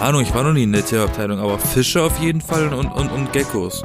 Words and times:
Ahnung, 0.00 0.22
ich 0.22 0.32
war 0.32 0.44
noch 0.44 0.52
nie 0.52 0.62
in 0.62 0.72
der 0.72 0.84
Tierabteilung, 0.84 1.40
aber 1.40 1.58
Fische 1.58 2.04
auf 2.04 2.20
jeden 2.20 2.40
Fall 2.40 2.72
und, 2.72 2.86
und, 2.86 3.10
und 3.10 3.32
Geckos. 3.32 3.82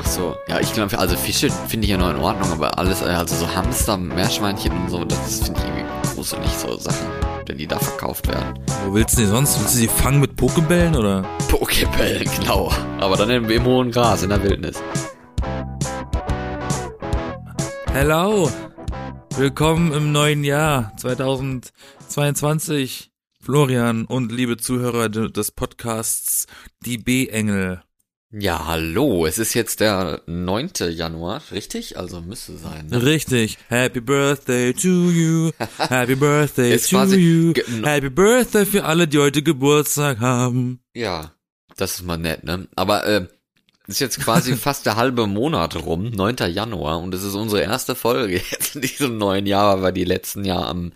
Ach 0.00 0.06
so, 0.06 0.34
ja, 0.48 0.58
ich 0.58 0.72
glaube, 0.72 0.98
also 0.98 1.14
Fische 1.16 1.50
finde 1.68 1.84
ich 1.84 1.90
ja 1.90 1.98
noch 1.98 2.08
in 2.08 2.16
Ordnung, 2.16 2.50
aber 2.50 2.78
alles, 2.78 3.02
äh, 3.02 3.08
also 3.08 3.36
so 3.36 3.54
Hamster, 3.54 3.98
Meerschweinchen 3.98 4.72
und 4.72 4.88
so, 4.88 5.04
das 5.04 5.42
finde 5.42 5.60
ich 5.60 5.66
irgendwie 5.66 5.84
gruselig, 6.14 6.50
so 6.50 6.74
Sachen, 6.78 7.06
wenn 7.44 7.58
die 7.58 7.66
da 7.66 7.78
verkauft 7.78 8.26
werden. 8.26 8.58
Wo 8.86 8.94
willst 8.94 9.18
du 9.18 9.20
die 9.20 9.26
sonst? 9.26 9.60
Willst 9.60 9.74
du 9.74 9.78
sie 9.80 9.88
fangen 9.88 10.20
mit 10.20 10.34
Pokebällen 10.34 10.96
oder? 10.96 11.26
Pokebälle, 11.50 12.24
genau. 12.38 12.72
Aber 13.00 13.18
dann 13.18 13.28
im, 13.28 13.50
im 13.50 13.64
hohen 13.66 13.90
Gras, 13.90 14.22
in 14.22 14.30
der 14.30 14.42
Wildnis. 14.42 14.82
Hello! 17.92 18.50
Willkommen 19.36 19.92
im 19.92 20.10
neuen 20.10 20.42
Jahr 20.42 20.92
2022. 20.96 23.10
Florian 23.44 24.06
und 24.06 24.32
liebe 24.32 24.56
Zuhörer 24.56 25.10
des 25.10 25.50
Podcasts 25.50 26.46
Die 26.86 26.96
B-Engel. 26.96 27.82
Ja, 28.30 28.66
hallo, 28.66 29.26
es 29.26 29.38
ist 29.38 29.52
jetzt 29.52 29.80
der 29.80 30.22
9. 30.26 30.70
Januar, 30.88 31.42
richtig? 31.52 31.98
Also 31.98 32.22
müsste 32.22 32.56
sein. 32.56 32.86
Ne? 32.86 33.04
Richtig. 33.04 33.58
Happy 33.68 34.00
Birthday 34.00 34.72
to 34.72 34.88
you. 34.88 35.50
Happy 35.78 36.14
Birthday 36.14 36.78
to 36.78 37.04
you. 37.14 37.52
Happy 37.82 38.08
Birthday 38.08 38.64
für 38.64 38.84
alle, 38.84 39.06
die 39.06 39.18
heute 39.18 39.42
Geburtstag 39.42 40.20
haben. 40.20 40.80
Ja, 40.94 41.34
das 41.76 41.96
ist 41.96 42.02
mal 42.02 42.16
nett, 42.16 42.44
ne? 42.44 42.66
Aber 42.76 43.06
äh, 43.06 43.26
ist 43.86 44.00
jetzt 44.00 44.20
quasi 44.20 44.56
fast 44.56 44.86
der 44.86 44.96
halbe 44.96 45.26
Monat 45.26 45.76
rum, 45.76 46.10
9. 46.10 46.36
Januar, 46.52 47.00
und 47.00 47.14
es 47.14 47.22
ist 47.22 47.34
unsere 47.34 47.62
erste 47.62 47.94
Folge 47.94 48.34
jetzt 48.50 48.76
in 48.76 48.82
diesem 48.82 49.18
neuen 49.18 49.46
Jahr, 49.46 49.76
weil 49.76 49.82
wir 49.82 49.92
die 49.92 50.04
letzten 50.04 50.44
Jahr 50.44 50.66
am 50.68 50.92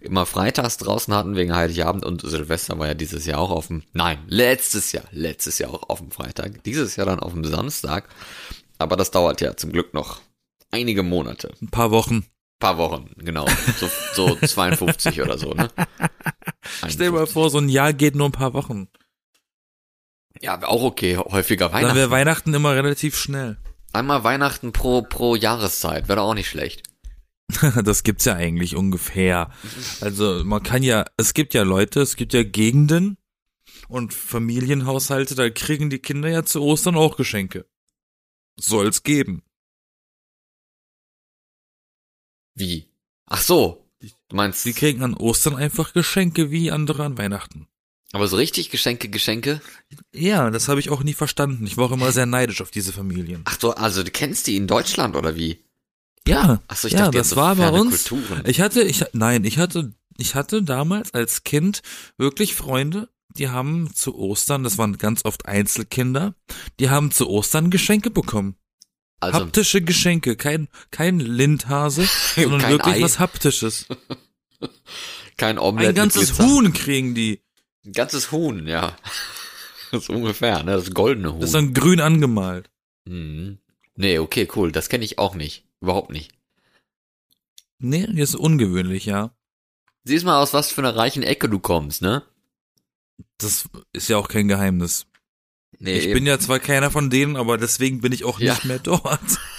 immer 0.00 0.26
freitags 0.26 0.76
draußen 0.78 1.14
hatten 1.14 1.36
wegen 1.36 1.54
Heiligabend 1.54 2.04
und 2.04 2.22
Silvester 2.22 2.78
war 2.78 2.88
ja 2.88 2.94
dieses 2.94 3.26
Jahr 3.26 3.38
auch 3.40 3.50
auf 3.50 3.68
dem, 3.68 3.82
nein, 3.92 4.18
letztes 4.26 4.92
Jahr, 4.92 5.04
letztes 5.12 5.58
Jahr 5.58 5.72
auch 5.72 5.88
auf 5.88 5.98
dem 6.00 6.10
Freitag, 6.10 6.64
dieses 6.64 6.96
Jahr 6.96 7.06
dann 7.06 7.20
auf 7.20 7.32
dem 7.32 7.44
Samstag. 7.44 8.08
Aber 8.78 8.96
das 8.96 9.12
dauert 9.12 9.40
ja 9.40 9.56
zum 9.56 9.70
Glück 9.70 9.94
noch 9.94 10.20
einige 10.72 11.02
Monate, 11.04 11.52
Ein 11.62 11.68
paar 11.68 11.92
Wochen. 11.92 12.26
paar 12.58 12.78
Wochen, 12.78 13.10
genau, 13.16 13.46
so, 13.78 13.88
so 14.14 14.34
52 14.46 15.22
oder 15.22 15.38
so, 15.38 15.52
ne? 15.54 15.68
Stell 16.88 17.06
dir 17.06 17.12
mal 17.12 17.18
51. 17.20 17.32
vor, 17.32 17.50
so 17.50 17.58
ein 17.58 17.68
Jahr 17.68 17.92
geht 17.92 18.16
nur 18.16 18.28
ein 18.28 18.32
paar 18.32 18.54
Wochen. 18.54 18.88
Ja, 20.42 20.60
auch 20.66 20.82
okay, 20.82 21.16
häufiger 21.16 21.66
Dann 21.68 21.74
Weihnachten. 21.74 21.96
wäre 21.96 22.10
Weihnachten 22.10 22.52
immer 22.52 22.74
relativ 22.74 23.16
schnell. 23.16 23.58
Einmal 23.92 24.24
Weihnachten 24.24 24.72
pro, 24.72 25.02
pro 25.02 25.36
Jahreszeit, 25.36 26.08
wäre 26.08 26.16
doch 26.16 26.28
auch 26.30 26.34
nicht 26.34 26.48
schlecht. 26.48 26.82
Das 27.84 28.02
gibt's 28.02 28.24
ja 28.24 28.34
eigentlich 28.34 28.76
ungefähr. 28.76 29.50
Also 30.00 30.42
man 30.44 30.62
kann 30.62 30.82
ja, 30.82 31.04
es 31.18 31.34
gibt 31.34 31.52
ja 31.54 31.62
Leute, 31.62 32.00
es 32.00 32.16
gibt 32.16 32.32
ja 32.32 32.42
Gegenden 32.42 33.18
und 33.88 34.14
Familienhaushalte, 34.14 35.34
da 35.34 35.50
kriegen 35.50 35.90
die 35.90 35.98
Kinder 35.98 36.28
ja 36.28 36.44
zu 36.44 36.62
Ostern 36.62 36.96
auch 36.96 37.16
Geschenke. 37.16 37.66
Soll's 38.58 39.02
geben. 39.02 39.42
Wie? 42.54 42.88
Ach 43.26 43.42
so. 43.42 43.86
Du 44.28 44.36
meinst, 44.36 44.62
Sie 44.62 44.72
kriegen 44.72 45.02
an 45.02 45.14
Ostern 45.14 45.54
einfach 45.56 45.92
Geschenke 45.92 46.50
wie 46.50 46.70
andere 46.72 47.04
an 47.04 47.18
Weihnachten. 47.18 47.68
Aber 48.12 48.28
so 48.28 48.36
richtig 48.36 48.70
Geschenke, 48.70 49.08
Geschenke? 49.08 49.60
Ja, 50.12 50.50
das 50.50 50.68
habe 50.68 50.80
ich 50.80 50.90
auch 50.90 51.02
nie 51.02 51.14
verstanden. 51.14 51.66
Ich 51.66 51.76
war 51.76 51.86
auch 51.86 51.92
immer 51.92 52.12
sehr 52.12 52.26
neidisch 52.26 52.60
auf 52.60 52.70
diese 52.70 52.92
Familien. 52.92 53.42
Ach 53.44 53.56
du, 53.56 53.70
also 53.70 54.02
du 54.02 54.10
kennst 54.10 54.46
die 54.46 54.56
in 54.56 54.66
Deutschland 54.66 55.16
oder 55.16 55.34
wie? 55.36 55.58
Ja, 56.26 56.62
Ach 56.68 56.76
so, 56.76 56.88
ich 56.88 56.94
ja, 56.94 57.00
dachte, 57.00 57.18
das 57.18 57.30
so 57.30 57.36
war 57.36 57.56
bei 57.56 57.70
uns. 57.70 58.08
Kulturen. 58.08 58.44
Ich 58.46 58.60
hatte, 58.60 58.82
ich 58.82 59.04
nein, 59.12 59.44
ich 59.44 59.58
hatte, 59.58 59.94
ich 60.18 60.34
hatte 60.34 60.62
damals 60.62 61.14
als 61.14 61.42
Kind 61.42 61.82
wirklich 62.16 62.54
Freunde, 62.54 63.08
die 63.36 63.48
haben 63.48 63.92
zu 63.94 64.14
Ostern, 64.16 64.62
das 64.62 64.78
waren 64.78 64.98
ganz 64.98 65.24
oft 65.24 65.46
Einzelkinder, 65.46 66.34
die 66.78 66.90
haben 66.90 67.10
zu 67.10 67.28
Ostern 67.28 67.70
Geschenke 67.70 68.10
bekommen. 68.10 68.56
Also, 69.20 69.38
Haptische 69.38 69.82
Geschenke, 69.82 70.36
kein 70.36 70.68
kein 70.90 71.20
Lindhase, 71.20 72.08
sondern 72.34 72.60
Kein 72.60 72.70
wirklich 72.70 72.96
Ei. 72.96 73.02
was 73.02 73.18
Haptisches. 73.18 73.86
kein 75.36 75.58
Omelette 75.58 75.90
Ein 75.90 75.94
ganzes. 75.94 76.38
Huhn 76.38 76.72
kriegen 76.72 77.14
die. 77.14 77.40
Ein 77.84 77.92
ganzes 77.92 78.32
Huhn, 78.32 78.66
ja. 78.66 78.96
Das 79.90 80.04
ist 80.04 80.08
ungefähr, 80.10 80.62
ne? 80.62 80.72
Das 80.72 80.90
goldene 80.94 81.32
Huhn. 81.34 81.40
Das 81.40 81.50
ist 81.50 81.54
dann 81.54 81.74
grün 81.74 82.00
angemalt. 82.00 82.70
mhm. 83.04 83.58
Nee, 83.94 84.18
okay, 84.20 84.48
cool. 84.56 84.72
Das 84.72 84.88
kenne 84.88 85.04
ich 85.04 85.18
auch 85.18 85.34
nicht. 85.34 85.66
Überhaupt 85.82 86.10
nicht. 86.10 86.32
Nee, 87.78 88.06
das 88.06 88.30
ist 88.30 88.36
ungewöhnlich, 88.36 89.04
ja. 89.04 89.34
Siehst 90.04 90.24
mal, 90.24 90.40
aus 90.40 90.54
was 90.54 90.70
für 90.72 90.80
einer 90.80 90.96
reichen 90.96 91.22
Ecke 91.22 91.46
du 91.50 91.58
kommst, 91.58 92.00
ne? 92.00 92.22
Das 93.36 93.68
ist 93.92 94.08
ja 94.08 94.16
auch 94.16 94.28
kein 94.28 94.48
Geheimnis. 94.48 95.04
Nee, 95.78 95.98
Ich 95.98 96.04
eben. 96.04 96.14
bin 96.14 96.26
ja 96.26 96.38
zwar 96.38 96.58
keiner 96.58 96.90
von 96.90 97.10
denen, 97.10 97.36
aber 97.36 97.58
deswegen 97.58 98.00
bin 98.00 98.12
ich 98.12 98.24
auch 98.24 98.40
Ja. 98.40 98.54
nicht 98.54 98.64
mehr 98.64 98.78
dort. 98.78 99.20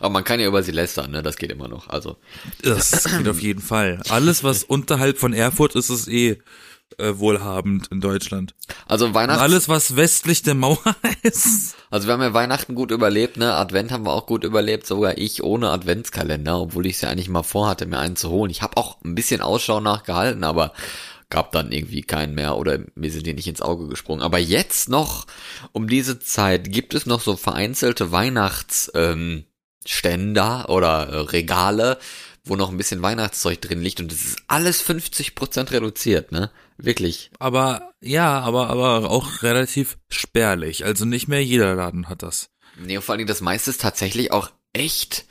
Aber 0.00 0.10
man 0.10 0.24
kann 0.24 0.40
ja 0.40 0.48
über 0.48 0.62
sie 0.62 0.72
lästern, 0.72 1.10
ne? 1.10 1.22
Das 1.22 1.36
geht 1.36 1.50
immer 1.52 1.68
noch. 1.68 1.88
Also, 1.88 2.18
Das 2.62 3.04
geht 3.04 3.28
auf 3.28 3.40
jeden 3.40 3.62
Fall. 3.62 4.02
Alles, 4.10 4.44
was 4.44 4.62
unterhalb 4.62 5.16
von 5.18 5.32
Erfurt 5.32 5.74
ist, 5.74 5.88
ist 5.90 6.08
eh 6.08 6.42
äh, 6.98 7.18
wohlhabend 7.18 7.88
in 7.88 8.00
Deutschland. 8.00 8.54
also 8.86 9.14
Weihnachten. 9.14 9.40
alles, 9.40 9.68
was 9.68 9.96
westlich 9.96 10.42
der 10.42 10.54
Mauer 10.54 10.78
ist. 11.22 11.76
Also 11.90 12.06
wir 12.06 12.14
haben 12.14 12.22
ja 12.22 12.34
Weihnachten 12.34 12.74
gut 12.74 12.90
überlebt, 12.90 13.36
ne? 13.36 13.54
Advent 13.54 13.92
haben 13.92 14.04
wir 14.06 14.12
auch 14.12 14.26
gut 14.26 14.44
überlebt, 14.44 14.86
sogar 14.86 15.18
ich 15.18 15.42
ohne 15.42 15.70
Adventskalender, 15.70 16.60
obwohl 16.60 16.86
ich 16.86 16.96
es 16.96 17.00
ja 17.02 17.10
eigentlich 17.10 17.28
mal 17.28 17.42
vorhatte, 17.42 17.86
mir 17.86 17.98
einen 17.98 18.16
zu 18.16 18.30
holen. 18.30 18.50
Ich 18.50 18.62
habe 18.62 18.76
auch 18.76 19.00
ein 19.04 19.14
bisschen 19.14 19.40
Ausschau 19.40 19.80
nachgehalten, 19.80 20.44
aber 20.44 20.72
gab 21.32 21.50
dann 21.52 21.72
irgendwie 21.72 22.02
keinen 22.02 22.34
mehr 22.34 22.58
oder 22.58 22.80
mir 22.94 23.10
sind 23.10 23.26
die 23.26 23.32
nicht 23.32 23.48
ins 23.48 23.62
Auge 23.62 23.88
gesprungen. 23.88 24.20
Aber 24.20 24.38
jetzt 24.38 24.90
noch 24.90 25.26
um 25.72 25.88
diese 25.88 26.18
Zeit 26.20 26.70
gibt 26.70 26.92
es 26.92 27.06
noch 27.06 27.22
so 27.22 27.36
vereinzelte 27.36 28.12
Weihnachtsständer 28.12 29.44
ähm, 30.68 30.74
oder 30.74 31.08
äh, 31.08 31.16
Regale, 31.20 31.98
wo 32.44 32.54
noch 32.54 32.70
ein 32.70 32.76
bisschen 32.76 33.00
Weihnachtszeug 33.00 33.62
drin 33.62 33.80
liegt 33.80 34.00
und 34.00 34.12
es 34.12 34.24
ist 34.24 34.42
alles 34.46 34.86
50% 34.86 35.70
reduziert, 35.70 36.32
ne? 36.32 36.50
Wirklich. 36.78 37.30
Aber 37.38 37.92
ja, 38.00 38.40
aber 38.40 38.68
aber 38.70 39.10
auch 39.10 39.42
relativ 39.42 39.98
spärlich. 40.08 40.84
Also 40.84 41.04
nicht 41.04 41.28
mehr 41.28 41.44
jeder 41.44 41.74
Laden 41.74 42.08
hat 42.08 42.22
das. 42.22 42.50
Nee, 42.78 43.00
vor 43.00 43.14
allem 43.14 43.26
das 43.26 43.40
meiste 43.40 43.70
ist 43.70 43.80
tatsächlich 43.80 44.32
auch 44.32 44.50
echt 44.72 45.26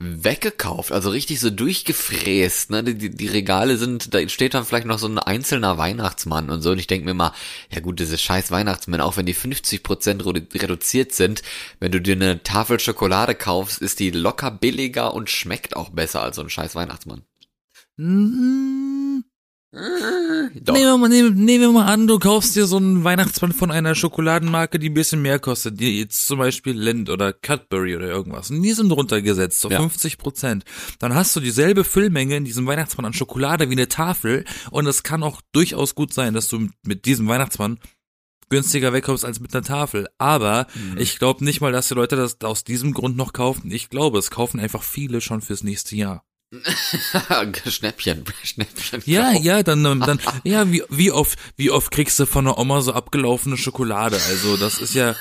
weggekauft, 0.00 0.92
also 0.92 1.10
richtig 1.10 1.40
so 1.40 1.50
durchgefräst, 1.50 2.70
ne? 2.70 2.84
Die, 2.84 2.94
die, 2.94 3.10
die 3.10 3.26
Regale 3.26 3.76
sind, 3.76 4.14
da 4.14 4.26
steht 4.28 4.54
dann 4.54 4.64
vielleicht 4.64 4.86
noch 4.86 4.98
so 5.00 5.08
ein 5.08 5.18
einzelner 5.18 5.76
Weihnachtsmann 5.76 6.50
und 6.50 6.62
so 6.62 6.70
und 6.70 6.78
ich 6.78 6.86
denke 6.86 7.04
mir 7.04 7.14
mal, 7.14 7.32
ja 7.72 7.80
gut, 7.80 7.98
diese 7.98 8.16
scheiß 8.16 8.52
Weihnachtsmänner, 8.52 9.04
auch 9.04 9.16
wenn 9.16 9.26
die 9.26 9.34
50% 9.34 10.22
redu- 10.22 10.62
reduziert 10.62 11.12
sind, 11.12 11.42
wenn 11.80 11.90
du 11.90 12.00
dir 12.00 12.14
eine 12.14 12.44
Tafel 12.44 12.78
Schokolade 12.78 13.34
kaufst, 13.34 13.82
ist 13.82 13.98
die 13.98 14.12
locker 14.12 14.52
billiger 14.52 15.14
und 15.14 15.30
schmeckt 15.30 15.74
auch 15.74 15.90
besser 15.90 16.22
als 16.22 16.36
so 16.36 16.42
ein 16.42 16.50
scheiß 16.50 16.76
Weihnachtsmann. 16.76 17.22
Mm, 17.96 19.22
Doch. 20.64 20.74
Nehmen 20.74 20.86
wir, 20.86 20.96
mal, 20.98 21.08
nehmen, 21.08 21.44
nehmen 21.44 21.60
wir 21.62 21.72
mal 21.72 21.86
an, 21.86 22.06
du 22.06 22.18
kaufst 22.18 22.56
dir 22.56 22.66
so 22.66 22.76
einen 22.78 23.04
Weihnachtsmann 23.04 23.52
von 23.52 23.70
einer 23.70 23.94
Schokoladenmarke, 23.94 24.78
die 24.78 24.90
ein 24.90 24.94
bisschen 24.94 25.22
mehr 25.22 25.38
kostet, 25.38 25.78
die 25.80 26.00
jetzt 26.00 26.26
zum 26.26 26.38
Beispiel 26.38 26.78
Lind 26.78 27.10
oder 27.10 27.32
Cadbury 27.32 27.96
oder 27.96 28.06
irgendwas. 28.08 28.50
Und 28.50 28.62
die 28.62 28.72
sind 28.72 28.90
runtergesetzt 28.90 29.64
auf 29.66 29.72
Ja. 29.72 29.78
50 29.80 30.18
Prozent. 30.18 30.64
Dann 30.98 31.14
hast 31.14 31.36
du 31.36 31.40
dieselbe 31.40 31.84
Füllmenge 31.84 32.36
in 32.36 32.44
diesem 32.44 32.66
Weihnachtsmann 32.66 33.06
an 33.06 33.12
Schokolade 33.12 33.68
wie 33.68 33.74
eine 33.74 33.88
Tafel. 33.88 34.44
Und 34.70 34.86
es 34.86 35.02
kann 35.02 35.22
auch 35.22 35.40
durchaus 35.52 35.94
gut 35.94 36.12
sein, 36.12 36.34
dass 36.34 36.48
du 36.48 36.68
mit 36.84 37.04
diesem 37.04 37.28
Weihnachtsmann 37.28 37.78
günstiger 38.50 38.92
wegkommst 38.92 39.24
als 39.24 39.40
mit 39.40 39.54
einer 39.54 39.64
Tafel. 39.64 40.08
Aber 40.18 40.66
ich 40.96 41.18
glaube 41.18 41.44
nicht 41.44 41.60
mal, 41.60 41.72
dass 41.72 41.88
die 41.88 41.94
Leute 41.94 42.16
das 42.16 42.40
aus 42.42 42.64
diesem 42.64 42.94
Grund 42.94 43.16
noch 43.16 43.32
kaufen. 43.32 43.70
Ich 43.70 43.90
glaube, 43.90 44.18
es 44.18 44.30
kaufen 44.30 44.58
einfach 44.58 44.82
viele 44.82 45.20
schon 45.20 45.40
fürs 45.42 45.62
nächste 45.62 45.96
Jahr. 45.96 46.24
Schnäppchen, 47.66 48.24
Schnäppchen. 48.42 49.02
Ja, 49.04 49.32
kaufen. 49.32 49.42
ja, 49.44 49.62
dann, 49.62 49.84
ähm, 49.84 50.00
dann, 50.00 50.18
ja, 50.44 50.70
wie, 50.72 50.82
wie 50.88 51.12
oft, 51.12 51.38
wie 51.56 51.70
oft 51.70 51.90
kriegst 51.90 52.18
du 52.18 52.26
von 52.26 52.46
der 52.46 52.58
Oma 52.58 52.80
so 52.80 52.92
abgelaufene 52.92 53.58
Schokolade? 53.58 54.16
Also, 54.28 54.56
das 54.56 54.78
ist 54.80 54.94
ja, 54.94 55.14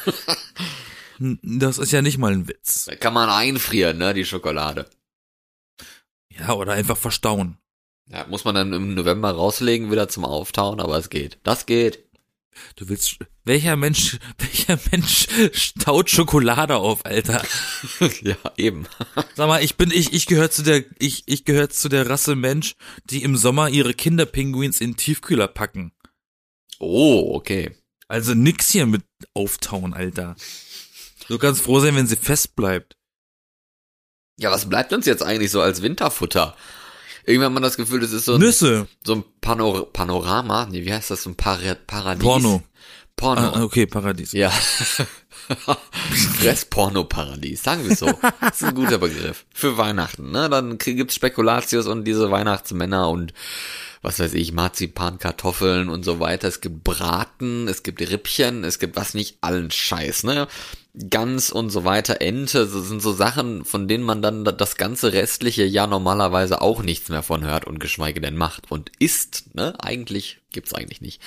das 1.20 1.80
ist 1.80 1.92
ja 1.92 2.02
nicht 2.02 2.18
mal 2.18 2.32
ein 2.32 2.48
Witz. 2.48 2.86
Da 2.86 2.96
kann 2.96 3.14
man 3.14 3.30
einfrieren, 3.30 3.98
ne, 3.98 4.14
die 4.14 4.26
Schokolade. 4.26 4.90
Ja, 6.30 6.54
oder 6.54 6.74
einfach 6.74 6.98
verstauen. 6.98 7.58
Ja, 8.10 8.26
muss 8.28 8.46
man 8.46 8.56
dann 8.56 8.72
im 8.72 8.96
November 8.96 9.32
rauslegen, 9.32 9.92
wieder 9.92 10.08
zum 10.08 10.24
Auftauen, 10.24 10.80
aber 10.80 10.98
es 10.98 11.10
geht. 11.10 11.40
Das 11.44 11.66
geht. 11.66 12.07
Du 12.76 12.90
willst, 12.90 13.18
welcher 13.44 13.76
Mensch, 13.76 14.18
welcher 14.38 14.80
Mensch 14.92 15.28
staut 15.54 16.10
Schokolade 16.10 16.78
auf, 16.78 17.06
Alter? 17.06 17.44
ja, 18.22 18.38
eben. 18.58 18.88
Sag 19.36 19.48
mal, 19.48 19.64
ich 19.64 19.76
bin, 19.76 19.92
ich, 19.92 20.14
ich 20.14 20.26
gehöre 20.26 20.52
zu 20.52 20.64
der, 20.64 20.84
ich, 21.00 21.24
ich 21.26 21.46
gehöre 21.46 21.70
zu 21.70 21.90
der 21.90 22.10
Rasse 22.10 22.36
Mensch, 22.36 22.76
die 23.10 23.24
im 23.24 23.38
Sommer 23.38 23.70
ihre 23.70 23.94
Kinderpinguins 23.94 24.82
in 24.82 24.98
Tiefkühler 24.98 25.48
packen. 25.48 25.92
Oh, 26.80 27.32
okay. 27.34 27.76
Also 28.08 28.34
nix 28.34 28.72
hier 28.72 28.86
mit 28.86 29.04
auftauen, 29.34 29.94
Alter. 29.94 30.36
Du 31.28 31.38
kannst 31.38 31.62
froh 31.62 31.80
sein, 31.80 31.96
wenn 31.96 32.08
sie 32.08 32.16
fest 32.16 32.56
bleibt. 32.56 32.96
Ja, 34.40 34.52
was 34.52 34.70
bleibt 34.70 34.94
uns 34.94 35.06
jetzt 35.06 35.24
eigentlich 35.24 35.52
so 35.52 35.62
als 35.62 35.82
Winterfutter? 35.82 36.56
Irgendwann 37.28 37.48
hat 37.48 37.54
man 37.56 37.64
das 37.64 37.76
Gefühl, 37.76 38.00
das 38.00 38.14
ist 38.14 38.24
so 38.24 38.36
ein, 38.36 38.40
Nüsse. 38.40 38.88
so 39.06 39.16
ein 39.16 39.24
Panor 39.42 39.92
Panorama. 39.92 40.66
Nee, 40.72 40.86
wie 40.86 40.94
heißt 40.94 41.12
das? 41.12 41.24
So 41.24 41.32
ein 41.32 41.36
Par 41.36 41.60
Paradies. 41.86 42.24
Porno. 42.24 42.64
Porno. 43.18 43.42
Ah, 43.42 43.64
okay, 43.64 43.86
Paradies. 43.86 44.32
Ja. 44.32 44.50
Fress-Porno-Paradies, 46.40 47.64
sagen 47.64 47.84
wir 47.84 47.92
es 47.92 48.00
so. 48.00 48.08
Das 48.40 48.62
ist 48.62 48.64
ein 48.64 48.76
guter 48.76 48.98
Begriff. 48.98 49.46
Für 49.54 49.78
Weihnachten, 49.78 50.32
ne? 50.32 50.50
Dann 50.50 50.78
gibt's 50.78 51.16
Spekulatius 51.16 51.88
und 51.88 52.06
diese 52.06 52.32
Weihnachtsmänner 52.32 53.10
und 53.10 53.34
was 54.08 54.20
weiß 54.20 54.36
ich, 54.36 54.54
Marzipan, 54.54 55.20
Kartoffeln 55.20 55.90
und 55.90 56.06
so 56.06 56.22
weiter. 56.22 56.48
Es 56.48 56.62
gibt 56.62 56.86
Braten, 56.86 57.68
es 57.68 57.84
gibt 57.84 58.00
Rippchen, 58.00 58.64
es 58.64 58.80
gibt 58.80 58.96
was 58.96 59.14
nicht, 59.14 59.38
allen 59.42 59.70
Scheiß, 59.70 60.24
ne? 60.24 60.48
Gans 61.10 61.52
und 61.52 61.72
so 61.72 61.84
weiter, 61.84 62.22
Ente, 62.22 62.60
das 62.60 62.88
sind 62.88 63.02
so 63.02 63.12
Sachen, 63.12 63.66
von 63.66 63.90
denen 63.90 64.06
man 64.06 64.22
dann 64.22 64.46
das 64.46 64.78
ganze 64.78 65.12
restliche 65.12 65.66
Jahr 65.66 65.88
normalerweise 65.88 66.62
auch 66.62 66.82
nichts 66.84 67.10
mehr 67.10 67.22
von 67.22 67.44
hört 67.44 67.66
und 67.68 67.80
geschweige 67.80 68.22
denn 68.22 68.38
macht 68.38 68.72
und 68.72 68.92
isst, 68.98 69.54
ne? 69.56 69.74
Eigentlich 69.78 70.40
gibt's 70.54 70.74
eigentlich 70.74 71.02
nicht. 71.02 71.22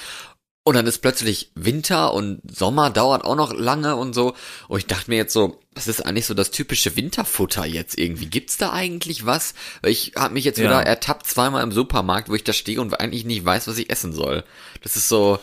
Und 0.62 0.74
dann 0.74 0.86
ist 0.86 0.98
plötzlich 0.98 1.52
Winter 1.54 2.12
und 2.12 2.40
Sommer 2.48 2.90
dauert 2.90 3.24
auch 3.24 3.34
noch 3.34 3.52
lange 3.54 3.96
und 3.96 4.14
so. 4.14 4.34
Und 4.68 4.78
ich 4.78 4.86
dachte 4.86 5.10
mir 5.10 5.16
jetzt 5.16 5.32
so, 5.32 5.58
was 5.74 5.88
ist 5.88 6.04
eigentlich 6.04 6.26
so 6.26 6.34
das 6.34 6.50
typische 6.50 6.94
Winterfutter 6.96 7.64
jetzt 7.64 7.98
irgendwie? 7.98 8.26
Gibt's 8.26 8.58
da 8.58 8.70
eigentlich 8.72 9.24
was? 9.24 9.54
Weil 9.80 9.92
ich 9.92 10.12
habe 10.16 10.34
mich 10.34 10.44
jetzt 10.44 10.58
Ja. 10.58 10.64
wieder 10.64 10.82
ertappt 10.82 11.26
zweimal 11.26 11.62
im 11.62 11.72
Supermarkt, 11.72 12.28
wo 12.28 12.34
ich 12.34 12.44
da 12.44 12.52
stehe 12.52 12.80
und 12.80 12.98
eigentlich 13.00 13.24
nicht 13.24 13.44
weiß, 13.44 13.68
was 13.68 13.78
ich 13.78 13.88
essen 13.90 14.12
soll. 14.12 14.44
Das 14.82 14.96
ist 14.96 15.08
so, 15.08 15.38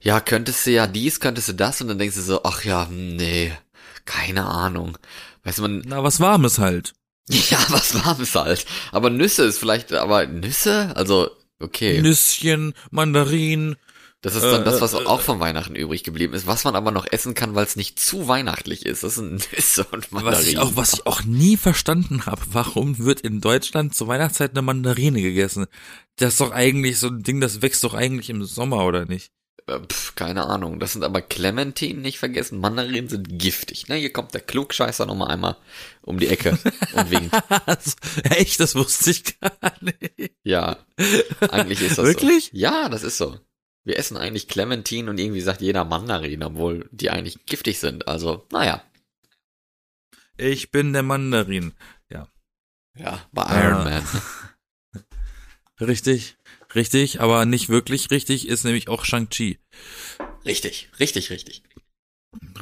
ja, 0.00 0.18
könntest 0.20 0.66
du 0.66 0.70
ja 0.70 0.86
dies, 0.86 1.20
könntest 1.20 1.48
du 1.48 1.52
das 1.52 1.82
und 1.82 1.88
dann 1.88 1.98
denkst 1.98 2.16
du 2.16 2.22
so, 2.22 2.42
ach 2.44 2.64
ja, 2.64 2.86
hm, 2.88 3.16
nee, 3.16 3.52
keine 4.06 4.46
Ahnung. 4.46 4.96
Weißt 5.44 5.58
du, 5.58 5.62
man, 5.62 5.82
Na, 5.86 6.02
was 6.02 6.20
Warmes 6.20 6.58
halt. 6.58 6.94
ja, 7.28 7.58
was 7.68 7.94
warmes 8.02 8.34
halt. 8.34 8.64
Aber 8.92 9.10
Nüsse 9.10 9.44
ist 9.44 9.58
vielleicht, 9.58 9.92
aber 9.92 10.26
Nüsse? 10.26 10.92
Also, 10.96 11.30
okay. 11.60 12.00
Nüsschen, 12.00 12.72
Mandarinen. 12.90 13.76
Das 14.24 14.34
ist 14.34 14.42
dann 14.42 14.62
Äh, 14.62 14.64
das, 14.64 14.80
was 14.80 14.94
äh, 14.94 15.04
auch 15.04 15.20
von 15.20 15.38
Weihnachten 15.38 15.76
übrig 15.76 16.02
geblieben 16.02 16.32
ist, 16.32 16.46
was 16.46 16.64
man 16.64 16.74
aber 16.76 16.90
noch 16.90 17.06
essen 17.10 17.34
kann, 17.34 17.54
weil 17.54 17.66
es 17.66 17.76
nicht 17.76 18.00
zu 18.00 18.26
weihnachtlich 18.26 18.86
ist. 18.86 19.02
Das 19.02 19.16
sind 19.16 19.46
Nüsse 19.52 19.84
und 19.92 20.04
Was 20.04 20.22
Mandarinen. 20.22 20.48
ich 20.48 20.58
auch, 20.58 20.76
was 20.76 20.94
ich 20.94 21.06
auch 21.06 21.24
nie 21.24 21.58
verstanden 21.58 22.24
habe, 22.24 22.40
warum 22.52 22.98
wird 22.98 23.20
in 23.20 23.42
Deutschland 23.42 23.94
zur 23.94 24.08
Weihnachtszeit 24.08 24.52
eine 24.52 24.62
Mandarine 24.62 25.20
gegessen? 25.20 25.66
Das 26.16 26.32
ist 26.32 26.40
doch 26.40 26.52
eigentlich 26.52 26.98
so 26.98 27.08
ein 27.08 27.22
Ding, 27.22 27.40
das 27.42 27.60
wächst 27.60 27.84
doch 27.84 27.92
eigentlich 27.92 28.30
im 28.30 28.44
Sommer, 28.44 28.86
oder 28.86 29.04
nicht? 29.04 29.30
Äh, 29.66 29.80
Pf, 29.80 30.14
keine 30.14 30.44
Ahnung. 30.46 30.80
Das 30.80 30.92
sind 30.94 31.04
aber 31.04 31.20
Clementinen, 31.20 32.00
nicht 32.00 32.18
vergessen. 32.18 32.60
Mandarinen 32.60 33.10
sind 33.10 33.38
giftig. 33.38 33.88
Ne, 33.88 33.96
hier 33.96 34.12
kommt 34.12 34.32
der 34.32 34.40
Klugscheißer 34.40 35.04
nochmal 35.04 35.32
einmal 35.32 35.56
um 36.00 36.18
die 36.18 36.28
Ecke 36.28 36.58
und 36.94 37.10
winkt. 37.10 37.34
Echt, 38.24 38.58
das 38.60 38.74
wusste 38.74 39.10
ich 39.10 39.38
gar 39.40 39.52
nicht. 39.82 40.32
Ja, 40.44 40.78
eigentlich 41.50 41.82
ist 41.82 41.98
das 41.98 42.06
Wirklich? 42.06 42.44
so. 42.52 42.58
Ja, 42.58 42.88
das 42.88 43.02
ist 43.02 43.18
so. 43.18 43.38
Wir 43.84 43.98
essen 43.98 44.16
eigentlich 44.16 44.48
Clementinen 44.48 45.08
und 45.08 45.18
irgendwie 45.18 45.40
sagt 45.40 45.60
jeder 45.60 45.84
Mandarin, 45.84 46.42
obwohl 46.42 46.88
die 46.90 47.10
eigentlich 47.10 47.44
giftig 47.46 47.78
sind. 47.78 48.08
Also, 48.08 48.46
naja. 48.50 48.82
Ich 50.36 50.70
bin 50.70 50.92
der 50.92 51.02
Mandarin. 51.02 51.74
Ja, 52.96 53.26
bei 53.32 53.42
Iron 53.42 53.86
Ja. 53.86 54.00
Man. 54.00 55.02
Richtig, 55.80 56.36
richtig, 56.76 57.20
aber 57.20 57.44
nicht 57.46 57.68
wirklich 57.68 58.12
richtig 58.12 58.46
ist 58.46 58.62
nämlich 58.62 58.86
auch 58.88 59.04
Shang-Chi. 59.04 59.58
Richtig, 60.44 60.88
richtig, 61.00 61.30
richtig. 61.30 61.64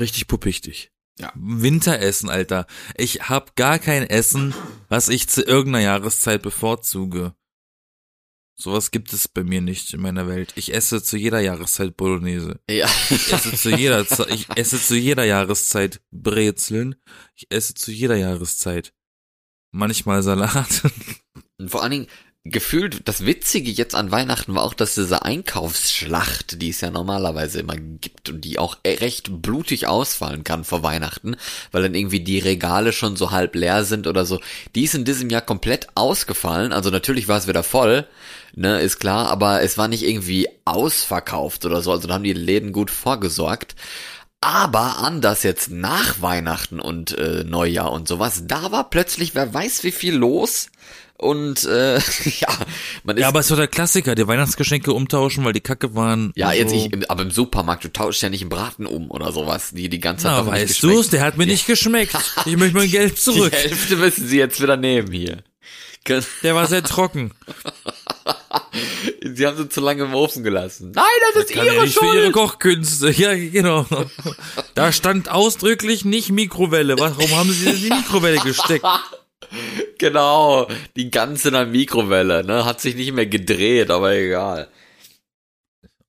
Richtig 0.01 0.29
puppichtig. 0.29 0.91
Ja. 1.19 1.31
Winteressen, 1.35 2.31
Alter. 2.31 2.67
Ich 2.97 3.29
hab 3.29 3.55
gar 3.55 3.79
kein 3.79 4.09
Essen, 4.09 4.55
was 4.89 5.11
ich 5.11 5.29
zu 5.29 5.43
irgendeiner 5.43 5.85
Jahreszeit 5.85 6.41
bevorzuge. 6.41 7.35
Sowas 8.55 8.91
gibt 8.91 9.13
es 9.13 9.29
bei 9.29 9.43
mir 9.45 9.61
nicht 9.61 9.93
in 9.95 10.01
meiner 10.01 10.29
Welt. 10.29 10.53
Ich 10.57 10.75
esse 10.75 11.03
zu 11.03 11.17
jeder 11.17 11.41
Jahreszeit 11.41 11.97
Bolognese. 11.97 12.61
Ja. 12.69 12.89
Ich 13.11 13.33
esse 13.33 13.53
zu 13.55 13.71
jeder, 13.75 14.07
Ze- 14.07 14.29
ich 14.31 14.47
esse 14.57 14.81
zu 14.81 14.95
jeder 14.97 15.25
Jahreszeit 15.25 16.01
Brezeln. 16.11 16.95
Ich 17.35 17.47
esse 17.51 17.75
zu 17.75 17.91
jeder 17.91 18.17
Jahreszeit 18.17 18.93
manchmal 19.73 20.23
Salat. 20.23 20.83
Und 21.59 21.71
vor 21.71 21.83
allen 21.83 21.93
Dingen, 21.93 22.07
gefühlt, 22.45 23.07
das 23.07 23.25
Witzige 23.25 23.71
jetzt 23.71 23.95
an 23.95 24.11
Weihnachten 24.11 24.55
war 24.57 24.65
auch, 24.65 24.75
dass 24.75 24.97
diese 24.97 25.25
Einkaufsschlacht, 25.25 26.61
die 26.61 26.71
es 26.71 26.81
ja 26.81 26.91
normalerweise 26.91 27.61
immer 27.61 27.77
gibt 27.77 28.31
und 28.31 28.45
die 28.45 28.59
auch 28.59 28.79
recht 28.85 29.43
blutig 29.43 29.87
ausfallen 29.87 30.43
kann 30.43 30.65
vor 30.65 30.83
Weihnachten, 30.83 31.37
weil 31.71 31.83
dann 31.83 31.95
irgendwie 31.95 32.21
die 32.21 32.41
Regale 32.41 32.93
schon 32.93 33.15
so 33.15 33.31
halb 33.31 33.55
leer 33.55 33.85
sind 33.85 34.09
oder 34.09 34.25
so, 34.25 34.41
die 34.75 34.85
ist 34.85 34.95
in 34.95 35.05
diesem 35.05 35.31
Jahr 35.31 35.43
komplett 35.43 35.89
ausgefallen. 35.95 36.73
Also 36.73 36.91
natürlich 36.91 37.29
war 37.29 37.39
es 37.39 37.47
wieder 37.47 37.63
voll, 37.63 38.09
ne, 38.57 38.81
ist 38.81 38.99
klar, 38.99 39.29
aber 39.29 39.63
es 39.63 39.79
war 39.79 39.87
nicht 39.87 40.03
irgendwie 40.03 40.49
ausverkauft 40.65 41.65
oder 41.65 41.81
so, 41.81 41.93
also 41.93 42.09
da 42.09 42.15
haben 42.15 42.25
die 42.25 42.33
Läden 42.33 42.73
gut 42.73 42.91
vorgesorgt. 42.91 43.77
Aber 44.41 44.99
anders 44.99 45.45
jetzt 45.45 45.71
nach 45.71 46.21
Weihnachten 46.21 46.81
und 46.81 47.17
äh, 47.17 47.45
Neujahr 47.45 47.93
und 47.93 48.09
sowas, 48.09 48.43
da 48.49 48.73
war 48.73 48.91
plötzlich, 48.91 49.37
wer 49.37 49.55
weiß 49.55 49.85
wie 49.85 49.93
viel 49.93 50.17
los. 50.17 50.69
Und 51.23 51.65
äh, 51.65 51.95
ja, 52.41 52.49
man 53.05 53.17
ist 53.17 53.21
Ja, 53.21 53.29
aber 53.29 53.41
es 53.41 53.51
war 53.51 53.57
der 53.57 53.69
Klassiker, 53.69 54.17
die 54.17 54.27
Weihnachtsgeschenke 54.27 54.93
umtauschen, 54.93 55.45
weil 55.45 55.53
die 55.53 55.61
Kacke 55.61 55.95
waren. 55.95 56.33
ja, 56.35 56.53
jetzt 56.53 56.71
so. 56.71 56.77
ich, 56.77 57.11
aber 57.11 57.23
im 57.23 57.31
Supermarkt, 57.31 57.85
du 57.85 57.93
tauschst 57.93 58.23
ja 58.23 58.29
nicht 58.29 58.41
einen 58.41 58.51
Braten 58.51 58.87
um 58.87 59.09
oder 59.09 59.31
sowas, 59.31 59.71
die 59.71 59.89
die 59.89 60.01
ganze 60.01 60.25
Zeit 60.25 60.45
Na, 60.45 60.51
weißt 60.51 60.83
du's, 60.83 61.11
der 61.11 61.23
hat 61.23 61.39
mir 61.39 61.47
nicht 61.47 61.67
geschmeckt. 61.67 62.17
Ich 62.45 62.57
möchte 62.57 62.77
mein 62.77 62.91
Geld 62.91 63.19
zurück. 63.19 63.53
Die 63.53 63.69
Hälfte 63.69 63.97
müssen 63.97 64.27
sie 64.27 64.37
jetzt 64.39 64.61
wieder 64.61 64.77
nehmen 64.77 65.13
hier. 65.13 65.45
Der 66.43 66.55
war 66.57 66.67
sehr 66.67 66.83
trocken. 66.83 67.31
Sie 69.23 69.47
haben 69.47 69.57
sie 69.57 69.69
zu 69.69 69.81
lange 69.81 70.03
im 70.05 70.15
Ofen 70.15 70.43
gelassen. 70.43 70.93
Nein, 70.95 71.05
das 71.35 71.45
ist 71.45 71.53
Kann 71.53 71.67
ja 71.67 71.73
ihre 71.75 71.85
nicht 71.85 71.99
für 71.99 72.07
ihre 72.07 72.23
Schuld. 72.25 72.33
Kochkünste. 72.33 73.11
Ja, 73.11 73.35
genau. 73.35 73.87
Da 74.75 74.91
stand 74.93 75.31
ausdrücklich 75.31 76.05
nicht 76.05 76.31
Mikrowelle. 76.31 76.99
Warum 76.99 77.31
haben 77.37 77.53
sie 77.53 77.67
denn 77.67 77.77
die 77.77 77.91
Mikrowelle 77.91 78.39
gesteckt? 78.39 78.85
Genau, 79.99 80.67
die 80.97 81.11
ganze 81.13 81.49
in 81.49 81.55
der 81.55 81.67
Mikrowelle, 81.67 82.45
ne, 82.45 82.65
hat 82.65 82.81
sich 82.81 82.97
nicht 82.97 83.13
mehr 83.13 83.27
gedreht, 83.27 83.89
aber 83.91 84.13
egal. 84.15 84.69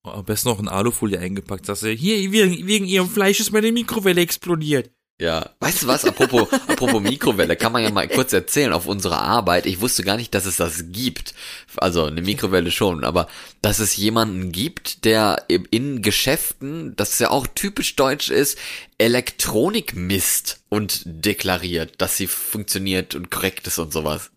Am 0.02 0.26
besten 0.26 0.50
noch 0.50 0.60
in 0.60 0.68
Alufolie 0.68 1.20
eingepackt. 1.20 1.66
Sagst 1.66 1.84
du, 1.84 1.90
hier, 1.90 2.32
wegen, 2.32 2.68
wegen 2.68 2.86
ihrem 2.86 3.08
Fleisch 3.08 3.40
ist 3.40 3.52
meine 3.52 3.72
Mikrowelle 3.72 4.22
explodiert. 4.22 4.92
Ja, 5.22 5.52
weißt 5.60 5.84
du 5.84 5.88
was, 5.88 6.06
apropos, 6.06 6.52
apropos 6.68 7.02
Mikrowelle, 7.02 7.56
kann 7.56 7.72
man 7.72 7.84
ja 7.84 7.92
mal 7.92 8.08
kurz 8.10 8.34
erzählen 8.34 8.74
auf 8.74 8.88
unserer 8.88 9.20
Arbeit. 9.22 9.66
Ich 9.68 9.80
wusste 9.80 10.04
gar 10.04 10.18
nicht, 10.18 10.34
dass 10.34 10.46
es 10.46 10.58
das 10.58 10.86
gibt. 10.92 11.34
Also 11.78 12.06
eine 12.06 12.22
Mikrowelle 12.22 12.72
schon, 12.72 13.04
aber 13.04 13.28
dass 13.62 13.80
es 13.80 13.96
jemanden 13.96 14.52
gibt, 14.52 15.06
der 15.06 15.46
in 15.48 16.02
Geschäften, 16.02 16.96
das 16.96 17.20
ja 17.20 17.30
auch 17.30 17.48
typisch 17.48 17.96
deutsch 17.96 18.30
ist, 18.30 18.58
Elektronik 18.98 19.96
misst 19.96 20.64
und 20.70 21.04
deklariert, 21.06 22.02
dass 22.02 22.18
sie 22.18 22.28
funktioniert 22.28 23.14
und 23.16 23.30
korrekt 23.30 23.68
ist 23.68 23.78
und 23.78 23.94
sowas. 23.94 24.32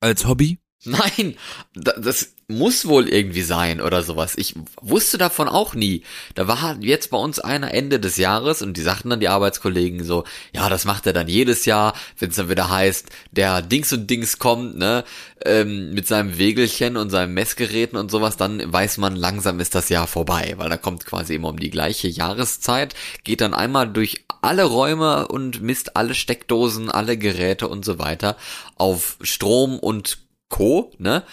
Als 0.00 0.26
Hobby? 0.26 0.58
Nein, 0.84 1.36
da- 1.74 1.98
das 1.98 2.34
muss 2.50 2.88
wohl 2.88 3.10
irgendwie 3.10 3.42
sein 3.42 3.78
oder 3.78 4.02
sowas. 4.02 4.32
Ich 4.36 4.54
wusste 4.80 5.18
davon 5.18 5.48
auch 5.48 5.74
nie. 5.74 6.02
Da 6.34 6.48
war 6.48 6.62
halt 6.62 6.82
jetzt 6.82 7.10
bei 7.10 7.18
uns 7.18 7.38
einer 7.38 7.74
Ende 7.74 8.00
des 8.00 8.16
Jahres 8.16 8.62
und 8.62 8.78
die 8.78 8.80
sagten 8.80 9.10
dann 9.10 9.20
die 9.20 9.28
Arbeitskollegen 9.28 10.02
so, 10.02 10.24
ja, 10.54 10.70
das 10.70 10.86
macht 10.86 11.06
er 11.06 11.12
dann 11.12 11.28
jedes 11.28 11.66
Jahr, 11.66 11.92
wenn 12.18 12.30
es 12.30 12.36
dann 12.36 12.48
wieder 12.48 12.70
heißt, 12.70 13.10
der 13.32 13.60
Dings 13.60 13.92
und 13.92 14.08
Dings 14.08 14.38
kommt, 14.38 14.78
ne, 14.78 15.04
ähm, 15.44 15.92
mit 15.92 16.08
seinem 16.08 16.38
Wägelchen 16.38 16.96
und 16.96 17.10
seinen 17.10 17.34
Messgeräten 17.34 17.98
und 17.98 18.10
sowas, 18.10 18.38
dann 18.38 18.72
weiß 18.72 18.96
man, 18.96 19.14
langsam 19.14 19.60
ist 19.60 19.74
das 19.74 19.90
Jahr 19.90 20.06
vorbei, 20.06 20.54
weil 20.56 20.70
da 20.70 20.78
kommt 20.78 21.04
quasi 21.04 21.34
immer 21.34 21.50
um 21.50 21.58
die 21.58 21.70
gleiche 21.70 22.08
Jahreszeit, 22.08 22.94
geht 23.24 23.42
dann 23.42 23.52
einmal 23.52 23.92
durch 23.92 24.24
alle 24.40 24.64
Räume 24.64 25.28
und 25.28 25.60
misst 25.60 25.96
alle 25.96 26.14
Steckdosen, 26.14 26.90
alle 26.90 27.18
Geräte 27.18 27.68
und 27.68 27.84
so 27.84 27.98
weiter 27.98 28.38
auf 28.76 29.18
Strom 29.20 29.78
und 29.78 30.20
Co., 30.48 30.92
ne? 30.96 31.24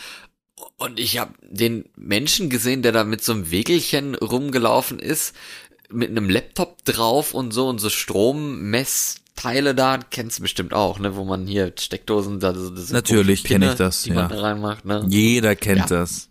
Und 0.77 0.99
ich 0.99 1.17
habe 1.17 1.33
den 1.41 1.85
Menschen 1.95 2.49
gesehen, 2.49 2.81
der 2.81 2.91
da 2.91 3.03
mit 3.03 3.23
so 3.23 3.33
einem 3.33 3.51
Wegelchen 3.51 4.15
rumgelaufen 4.15 4.99
ist, 4.99 5.35
mit 5.89 6.09
einem 6.09 6.29
Laptop 6.29 6.83
drauf 6.85 7.33
und 7.33 7.51
so 7.51 7.67
und 7.67 7.79
so 7.79 7.89
Strommessteile 7.89 9.75
da, 9.75 9.97
kennst 9.97 10.39
du 10.39 10.41
bestimmt 10.43 10.73
auch, 10.73 10.99
ne, 10.99 11.15
wo 11.15 11.25
man 11.25 11.45
hier 11.47 11.73
Steckdosen, 11.77 12.39
da 12.39 12.53
so 12.53 12.69
diese 12.69 12.93
Natürlich 12.93 13.43
komischen 13.43 13.61
kenn 13.61 13.71
ich 13.71 13.77
das, 13.77 14.03
die 14.03 14.11
man 14.11 14.29
ja. 14.29 14.35
da 14.35 14.41
reinmacht, 14.41 14.85
ne? 14.85 15.05
Jeder 15.07 15.55
kennt 15.55 15.79
Ja. 15.79 15.85
das. 15.87 16.29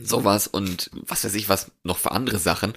Sowas 0.00 0.46
und 0.46 0.90
was 0.92 1.24
weiß 1.24 1.34
ich 1.34 1.48
was 1.48 1.70
noch 1.82 1.98
für 1.98 2.12
andere 2.12 2.38
Sachen. 2.38 2.74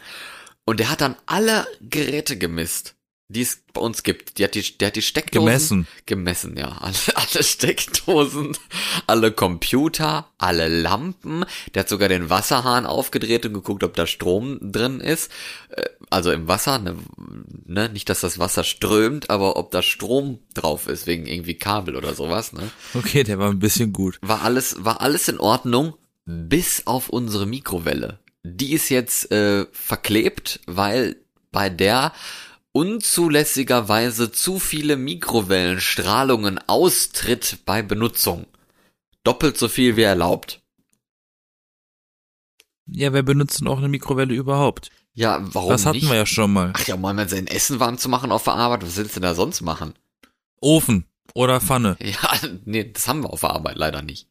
Und 0.66 0.80
der 0.80 0.90
hat 0.90 1.02
dann 1.02 1.16
alle 1.26 1.68
Geräte 1.82 2.38
gemisst. 2.38 2.96
Die 3.32 3.42
es 3.42 3.62
bei 3.74 3.80
uns 3.82 4.02
gibt. 4.04 4.38
Die 4.40 4.44
hat 4.44 4.56
die, 4.56 4.78
der 4.78 4.88
hat 4.88 4.96
die 4.96 5.04
Steckdosen 5.04 5.46
Gemessen. 5.46 5.88
gemessen, 6.08 6.58
ja. 6.58 6.70
Alle, 6.82 6.96
alle 7.16 7.44
Steckdosen, 7.44 8.58
alle 9.08 9.32
Computer, 9.32 10.32
alle 10.40 10.68
Lampen. 10.68 11.46
Der 11.74 11.82
hat 11.82 11.90
sogar 11.90 12.10
den 12.10 12.30
Wasserhahn 12.32 12.88
aufgedreht 12.88 13.46
und 13.46 13.54
geguckt, 13.54 13.84
ob 13.84 13.94
da 13.96 14.08
Strom 14.08 14.58
drin 14.72 15.00
ist. 15.00 15.32
Äh, 15.70 15.84
Also 16.10 16.32
im 16.32 16.48
Wasser, 16.48 16.80
ne, 16.80 16.96
ne, 17.66 17.90
nicht, 17.90 18.10
dass 18.10 18.22
das 18.22 18.40
Wasser 18.40 18.64
strömt, 18.64 19.30
aber 19.30 19.58
ob 19.58 19.70
da 19.70 19.84
Strom 19.84 20.40
drauf 20.56 20.88
ist, 20.88 21.06
wegen 21.06 21.28
irgendwie 21.28 21.54
Kabel 21.54 21.96
oder 21.96 22.16
sowas, 22.16 22.52
ne. 22.52 22.72
Okay, 22.96 23.24
der 23.24 23.38
war 23.38 23.52
ein 23.52 23.60
bisschen 23.60 23.94
gut. 23.94 24.18
War 24.24 24.42
alles, 24.42 24.84
war 24.84 25.02
alles 25.02 25.28
in 25.28 25.40
Ordnung, 25.40 25.94
bis 26.26 26.88
auf 26.88 27.10
unsere 27.10 27.46
Mikrowelle. 27.46 28.20
Die 28.44 28.74
ist 28.74 28.90
jetzt 28.90 29.32
äh, 29.32 29.68
verklebt, 29.72 30.62
weil 30.66 31.18
bei 31.52 31.70
der 31.70 32.12
unzulässigerweise 32.72 34.32
zu 34.32 34.60
viele 34.60 34.96
Mikrowellenstrahlungen 34.98 36.60
austritt 36.68 37.60
bei 37.66 37.82
Benutzung. 37.82 38.46
Doppelt 39.24 39.58
so 39.58 39.68
viel 39.68 39.96
wie 39.98 40.04
erlaubt. 40.04 40.62
Ja, 42.88 43.14
wer 43.14 43.24
benutzt 43.24 43.60
denn 43.60 43.68
auch 43.68 43.78
eine 43.78 43.90
Mikrowelle 43.90 44.34
überhaupt? 44.34 44.90
Ja, 45.14 45.40
warum 45.54 45.72
das 45.72 45.86
hatten 45.86 45.98
nicht? 45.98 46.10
wir 46.10 46.16
ja 46.16 46.26
schon 46.26 46.54
mal. 46.54 46.72
Ach 46.76 46.88
ja, 46.88 46.96
mal 46.96 47.14
mal 47.14 47.28
sein 47.28 47.48
Essen 47.48 47.80
warm 47.80 47.98
zu 47.98 48.10
machen 48.10 48.32
auf 48.32 48.44
der 48.44 48.54
Arbeit, 48.54 48.84
was 48.84 48.96
willst 48.98 49.16
du 49.16 49.20
da 49.20 49.36
sonst 49.36 49.62
machen? 49.62 49.94
Ofen 50.62 51.06
oder 51.34 51.60
Pfanne. 51.60 51.98
Ja, 52.00 52.34
nee, 52.66 52.92
das 52.92 53.08
haben 53.08 53.24
wir 53.24 53.32
auf 53.32 53.42
der 53.42 53.52
Arbeit 53.52 53.78
leider 53.78 54.02
nicht. 54.02 54.29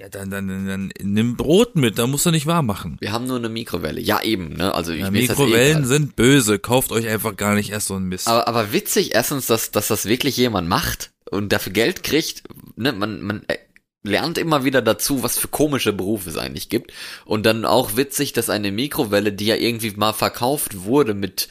Ja, 0.00 0.08
dann, 0.08 0.30
dann, 0.30 0.48
dann, 0.48 0.66
dann 0.66 0.92
nimm 1.02 1.36
Brot 1.36 1.76
mit, 1.76 1.98
da 1.98 2.06
musst 2.06 2.24
du 2.24 2.30
nicht 2.30 2.46
warm 2.46 2.64
machen. 2.64 2.96
Wir 3.00 3.12
haben 3.12 3.26
nur 3.26 3.36
eine 3.36 3.50
Mikrowelle. 3.50 4.00
Ja, 4.00 4.22
eben, 4.22 4.54
ne? 4.54 4.74
Also 4.74 4.92
ich 4.92 5.00
Ja, 5.00 5.08
eh 5.08 5.10
Mikrowellen 5.10 5.78
egal. 5.78 5.84
sind 5.84 6.16
böse, 6.16 6.58
kauft 6.58 6.90
euch 6.90 7.06
einfach 7.06 7.36
gar 7.36 7.54
nicht 7.54 7.68
erst 7.68 7.88
so 7.88 7.96
ein 7.96 8.04
Mist. 8.04 8.26
Aber, 8.26 8.48
aber 8.48 8.72
witzig 8.72 9.14
erstens, 9.14 9.46
dass, 9.46 9.72
dass 9.72 9.88
das 9.88 10.06
wirklich 10.06 10.38
jemand 10.38 10.70
macht 10.70 11.10
und 11.30 11.52
dafür 11.52 11.74
Geld 11.74 12.02
kriegt. 12.02 12.44
Ne, 12.76 12.92
man, 12.92 13.20
man 13.20 13.42
äh, 13.48 13.58
lernt 14.02 14.38
immer 14.38 14.64
wieder 14.64 14.80
dazu, 14.80 15.22
was 15.22 15.38
für 15.38 15.48
komische 15.48 15.92
Berufe 15.92 16.30
es 16.30 16.38
eigentlich 16.38 16.70
gibt. 16.70 16.94
Und 17.26 17.44
dann 17.44 17.66
auch 17.66 17.98
witzig, 17.98 18.32
dass 18.32 18.48
eine 18.48 18.72
Mikrowelle, 18.72 19.34
die 19.34 19.44
ja 19.44 19.56
irgendwie 19.56 19.90
mal 19.90 20.14
verkauft 20.14 20.84
wurde 20.84 21.12
mit 21.12 21.50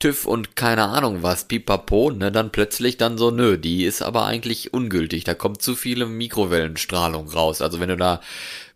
TÜV 0.00 0.26
und 0.26 0.56
keine 0.56 0.84
Ahnung 0.84 1.22
was, 1.22 1.44
pipapo, 1.44 2.10
ne, 2.10 2.32
dann 2.32 2.50
plötzlich 2.50 2.96
dann 2.96 3.18
so, 3.18 3.30
nö, 3.30 3.58
die 3.58 3.84
ist 3.84 4.02
aber 4.02 4.24
eigentlich 4.24 4.72
ungültig. 4.74 5.24
Da 5.24 5.34
kommt 5.34 5.62
zu 5.62 5.76
viele 5.76 6.06
Mikrowellenstrahlung 6.06 7.28
raus. 7.28 7.62
Also 7.62 7.78
wenn 7.78 7.90
du 7.90 7.96
da 7.96 8.20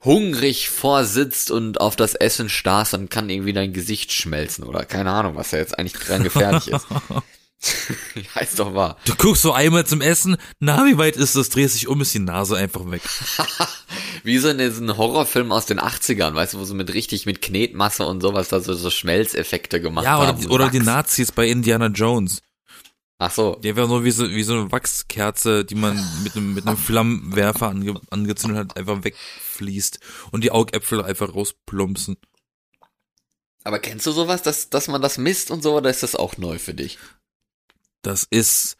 hungrig 0.04 0.68
vorsitzt 0.68 1.50
und 1.50 1.80
auf 1.80 1.96
das 1.96 2.14
Essen 2.14 2.48
starrst, 2.48 2.92
dann 2.92 3.08
kann 3.08 3.30
irgendwie 3.30 3.54
dein 3.54 3.72
Gesicht 3.72 4.12
schmelzen 4.12 4.64
oder 4.64 4.84
keine 4.84 5.10
Ahnung, 5.10 5.34
was 5.34 5.50
da 5.50 5.56
jetzt 5.56 5.78
eigentlich 5.78 6.00
dran 6.00 6.22
gefährlich 6.22 6.68
ist. 6.68 6.86
heißt 8.34 8.58
doch 8.58 8.74
wahr. 8.74 8.98
Du 9.06 9.14
guckst 9.14 9.42
so 9.42 9.52
einmal 9.52 9.86
zum 9.86 10.00
Essen, 10.00 10.36
na, 10.60 10.84
wie 10.86 10.98
weit 10.98 11.16
ist 11.16 11.36
das? 11.36 11.48
Drehst 11.48 11.74
dich 11.74 11.88
um, 11.88 12.00
ist 12.00 12.12
die 12.14 12.18
Nase 12.18 12.56
einfach 12.56 12.90
weg. 12.90 13.02
Wie 14.22 14.38
so 14.38 14.48
in 14.48 14.56
diesen 14.58 14.96
Horrorfilm 14.96 15.52
aus 15.52 15.66
den 15.66 15.78
80ern, 15.78 16.34
weißt 16.34 16.54
du, 16.54 16.58
wo 16.58 16.64
so 16.64 16.74
mit 16.74 16.92
richtig 16.94 17.26
mit 17.26 17.42
Knetmasse 17.42 18.06
und 18.06 18.22
sowas 18.22 18.48
da 18.48 18.60
so, 18.60 18.72
so 18.72 18.88
Schmelzeffekte 18.88 19.82
gemacht 19.82 20.04
Ja, 20.06 20.18
oder, 20.18 20.28
haben. 20.28 20.40
die- 20.40 20.46
und 20.46 20.52
oder 20.52 20.70
die. 20.70 20.80
Nazis 20.80 21.30
bei 21.30 21.46
Indiana 21.46 21.86
Jones. 21.88 22.40
Ach 23.18 23.30
so. 23.30 23.56
Der 23.56 23.76
wäre 23.76 23.86
so 23.86 24.02
wie 24.02 24.10
so, 24.10 24.28
wie 24.30 24.42
so 24.42 24.54
eine 24.54 24.72
Wachskerze, 24.72 25.64
die 25.66 25.74
man 25.74 26.02
mit 26.22 26.36
einem, 26.36 26.54
mit 26.54 26.66
einem 26.66 26.78
Flammenwerfer 26.78 27.68
ange, 27.68 28.00
angezündet 28.10 28.58
hat, 28.70 28.76
einfach 28.78 29.04
wegfließt 29.04 30.00
und 30.30 30.42
die 30.42 30.50
Augäpfel 30.50 31.02
einfach 31.02 31.34
rausplumpsen. 31.34 32.16
Aber 33.62 33.78
kennst 33.78 34.06
du 34.06 34.12
sowas, 34.12 34.42
dass, 34.42 34.70
dass 34.70 34.88
man 34.88 35.02
das 35.02 35.18
misst 35.18 35.50
und 35.50 35.62
so, 35.62 35.76
oder 35.76 35.90
ist 35.90 36.02
das 36.02 36.16
auch 36.16 36.36
neu 36.38 36.58
für 36.58 36.74
dich? 36.74 36.98
Das 38.06 38.26
ist, 38.30 38.76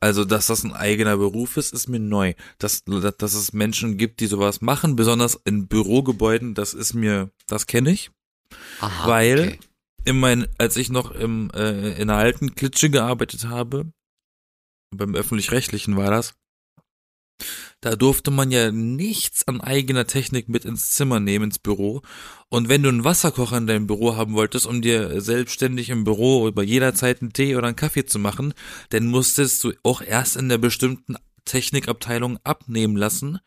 also, 0.00 0.24
dass 0.24 0.46
das 0.46 0.64
ein 0.64 0.72
eigener 0.72 1.16
Beruf 1.16 1.56
ist, 1.56 1.72
ist 1.72 1.88
mir 1.88 1.98
neu. 1.98 2.34
Dass, 2.58 2.84
dass 2.84 3.34
es 3.34 3.52
Menschen 3.52 3.98
gibt, 3.98 4.20
die 4.20 4.26
sowas 4.26 4.60
machen, 4.60 4.96
besonders 4.96 5.38
in 5.44 5.66
Bürogebäuden, 5.68 6.54
das 6.54 6.74
ist 6.74 6.94
mir, 6.94 7.30
das 7.46 7.66
kenne 7.66 7.90
ich. 7.90 8.10
Aha, 8.80 9.08
Weil- 9.08 9.48
okay. 9.48 9.58
in 10.04 10.20
mein, 10.20 10.46
als 10.58 10.76
ich 10.76 10.88
noch 10.90 11.10
im, 11.10 11.50
äh, 11.50 12.00
in 12.00 12.08
der 12.08 12.16
alten 12.16 12.54
Klitsche 12.54 12.88
gearbeitet 12.88 13.46
habe, 13.46 13.92
beim 14.90 15.14
öffentlich-rechtlichen 15.14 15.96
war 15.96 16.10
das, 16.10 16.34
da 17.80 17.94
durfte 17.94 18.30
man 18.30 18.50
ja 18.50 18.72
nichts 18.72 19.46
an 19.46 19.60
eigener 19.60 20.06
Technik 20.06 20.48
mit 20.48 20.64
ins 20.64 20.90
Zimmer 20.90 21.20
nehmen, 21.20 21.46
ins 21.46 21.58
Büro. 21.58 22.02
Und 22.48 22.68
wenn 22.68 22.82
du 22.82 22.88
einen 22.88 23.04
Wasserkocher 23.04 23.58
in 23.58 23.66
deinem 23.66 23.86
Büro 23.86 24.16
haben 24.16 24.34
wolltest, 24.34 24.66
um 24.66 24.82
dir 24.82 25.20
selbstständig 25.20 25.90
im 25.90 26.04
Büro 26.04 26.48
über 26.48 26.62
jeder 26.62 26.94
Zeit 26.94 27.22
einen 27.22 27.32
Tee 27.32 27.56
oder 27.56 27.68
einen 27.68 27.76
Kaffee 27.76 28.06
zu 28.06 28.18
machen, 28.18 28.54
dann 28.90 29.06
musstest 29.06 29.62
du 29.62 29.72
auch 29.82 30.02
erst 30.02 30.36
in 30.36 30.48
der 30.48 30.58
bestimmten 30.58 31.16
Technikabteilung 31.44 32.38
abnehmen 32.44 32.96
lassen. 32.96 33.38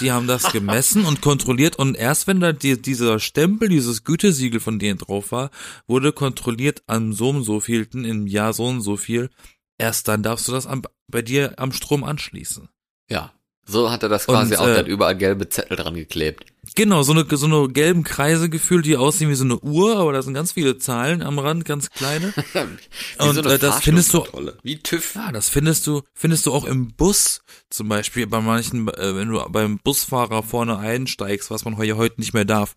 Die 0.00 0.12
haben 0.12 0.26
das 0.26 0.42
gemessen 0.52 1.04
und 1.04 1.20
kontrolliert 1.20 1.76
und 1.76 1.96
erst 1.96 2.26
wenn 2.26 2.40
da 2.40 2.52
die, 2.52 2.80
dieser 2.80 3.18
Stempel, 3.20 3.68
dieses 3.68 4.04
Gütesiegel 4.04 4.60
von 4.60 4.78
denen 4.78 4.98
drauf 4.98 5.32
war, 5.32 5.50
wurde 5.86 6.12
kontrolliert 6.12 6.82
an 6.86 7.12
so 7.12 7.30
und 7.30 7.44
so 7.44 7.60
vielten 7.60 8.04
im 8.04 8.26
Jahr 8.26 8.52
so 8.52 8.66
und 8.66 8.80
so 8.80 8.96
viel. 8.96 9.30
Erst 9.78 10.08
dann 10.08 10.22
darfst 10.22 10.48
du 10.48 10.52
das 10.52 10.66
am, 10.66 10.82
bei 11.08 11.22
dir 11.22 11.58
am 11.58 11.72
Strom 11.72 12.04
anschließen. 12.04 12.68
Ja. 13.08 13.32
So 13.66 13.90
hat 13.90 14.02
er 14.02 14.10
das 14.10 14.26
quasi 14.26 14.54
Und, 14.54 14.60
auch, 14.60 14.66
äh, 14.68 14.76
hat 14.76 14.88
überall 14.88 15.16
gelbe 15.16 15.48
Zettel 15.48 15.76
dran 15.76 15.94
geklebt. 15.94 16.44
Genau, 16.74 17.02
so 17.02 17.12
eine, 17.12 17.24
so 17.30 17.46
eine 17.46 17.68
gelben 17.68 18.04
Kreise 18.04 18.50
gefühlt, 18.50 18.84
die 18.84 18.96
aussehen 18.96 19.30
wie 19.30 19.34
so 19.34 19.44
eine 19.44 19.58
Uhr, 19.58 19.96
aber 19.96 20.12
da 20.12 20.20
sind 20.20 20.34
ganz 20.34 20.52
viele 20.52 20.76
Zahlen 20.76 21.22
am 21.22 21.38
Rand, 21.38 21.64
ganz 21.64 21.90
kleine. 21.90 22.34
Wie 23.18 23.22
Und, 23.26 23.46
äh, 23.46 23.58
das 23.58 23.80
findest 23.80 24.12
du-. 24.12 24.26
Wie 24.62 24.78
TÜV. 24.78 25.14
Ja, 25.14 25.32
das 25.32 25.48
findest 25.48 25.86
du, 25.86 26.02
findest 26.12 26.46
du 26.46 26.52
auch 26.52 26.64
im 26.64 26.92
Bus, 26.94 27.40
zum 27.70 27.88
Beispiel 27.88 28.26
bei 28.26 28.40
manchen, 28.40 28.88
äh, 28.88 29.16
wenn 29.16 29.28
du 29.28 29.42
beim 29.48 29.78
Busfahrer 29.78 30.42
vorne 30.42 30.78
einsteigst, 30.78 31.50
was 31.50 31.64
man 31.64 31.76
heute 31.78 31.96
heute 31.96 32.20
nicht 32.20 32.34
mehr 32.34 32.44
darf. 32.44 32.76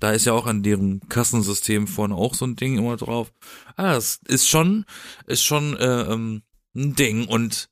Da 0.00 0.12
ist 0.12 0.24
ja 0.24 0.32
auch 0.32 0.46
an 0.46 0.62
deren 0.62 1.00
Kassensystem 1.08 1.86
vorne 1.86 2.14
auch 2.14 2.34
so 2.34 2.44
ein 2.44 2.56
Ding 2.56 2.76
immer 2.76 2.96
drauf. 2.96 3.32
Ah, 3.76 3.94
das 3.94 4.18
ist 4.26 4.48
schon, 4.48 4.84
ist 5.26 5.44
schon 5.44 5.76
äh, 5.76 6.02
ähm, 6.12 6.42
ein 6.74 6.94
Ding 6.96 7.26
und 7.28 7.68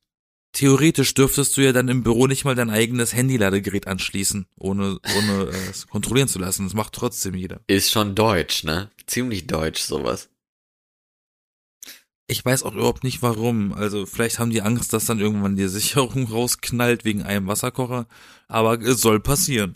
theoretisch 0.52 1.14
dürftest 1.14 1.56
du 1.56 1.62
ja 1.62 1.72
dann 1.72 1.88
im 1.88 2.02
Büro 2.02 2.26
nicht 2.26 2.44
mal 2.44 2.54
dein 2.54 2.70
eigenes 2.70 3.14
Handyladegerät 3.14 3.86
anschließen, 3.86 4.46
ohne, 4.56 4.98
ohne 5.16 5.50
äh, 5.50 5.70
es 5.70 5.86
kontrollieren 5.86 6.28
zu 6.28 6.38
lassen. 6.38 6.64
Das 6.64 6.74
macht 6.74 6.92
trotzdem 6.92 7.34
jeder. 7.34 7.60
Ist 7.66 7.90
schon 7.90 8.14
deutsch, 8.14 8.64
ne? 8.64 8.90
Ziemlich 9.06 9.46
deutsch, 9.46 9.80
sowas. 9.80 10.28
Ich 12.26 12.44
weiß 12.44 12.62
auch 12.62 12.74
überhaupt 12.74 13.02
nicht 13.02 13.22
warum. 13.22 13.72
Also 13.72 14.06
vielleicht 14.06 14.38
haben 14.38 14.50
die 14.50 14.62
Angst, 14.62 14.92
dass 14.92 15.04
dann 15.04 15.18
irgendwann 15.18 15.56
die 15.56 15.68
Sicherung 15.68 16.26
rausknallt 16.30 17.04
wegen 17.04 17.22
einem 17.22 17.46
Wasserkocher. 17.46 18.06
Aber 18.46 18.80
es 18.80 19.00
soll 19.00 19.20
passieren. 19.20 19.74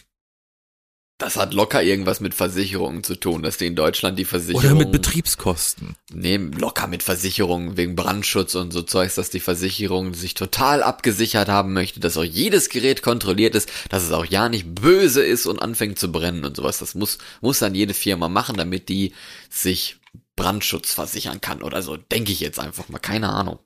Das 1.18 1.36
hat 1.36 1.54
locker 1.54 1.80
irgendwas 1.80 2.18
mit 2.18 2.34
Versicherungen 2.34 3.04
zu 3.04 3.14
tun, 3.14 3.44
dass 3.44 3.56
die 3.56 3.66
in 3.66 3.76
Deutschland 3.76 4.18
die 4.18 4.24
Versicherung 4.24 4.64
Oder 4.64 4.74
mit 4.74 4.90
Betriebskosten. 4.90 5.94
nehmen 6.12 6.52
locker 6.52 6.88
mit 6.88 7.04
Versicherungen 7.04 7.76
wegen 7.76 7.94
Brandschutz 7.94 8.56
und 8.56 8.72
so 8.72 8.82
Zeugs, 8.82 9.14
dass 9.14 9.30
die 9.30 9.38
Versicherung 9.38 10.14
sich 10.14 10.34
total 10.34 10.82
abgesichert 10.82 11.48
haben 11.48 11.72
möchte, 11.72 12.00
dass 12.00 12.16
auch 12.16 12.24
jedes 12.24 12.68
Gerät 12.68 13.02
kontrolliert 13.02 13.54
ist, 13.54 13.70
dass 13.90 14.02
es 14.02 14.10
auch 14.10 14.24
ja 14.24 14.48
nicht 14.48 14.74
böse 14.74 15.24
ist 15.24 15.46
und 15.46 15.62
anfängt 15.62 16.00
zu 16.00 16.10
brennen 16.10 16.44
und 16.44 16.56
sowas. 16.56 16.78
Das 16.78 16.96
muss 16.96 17.18
muss 17.40 17.60
dann 17.60 17.76
jede 17.76 17.94
Firma 17.94 18.28
machen, 18.28 18.56
damit 18.56 18.88
die 18.88 19.14
sich 19.48 20.00
Brandschutz 20.34 20.92
versichern 20.92 21.40
kann 21.40 21.62
oder 21.62 21.82
so. 21.82 21.96
Denke 21.96 22.32
ich 22.32 22.40
jetzt 22.40 22.58
einfach 22.58 22.88
mal, 22.88 22.98
keine 22.98 23.28
Ahnung. 23.28 23.60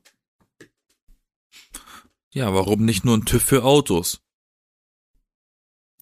Ja, 2.31 2.53
warum 2.53 2.85
nicht 2.85 3.07
nur 3.07 3.17
ein 3.17 3.25
TÜV 3.25 3.43
für 3.43 3.65
Autos? 3.65 4.21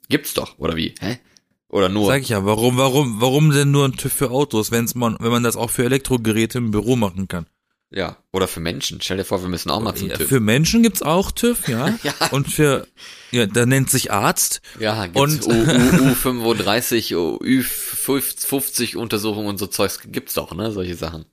Gibt's 0.09 0.35
doch, 0.35 0.59
oder 0.59 0.75
wie? 0.75 0.95
Hä? 0.99 1.21
Oder 1.69 1.89
nur? 1.89 2.07
Sag 2.07 2.23
ich 2.23 2.29
ja, 2.29 2.45
warum, 2.45 2.77
warum, 2.77 3.21
warum 3.21 3.51
denn 3.51 3.71
nur 3.71 3.87
ein 3.87 3.93
TÜV 3.97 4.13
für 4.13 4.31
Autos, 4.31 4.71
wenn's 4.71 4.95
man, 4.95 5.17
wenn 5.21 5.31
man 5.33 5.43
das 5.43 5.57
auch 5.57 5.71
für 5.71 5.85
Elektrogeräte 5.85 6.59
im 6.59 6.71
Büro 6.71 6.97
machen 6.97 7.27
kann? 7.29 7.47
Ja, 7.91 8.17
oder 8.33 8.49
für 8.49 8.59
Menschen. 8.61 9.01
Stell 9.01 9.17
dir 9.17 9.25
vor, 9.25 9.43
wir 9.43 9.49
müssen 9.49 9.71
auch 9.71 9.81
mal 9.81 9.95
zum 9.95 10.09
Ja, 10.09 10.17
TÜV. 10.17 10.29
für 10.29 10.41
Menschen 10.41 10.83
gibt's 10.83 11.03
auch 11.03 11.31
TÜV, 11.31 11.69
ja. 11.69 11.97
Ja. 12.03 12.13
Und 12.33 12.49
für, 12.53 12.87
ja, 13.31 13.47
da 13.47 13.65
nennt 13.65 13.91
sich 13.91 14.11
Arzt. 14.13 14.61
Ja, 14.81 15.07
gibt's 15.07 15.21
Und- 15.21 15.47
U, 15.47 15.51
U, 15.53 16.13
U35, 16.13 17.15
Ü50 17.15 18.97
Untersuchungen 18.97 19.49
und 19.49 19.59
so 19.59 19.67
Zeugs 19.67 20.01
gibt's 20.05 20.35
doch, 20.35 20.53
ne? 20.55 20.73
Solche 20.73 20.97
Sachen. 20.97 21.27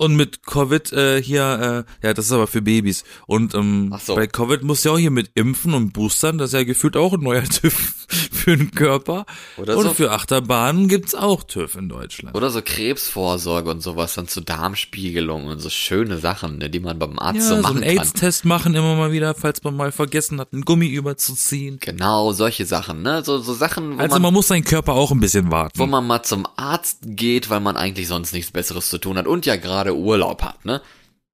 Und 0.00 0.14
mit 0.14 0.46
Covid 0.46 0.92
äh, 0.92 1.20
hier, 1.22 1.84
äh, 2.02 2.06
ja, 2.06 2.14
das 2.14 2.26
ist 2.26 2.32
aber 2.32 2.46
für 2.46 2.62
Babys. 2.62 3.02
Und 3.26 3.54
ähm, 3.54 3.92
so. 4.02 4.14
bei 4.14 4.28
Covid 4.28 4.62
musst 4.62 4.84
du 4.84 4.90
ja 4.90 4.94
auch 4.94 4.98
hier 4.98 5.10
mit 5.10 5.32
Impfen 5.34 5.74
und 5.74 5.92
Boostern, 5.92 6.38
das 6.38 6.50
ist 6.50 6.54
ja 6.54 6.62
gefühlt 6.64 6.96
auch 6.96 7.14
ein 7.14 7.20
neuer 7.20 7.42
TÜV 7.48 7.94
für 8.32 8.56
den 8.56 8.70
Körper. 8.70 9.26
Oder 9.56 9.76
und 9.76 9.82
so. 9.84 9.94
für 9.94 10.12
Achterbahnen 10.12 10.86
gibt's 10.88 11.16
auch 11.16 11.42
TÜV 11.42 11.74
in 11.74 11.88
Deutschland. 11.88 12.36
Oder 12.36 12.50
so 12.50 12.62
Krebsvorsorge 12.62 13.68
und 13.70 13.80
sowas, 13.82 14.14
dann 14.14 14.28
zu 14.28 14.40
Darmspiegelung 14.40 15.46
und 15.46 15.58
so 15.58 15.68
schöne 15.68 16.18
Sachen, 16.18 16.58
ne, 16.58 16.70
die 16.70 16.78
man 16.80 16.98
beim 16.98 17.18
Arzt 17.18 17.40
ja, 17.40 17.42
so 17.48 17.56
so 17.56 17.62
machen 17.62 17.82
einen 17.82 17.96
kann. 17.96 18.04
AIDS-Test 18.06 18.44
machen 18.44 18.74
immer 18.76 18.94
mal 18.94 19.10
wieder, 19.10 19.34
falls 19.34 19.64
man 19.64 19.76
mal 19.76 19.90
vergessen 19.90 20.40
hat, 20.40 20.52
einen 20.52 20.62
Gummi 20.62 20.86
überzuziehen. 20.86 21.78
Genau, 21.80 22.32
solche 22.32 22.66
Sachen, 22.66 23.02
ne? 23.02 23.24
So, 23.24 23.38
so 23.38 23.52
Sachen, 23.52 23.96
wo, 23.98 24.00
Also 24.00 24.14
man, 24.14 24.22
man 24.22 24.34
muss 24.34 24.46
seinen 24.48 24.64
Körper 24.64 24.92
auch 24.92 25.10
ein 25.10 25.18
bisschen 25.20 25.50
warten. 25.50 25.78
wo 25.78 25.86
man 25.86 26.06
mal 26.06 26.22
zum 26.22 26.46
Arzt 26.56 26.98
geht, 27.02 27.50
weil 27.50 27.60
man 27.60 27.76
eigentlich 27.76 28.06
sonst 28.06 28.32
nichts 28.32 28.52
Besseres 28.52 28.88
zu 28.88 28.98
tun 28.98 29.18
hat 29.18 29.26
und 29.26 29.44
ja 29.44 29.56
gerade 29.56 29.87
Urlaub 29.94 30.42
hat, 30.42 30.64
ne? 30.64 30.82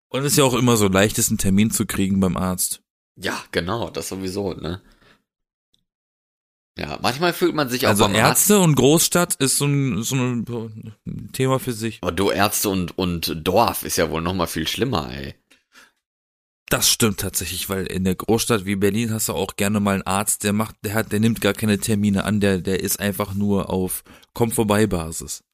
Und 0.08 0.25
ist 0.25 0.38
ja 0.38 0.44
auch 0.44 0.54
immer 0.54 0.76
so 0.76 0.88
leicht, 0.88 1.18
ist 1.18 1.30
einen 1.30 1.38
Termin 1.38 1.70
zu 1.70 1.87
kriegen 1.87 2.20
beim 2.20 2.37
Arzt. 2.37 2.82
Ja, 3.16 3.42
genau, 3.52 3.90
das 3.90 4.08
sowieso, 4.08 4.54
ne? 4.54 4.80
Ja, 6.78 6.99
manchmal 7.02 7.32
fühlt 7.32 7.54
man 7.54 7.68
sich 7.68 7.87
auch 7.87 7.90
Also 7.90 8.04
beim 8.04 8.16
Arzt. 8.16 8.50
Ärzte 8.50 8.58
und 8.58 8.75
Großstadt 8.75 9.34
ist 9.37 9.58
so 9.58 9.66
ein, 9.66 10.02
so 10.02 10.16
ein 10.16 11.30
Thema 11.32 11.61
für 11.61 11.73
sich. 11.73 11.99
Aber 12.02 12.12
du 12.12 12.30
Ärzte 12.30 12.68
und, 12.68 12.99
und 12.99 13.37
Dorf 13.42 13.84
ist 13.84 13.96
ja 13.96 14.11
wohl 14.11 14.23
noch 14.23 14.34
mal 14.34 14.46
viel 14.46 14.66
schlimmer, 14.66 15.11
ey. 15.12 15.34
Das 16.70 16.90
stimmt 16.90 17.20
tatsächlich, 17.20 17.68
weil 17.68 17.87
in 17.87 18.04
der 18.04 18.16
Großstadt 18.16 18.64
wie 18.64 18.75
Berlin 18.75 19.12
hast 19.12 19.28
du 19.28 19.34
auch 19.34 19.54
gerne 19.54 19.78
mal 19.80 19.94
einen 19.94 20.02
Arzt, 20.02 20.42
der 20.42 20.52
macht, 20.52 20.76
der 20.82 20.94
hat, 20.94 21.12
der 21.12 21.20
nimmt 21.20 21.40
gar 21.40 21.52
keine 21.52 21.78
Termine 21.78 22.25
an, 22.25 22.40
der, 22.40 22.58
der 22.58 22.80
ist 22.80 22.99
einfach 22.99 23.34
nur 23.34 23.70
auf 23.70 24.02
komm 24.32 24.50
vorbei 24.50 24.87
Basis. 24.87 25.44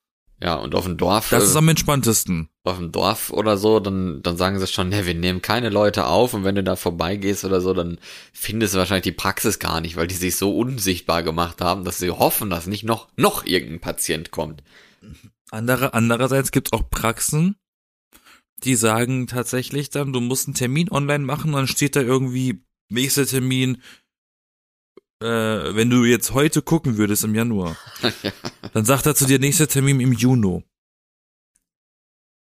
Ja, 0.43 0.55
und 0.55 0.75
auf 0.75 0.85
dem 0.85 0.97
Dorf, 0.97 1.29
Das 1.29 1.43
äh, 1.43 1.47
ist 1.47 1.57
am 1.57 1.69
entspanntesten. 1.69 2.49
auf 2.65 2.79
dem 2.79 2.93
Dorf 2.93 3.31
oder 3.31 3.59
so, 3.59 3.79
dann, 3.79 4.23
dann 4.23 4.39
sagen 4.39 4.59
sie 4.59 4.67
schon, 4.67 4.89
ne, 4.89 5.05
wir 5.05 5.15
nehmen 5.15 5.43
keine 5.43 5.69
Leute 5.69 6.07
auf 6.07 6.33
und 6.33 6.45
wenn 6.45 6.55
du 6.55 6.63
da 6.65 6.77
vorbeigehst 6.77 7.45
oder 7.45 7.61
so, 7.61 7.75
dann 7.75 7.99
findest 8.33 8.73
du 8.75 8.79
wahrscheinlich 8.79 9.03
die 9.05 9.13
Praxis 9.13 9.59
gar 9.59 9.83
nicht, 9.83 9.97
weil 9.97 10.07
die 10.07 10.15
sich 10.15 10.37
so 10.37 10.57
unsichtbar 10.57 11.23
gemacht 11.23 11.61
haben, 11.61 11.85
dass 11.85 11.99
sie 11.99 12.11
hoffen, 12.11 12.49
dass 12.49 12.67
nicht 12.67 12.85
noch, 12.85 13.09
noch 13.17 13.45
irgendein 13.45 13.81
Patient 13.81 14.31
kommt. 14.31 14.63
Andere, 15.51 15.93
andererseits 15.93 16.53
gibt's 16.53 16.73
auch 16.73 16.89
Praxen, 16.89 17.57
die 18.65 18.77
sagen 18.77 19.27
tatsächlich 19.27 19.91
dann, 19.91 20.13
du 20.13 20.21
musst 20.21 20.47
einen 20.47 20.55
Termin 20.55 20.91
online 20.91 21.25
machen, 21.25 21.53
dann 21.53 21.67
steht 21.67 21.97
da 21.97 22.01
irgendwie 22.01 22.63
nächster 22.89 23.27
Termin, 23.27 23.83
äh, 25.21 25.75
wenn 25.75 25.91
du 25.91 26.05
jetzt 26.05 26.33
heute 26.33 26.63
gucken 26.63 26.97
würdest 26.97 27.25
im 27.25 27.35
Januar, 27.35 27.77
dann 28.73 28.85
sagt 28.85 29.07
er 29.07 29.15
zu 29.15 29.27
dir 29.27 29.39
nächster 29.39 29.69
Termin 29.69 30.01
im 30.01 30.13
Juni. 30.13 30.65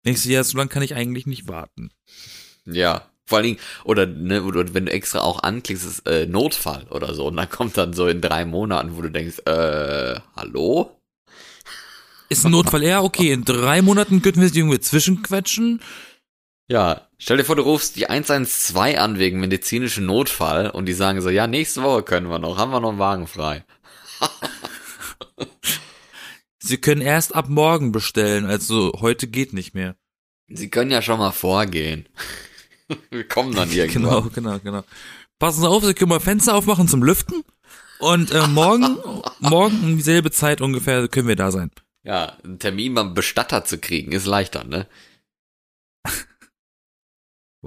Nächstes 0.04 0.32
Jahr, 0.32 0.44
so 0.44 0.58
lange 0.58 0.70
kann 0.70 0.84
ich 0.84 0.96
eigentlich 0.96 1.26
nicht 1.26 1.48
warten. 1.48 1.92
Ja. 2.66 3.10
Vor 3.26 3.40
allen 3.40 3.46
Dingen, 3.46 3.60
oder, 3.84 4.06
ne, 4.06 4.42
oder 4.44 4.74
wenn 4.74 4.86
du 4.86 4.92
extra 4.94 5.20
auch 5.20 5.44
anklickst, 5.44 5.86
ist 5.86 6.08
äh, 6.08 6.26
Notfall 6.28 6.88
oder 6.92 7.14
so, 7.14 7.28
und 7.28 7.36
dann 7.36 7.50
kommt 7.50 7.78
dann 7.78 7.92
so 7.92 8.08
in 8.08 8.22
drei 8.22 8.46
Monaten, 8.46 8.96
wo 8.96 9.02
du 9.02 9.12
denkst, 9.12 9.40
äh, 9.46 10.18
hallo? 10.34 10.98
Ist 12.30 12.46
ein 12.46 12.52
Notfall, 12.52 12.84
ja, 12.84 13.02
okay, 13.02 13.34
in 13.34 13.44
drei 13.44 13.82
Monaten 13.82 14.22
könnten 14.22 14.40
wir 14.40 14.48
sie 14.48 14.60
irgendwie 14.60 14.80
zwischenquetschen. 14.80 15.82
Ja, 16.70 17.07
stell 17.18 17.38
dir 17.38 17.44
vor, 17.44 17.56
du 17.56 17.64
rufst 17.64 17.96
die 17.96 18.10
112 18.10 18.98
an 18.98 19.20
wegen 19.20 19.40
medizinischen 19.40 20.06
Notfall 20.06 20.70
und 20.70 20.86
die 20.86 20.94
sagen 20.94 21.22
so, 21.22 21.30
ja, 21.30 21.48
nächste 21.48 21.84
Woche 21.84 22.04
können 22.04 22.30
wir 22.30 22.40
noch, 22.40 22.58
haben 22.58 22.72
wir 22.72 22.80
noch 22.80 22.90
einen 22.90 23.00
Wagen 23.00 23.28
frei. 23.28 23.66
Sie 26.60 26.78
können 26.78 27.02
erst 27.02 27.34
ab 27.36 27.48
morgen 27.48 27.92
bestellen, 27.92 28.46
also 28.46 28.92
heute 29.00 29.28
geht 29.28 29.54
nicht 29.54 29.74
mehr. 29.74 29.96
Sie 30.50 30.70
können 30.70 30.92
ja 30.92 31.02
schon 31.02 31.20
mal 31.20 31.32
vorgehen. 31.32 32.08
wir 33.10 33.28
kommen 33.28 33.54
dann 33.54 33.72
irgendwann. 33.72 34.04
Genau, 34.04 34.22
genau, 34.34 34.60
genau. 34.60 34.84
Passen 35.40 35.62
Sie 35.62 35.70
auf, 35.70 35.86
Sie 35.86 35.94
können 35.94 36.10
mal 36.10 36.20
Fenster 36.20 36.56
aufmachen 36.56 36.88
zum 36.88 37.04
Lüften. 37.04 37.44
Und 38.00 38.32
äh, 38.32 38.48
morgen, 38.48 38.98
morgen 39.40 39.84
um 39.84 39.98
dieselbe 39.98 40.32
Zeit 40.32 40.62
ungefähr 40.62 41.08
können 41.08 41.28
wir 41.28 41.36
da 41.36 41.52
sein. 41.52 41.72
Ja, 42.04 42.38
einen 42.44 42.60
Termin 42.60 42.94
beim 42.94 43.14
Bestatter 43.14 43.66
zu 43.66 43.78
kriegen, 43.78 44.12
ist 44.12 44.26
leichter, 44.26 44.64
ne? 44.64 44.88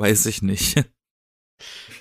Weiß 0.00 0.26
ich 0.26 0.42
nicht. 0.42 0.83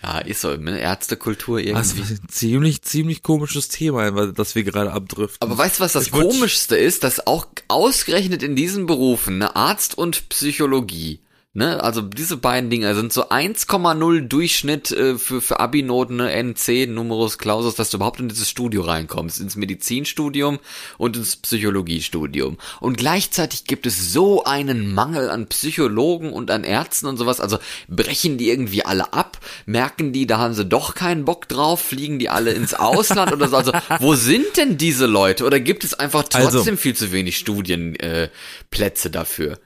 Ja, 0.01 0.19
ist 0.19 0.39
so, 0.39 0.55
ne? 0.55 0.79
Ärztekultur 0.79 1.61
Das 1.61 1.91
irgendwie. 1.93 2.13
ist 2.13 2.23
ein 2.23 2.29
ziemlich, 2.29 2.81
ziemlich 2.83 3.21
komisches 3.21 3.67
Thema, 3.67 4.31
das 4.31 4.55
wir 4.55 4.63
gerade 4.63 4.93
abdriften. 4.93 5.41
Aber 5.41 5.57
weißt 5.57 5.77
du, 5.79 5.83
was 5.83 5.91
das 5.91 6.05
Ich 6.05 6.11
Komischste 6.13 6.77
ist? 6.77 7.03
Dass 7.03 7.27
auch 7.27 7.47
ausgerechnet 7.67 8.41
in 8.41 8.55
diesen 8.55 8.85
Berufen, 8.85 9.39
ne, 9.39 9.57
Arzt 9.57 9.97
und 9.97 10.29
Psychologie, 10.29 11.19
ne, 11.53 11.83
also 11.83 12.01
diese 12.01 12.37
beiden 12.37 12.69
Dinge 12.69 12.93
sind 12.95 13.11
so 13.11 13.29
1,0 13.29 14.27
Durchschnitt 14.27 14.91
äh, 14.91 15.17
für, 15.17 15.41
für 15.41 15.59
Abi-Noten, 15.59 16.17
ne, 16.17 16.31
NC, 16.31 16.87
Numerus 16.87 17.37
Clausus, 17.37 17.75
dass 17.75 17.89
du 17.89 17.97
überhaupt 17.97 18.19
in 18.19 18.29
dieses 18.29 18.49
Studio 18.49 18.81
reinkommst, 18.83 19.39
ins 19.39 19.55
Medizinstudium 19.55 20.59
und 20.97 21.17
ins 21.17 21.35
Psychologiestudium. 21.37 22.57
Und 22.79 22.97
gleichzeitig 22.97 23.65
gibt 23.65 23.85
es 23.85 24.13
so 24.13 24.43
einen 24.43 24.93
Mangel 24.93 25.29
an 25.29 25.47
Psychologen 25.47 26.31
und 26.31 26.51
an 26.51 26.63
Ärzten 26.63 27.07
und 27.07 27.17
sowas, 27.17 27.39
also 27.39 27.57
brechen 27.87 28.37
die 28.37 28.49
irgendwie 28.49 28.85
alle 28.85 29.13
ab, 29.13 29.39
merken 29.65 30.13
die, 30.13 30.27
da 30.27 30.37
haben 30.37 30.53
sie 30.53 30.65
doch 30.65 30.93
keinen 30.95 31.25
Bock 31.25 31.47
drauf, 31.47 31.81
fliegen 31.81 32.19
die 32.19 32.29
alle 32.29 32.51
ins 32.51 32.73
Ausland 32.75 33.33
oder 33.33 33.47
so, 33.47 33.57
also 33.57 33.71
wo 33.99 34.15
sind 34.15 34.57
denn 34.57 34.77
diese 34.77 35.07
Leute? 35.07 35.45
Oder 35.45 35.59
gibt 35.59 35.83
es 35.83 35.93
einfach 35.93 36.23
trotzdem 36.23 36.45
Also- 36.45 36.75
viel 36.75 36.95
zu 36.95 37.11
wenig 37.11 37.37
Studienplätze 37.37 39.07
äh, 39.07 39.11
dafür? 39.11 39.59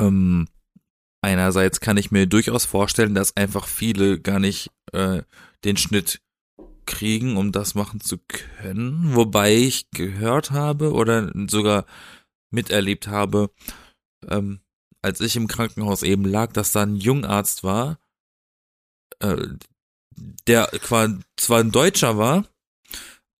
Ähm, 0.00 0.48
einerseits 1.22 1.80
kann 1.80 1.96
ich 1.96 2.10
mir 2.10 2.26
durchaus 2.26 2.64
vorstellen, 2.64 3.14
dass 3.14 3.36
einfach 3.36 3.66
viele 3.66 4.20
gar 4.20 4.38
nicht 4.38 4.70
äh, 4.92 5.22
den 5.64 5.76
Schnitt 5.76 6.20
kriegen, 6.86 7.36
um 7.36 7.52
das 7.52 7.74
machen 7.74 8.00
zu 8.00 8.18
können. 8.18 9.14
Wobei 9.14 9.54
ich 9.54 9.90
gehört 9.90 10.50
habe 10.50 10.92
oder 10.92 11.30
sogar 11.48 11.84
miterlebt 12.50 13.08
habe, 13.08 13.50
ähm, 14.26 14.60
als 15.02 15.20
ich 15.20 15.36
im 15.36 15.46
Krankenhaus 15.46 16.02
eben 16.02 16.24
lag, 16.24 16.52
dass 16.52 16.72
da 16.72 16.82
ein 16.82 16.96
Jungarzt 16.96 17.62
war, 17.62 17.98
äh, 19.20 19.36
der 20.46 20.70
zwar 20.82 21.60
ein 21.60 21.70
Deutscher 21.70 22.16
war, 22.18 22.46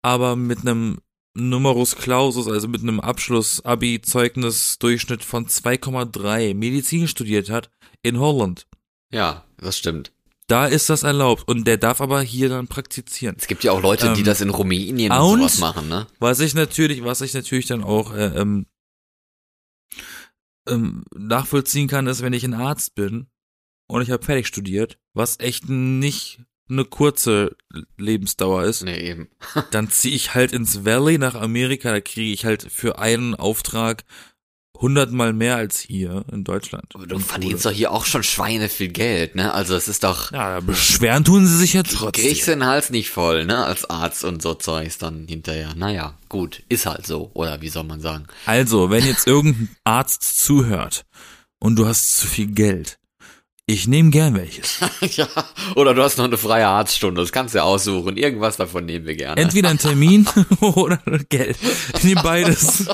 aber 0.02 0.36
mit 0.36 0.60
einem 0.60 1.00
Numerus 1.34 1.94
Clausus, 1.96 2.48
also 2.48 2.68
mit 2.68 2.82
einem 2.82 3.00
Abschluss 3.00 3.64
Abi 3.64 4.00
Zeugnis 4.00 4.78
Durchschnitt 4.78 5.22
von 5.24 5.46
2,3 5.46 6.54
Medizin 6.54 7.06
studiert 7.08 7.50
hat 7.50 7.70
in 8.02 8.18
Holland. 8.18 8.66
Ja, 9.12 9.44
das 9.58 9.78
stimmt. 9.78 10.12
Da 10.48 10.66
ist 10.66 10.88
das 10.88 11.02
erlaubt 11.02 11.46
und 11.46 11.66
der 11.66 11.76
darf 11.76 12.00
aber 12.00 12.22
hier 12.22 12.48
dann 12.48 12.68
praktizieren. 12.68 13.36
Es 13.38 13.46
gibt 13.46 13.64
ja 13.64 13.72
auch 13.72 13.82
Leute, 13.82 14.12
die 14.14 14.20
Ähm, 14.20 14.24
das 14.26 14.40
in 14.40 14.48
Rumänien 14.50 15.12
und, 15.12 15.18
und- 15.18 15.38
sowas 15.40 15.58
machen, 15.58 15.88
ne? 15.88 16.06
Was 16.18 16.40
ich 16.40 16.54
natürlich, 16.54 17.04
was 17.04 17.20
ich 17.20 17.34
natürlich 17.34 17.66
dann 17.66 17.84
auch 17.84 18.14
äh, 18.14 18.26
ähm, 18.40 18.66
ähm, 20.68 21.04
nachvollziehen 21.14 21.88
kann, 21.88 22.06
ist, 22.06 22.22
wenn 22.22 22.32
ich 22.32 22.44
ein 22.44 22.54
Arzt 22.54 22.94
bin 22.94 23.26
und 23.88 24.02
ich 24.02 24.10
habe 24.10 24.24
fertig 24.24 24.46
studiert, 24.46 24.98
was 25.14 25.38
echt 25.40 25.68
nicht 25.68 26.40
eine 26.70 26.84
kurze 26.84 27.56
Lebensdauer 27.96 28.64
ist, 28.64 28.82
Nee, 28.84 28.98
eben. 28.98 29.28
dann 29.70 29.90
ziehe 29.90 30.14
ich 30.14 30.34
halt 30.34 30.52
ins 30.52 30.84
Valley 30.84 31.18
nach 31.18 31.34
Amerika, 31.34 31.90
da 31.92 32.00
kriege 32.00 32.32
ich 32.32 32.44
halt 32.44 32.66
für 32.70 32.98
einen 32.98 33.34
Auftrag 33.34 34.04
hundertmal 34.80 35.32
mehr 35.32 35.56
als 35.56 35.80
hier 35.80 36.24
in 36.30 36.44
Deutschland. 36.44 36.84
Aber 36.94 37.06
du 37.06 37.16
Und 37.16 37.22
verdienst 37.22 37.66
doch 37.66 37.72
hier 37.72 37.90
auch 37.90 38.04
schon 38.04 38.22
Schweine 38.22 38.68
viel 38.68 38.88
Geld, 38.88 39.34
ne? 39.34 39.52
Also 39.52 39.74
es 39.74 39.88
ist 39.88 40.04
doch, 40.04 40.30
Ja, 40.30 40.60
beschweren 40.60 41.24
tun 41.24 41.44
sie 41.48 41.56
sich 41.56 41.72
ja 41.72 41.82
kriegst 41.82 41.98
trotzdem. 41.98 42.60
den 42.60 42.64
Hals 42.66 42.90
nicht 42.90 43.10
voll, 43.10 43.44
ne? 43.44 43.64
Als 43.64 43.90
Arzt 43.90 44.22
und 44.22 44.40
so 44.40 44.54
Zeugs 44.54 44.96
dann 44.98 45.26
hinterher. 45.26 45.74
Naja, 45.74 46.16
gut, 46.28 46.62
ist 46.68 46.86
halt 46.86 47.06
so. 47.06 47.30
Oder 47.34 47.60
wie 47.60 47.68
soll 47.70 47.82
man 47.84 48.00
sagen? 48.00 48.26
Also, 48.46 48.88
wenn 48.90 49.04
jetzt 49.04 49.26
irgendein 49.26 49.74
Arzt 49.82 50.22
zuhört 50.44 51.04
und 51.58 51.74
du 51.76 51.86
hast 51.86 52.16
zu 52.16 52.28
viel 52.28 52.46
Geld, 52.46 53.00
ich 53.68 53.86
nehme 53.86 54.08
gern 54.08 54.34
welches. 54.34 54.80
ja, 55.16 55.28
oder 55.74 55.92
du 55.92 56.02
hast 56.02 56.16
noch 56.16 56.24
eine 56.24 56.38
freie 56.38 56.66
Arztstunde, 56.66 57.20
das 57.20 57.32
kannst 57.32 57.54
du 57.54 57.58
ja 57.58 57.64
aussuchen. 57.64 58.16
Irgendwas 58.16 58.56
davon 58.56 58.86
nehmen 58.86 59.04
wir 59.04 59.14
gerne. 59.14 59.38
Entweder 59.38 59.68
ein 59.68 59.76
Termin 59.76 60.26
oder 60.60 60.98
Geld. 61.28 61.58
Ich 61.94 62.02
nehme 62.02 62.22
beides. 62.22 62.86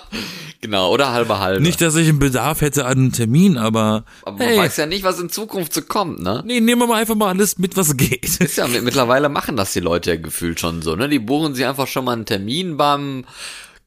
genau, 0.62 0.90
oder 0.90 1.12
halbe 1.12 1.40
halbe. 1.40 1.62
Nicht, 1.62 1.82
dass 1.82 1.94
ich 1.96 2.08
einen 2.08 2.20
Bedarf 2.20 2.62
hätte 2.62 2.86
an 2.86 2.92
einem 2.92 3.12
Termin, 3.12 3.58
aber 3.58 4.06
Aber 4.22 4.38
man 4.38 4.48
hey, 4.48 4.56
weiß 4.56 4.78
ja 4.78 4.86
nicht, 4.86 5.04
was 5.04 5.20
in 5.20 5.28
Zukunft 5.28 5.74
so 5.74 5.82
kommt, 5.82 6.22
ne? 6.22 6.42
nee, 6.46 6.58
nehmen 6.58 6.80
wir 6.80 6.86
mal 6.86 7.02
einfach 7.02 7.16
mal 7.16 7.28
alles 7.28 7.58
mit, 7.58 7.76
was 7.76 7.94
geht. 7.94 8.40
Ist 8.40 8.56
ja, 8.56 8.66
mittlerweile 8.66 9.28
machen 9.28 9.56
das 9.56 9.74
die 9.74 9.80
Leute 9.80 10.12
ja 10.12 10.16
gefühlt 10.16 10.58
schon 10.58 10.80
so, 10.80 10.96
ne? 10.96 11.10
Die 11.10 11.18
buchen 11.18 11.54
sich 11.54 11.66
einfach 11.66 11.86
schon 11.86 12.06
mal 12.06 12.12
einen 12.12 12.24
Termin 12.24 12.78
beim, 12.78 13.26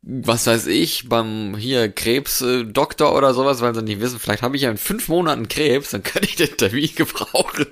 was 0.01 0.47
weiß 0.47 0.67
ich, 0.67 1.09
beim 1.09 1.55
hier 1.57 1.91
Krebsdoktor 1.91 3.15
oder 3.15 3.33
sowas, 3.33 3.61
weil 3.61 3.75
sie 3.75 3.81
nicht 3.81 3.99
wissen, 3.99 4.19
vielleicht 4.19 4.41
habe 4.43 4.55
ich 4.55 4.63
ja 4.63 4.71
in 4.71 4.77
fünf 4.77 5.07
Monaten 5.07 5.47
Krebs, 5.47 5.91
dann 5.91 6.03
kann 6.03 6.23
ich 6.23 6.35
den 6.35 6.55
Termin 6.55 6.89
gebrauchen. 6.95 7.67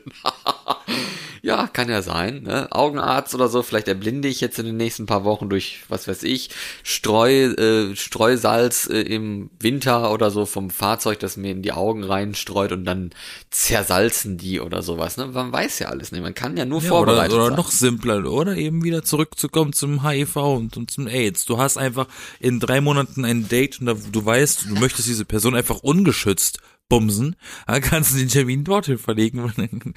Ja, 1.46 1.68
kann 1.68 1.90
ja 1.90 2.02
sein, 2.02 2.42
ne? 2.42 2.72
Augenarzt 2.72 3.36
oder 3.36 3.50
so, 3.50 3.62
vielleicht 3.62 3.88
erblinde 3.88 4.28
ich 4.28 4.42
jetzt 4.42 4.58
in 4.58 4.66
den 4.66 4.78
nächsten 4.78 5.06
paar 5.06 5.24
Wochen 5.26 5.48
durch, 5.48 5.84
was 5.90 6.08
weiß 6.08 6.24
ich, 6.24 6.50
Streu, 6.82 7.30
äh, 7.54 7.96
Streusalz 7.96 8.90
äh, 8.90 9.02
im 9.02 9.52
Winter 9.60 10.12
oder 10.12 10.32
so 10.32 10.48
vom 10.48 10.72
Fahrzeug, 10.72 11.20
das 11.20 11.38
mir 11.38 11.52
in 11.52 11.62
die 11.62 11.72
Augen 11.72 12.04
reinstreut 12.04 12.72
und 12.72 12.84
dann 12.86 13.12
zersalzen 13.52 14.38
die 14.40 14.60
oder 14.60 14.82
sowas, 14.82 15.18
ne? 15.18 15.28
Man 15.28 15.52
weiß 15.52 15.78
ja 15.78 15.90
alles 15.90 16.12
nicht, 16.12 16.24
man 16.24 16.34
kann 16.34 16.58
ja 16.58 16.66
nur 16.66 16.82
Ja, 16.82 16.88
oder, 16.94 16.98
vorbereitet 17.06 17.36
oder 17.36 17.48
sein. 17.50 17.56
noch 17.58 17.70
simpler, 17.70 18.26
oder 18.26 18.56
eben 18.56 18.84
wieder 18.84 19.04
zurückzukommen 19.04 19.72
zum 19.72 20.04
HIV 20.04 20.36
und, 20.38 20.78
und 20.78 20.90
zum 20.90 21.08
AIDS. 21.08 21.46
Du 21.46 21.60
hast 21.60 21.78
einfach 21.78 22.08
in 22.40 22.60
drei 22.60 22.82
Monaten 22.82 23.24
ein 23.24 23.48
Date 23.48 23.80
und 23.80 23.86
da, 23.86 23.94
du 23.94 24.26
weißt, 24.26 24.66
du 24.68 24.74
möchtest 24.80 25.08
diese 25.08 25.26
Person 25.26 25.54
einfach 25.54 25.78
ungeschützt 25.84 26.58
bumsen, 26.90 27.36
dann 27.68 27.82
kannst 27.82 28.14
du 28.14 28.18
den 28.20 28.30
Termin 28.30 28.64
dorthin 28.64 28.98
verlegen. 28.98 29.94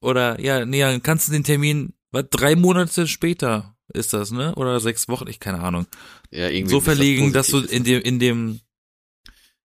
Oder 0.00 0.40
ja, 0.40 0.64
nee, 0.64 0.80
dann 0.80 1.02
kannst 1.02 1.28
du 1.28 1.32
den 1.32 1.44
Termin, 1.44 1.92
was, 2.10 2.24
drei 2.30 2.56
Monate 2.56 3.06
später 3.06 3.76
ist 3.92 4.12
das, 4.12 4.30
ne? 4.30 4.54
Oder 4.54 4.80
sechs 4.80 5.08
Wochen, 5.08 5.28
ich 5.28 5.40
keine 5.40 5.60
Ahnung. 5.60 5.86
ja, 6.30 6.48
irgendwie 6.48 6.70
So 6.70 6.78
bis 6.78 6.86
das 6.86 6.94
verlegen, 6.94 7.32
dass 7.32 7.48
du 7.48 7.60
in 7.60 7.84
dem, 7.84 8.02
in 8.02 8.18
dem, 8.18 8.60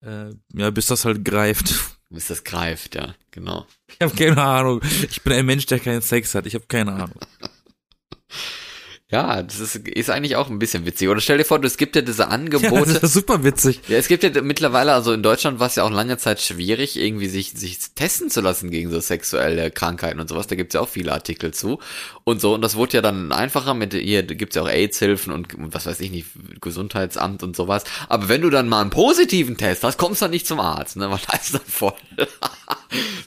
äh, 0.02 0.30
ja, 0.54 0.70
bis 0.70 0.86
das 0.86 1.04
halt 1.04 1.24
greift. 1.24 1.74
Bis 2.10 2.28
das 2.28 2.44
greift, 2.44 2.94
ja, 2.94 3.12
genau. 3.32 3.66
Ich 3.88 4.00
habe 4.00 4.14
keine 4.14 4.40
Ahnung. 4.40 4.80
Ich 5.10 5.22
bin 5.22 5.32
ein 5.32 5.46
Mensch, 5.46 5.66
der 5.66 5.80
keinen 5.80 6.02
Sex 6.02 6.36
hat. 6.36 6.46
Ich 6.46 6.54
habe 6.54 6.66
keine 6.66 6.92
Ahnung. 6.92 7.18
Ja, 9.10 9.42
das 9.42 9.60
ist, 9.60 9.76
ist 9.76 10.08
eigentlich 10.08 10.34
auch 10.36 10.48
ein 10.48 10.58
bisschen 10.58 10.86
witzig. 10.86 11.10
Oder 11.10 11.20
stell 11.20 11.36
dir 11.36 11.44
vor, 11.44 11.62
es 11.62 11.76
gibt 11.76 11.94
ja 11.94 12.00
diese 12.00 12.28
Angebote. 12.28 12.74
Ja, 12.74 12.80
das 12.84 13.02
ist 13.02 13.12
super 13.12 13.44
witzig. 13.44 13.80
Ja, 13.86 13.98
es 13.98 14.08
gibt 14.08 14.22
ja 14.22 14.42
mittlerweile, 14.42 14.94
also 14.94 15.12
in 15.12 15.22
Deutschland 15.22 15.60
war 15.60 15.66
es 15.66 15.76
ja 15.76 15.84
auch 15.84 15.90
lange 15.90 16.16
Zeit 16.16 16.40
schwierig, 16.40 16.98
irgendwie 16.98 17.28
sich, 17.28 17.52
sich 17.52 17.78
testen 17.94 18.30
zu 18.30 18.40
lassen 18.40 18.70
gegen 18.70 18.90
so 18.90 18.98
sexuelle 19.00 19.70
Krankheiten 19.70 20.20
und 20.20 20.28
sowas. 20.28 20.46
Da 20.46 20.56
gibt's 20.56 20.74
ja 20.74 20.80
auch 20.80 20.88
viele 20.88 21.12
Artikel 21.12 21.52
zu. 21.52 21.80
Und 22.24 22.40
so, 22.40 22.54
und 22.54 22.62
das 22.62 22.76
wurde 22.76 22.94
ja 22.94 23.02
dann 23.02 23.30
einfacher 23.30 23.74
mit, 23.74 23.92
hier 23.92 24.22
gibt's 24.22 24.56
ja 24.56 24.62
auch 24.62 24.68
AIDS-Hilfen 24.68 25.34
und, 25.34 25.54
und 25.54 25.74
was 25.74 25.84
weiß 25.84 26.00
ich 26.00 26.10
nicht, 26.10 26.28
Gesundheitsamt 26.62 27.42
und 27.42 27.54
sowas. 27.54 27.84
Aber 28.08 28.30
wenn 28.30 28.40
du 28.40 28.48
dann 28.48 28.70
mal 28.70 28.80
einen 28.80 28.90
positiven 28.90 29.58
Test 29.58 29.84
hast, 29.84 29.98
kommst 29.98 30.22
du 30.22 30.24
dann 30.24 30.30
nicht 30.30 30.46
zum 30.46 30.60
Arzt, 30.60 30.96
ne? 30.96 31.10
Weil 31.10 31.20
da 31.30 31.36
ist 31.36 31.52
dann 31.52 31.60
voll. 31.66 31.92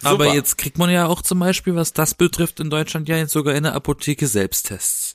Aber 0.03 0.33
jetzt 0.33 0.57
kriegt 0.57 0.79
man 0.79 0.89
ja 0.89 1.05
auch 1.05 1.21
zum 1.21 1.39
Beispiel, 1.39 1.75
was 1.75 1.93
das 1.93 2.15
betrifft, 2.15 2.59
in 2.59 2.71
Deutschland 2.71 3.07
ja 3.07 3.17
jetzt 3.17 3.31
sogar 3.31 3.53
in 3.53 3.63
der 3.63 3.75
Apotheke 3.75 4.27
Selbsttests. 4.27 5.06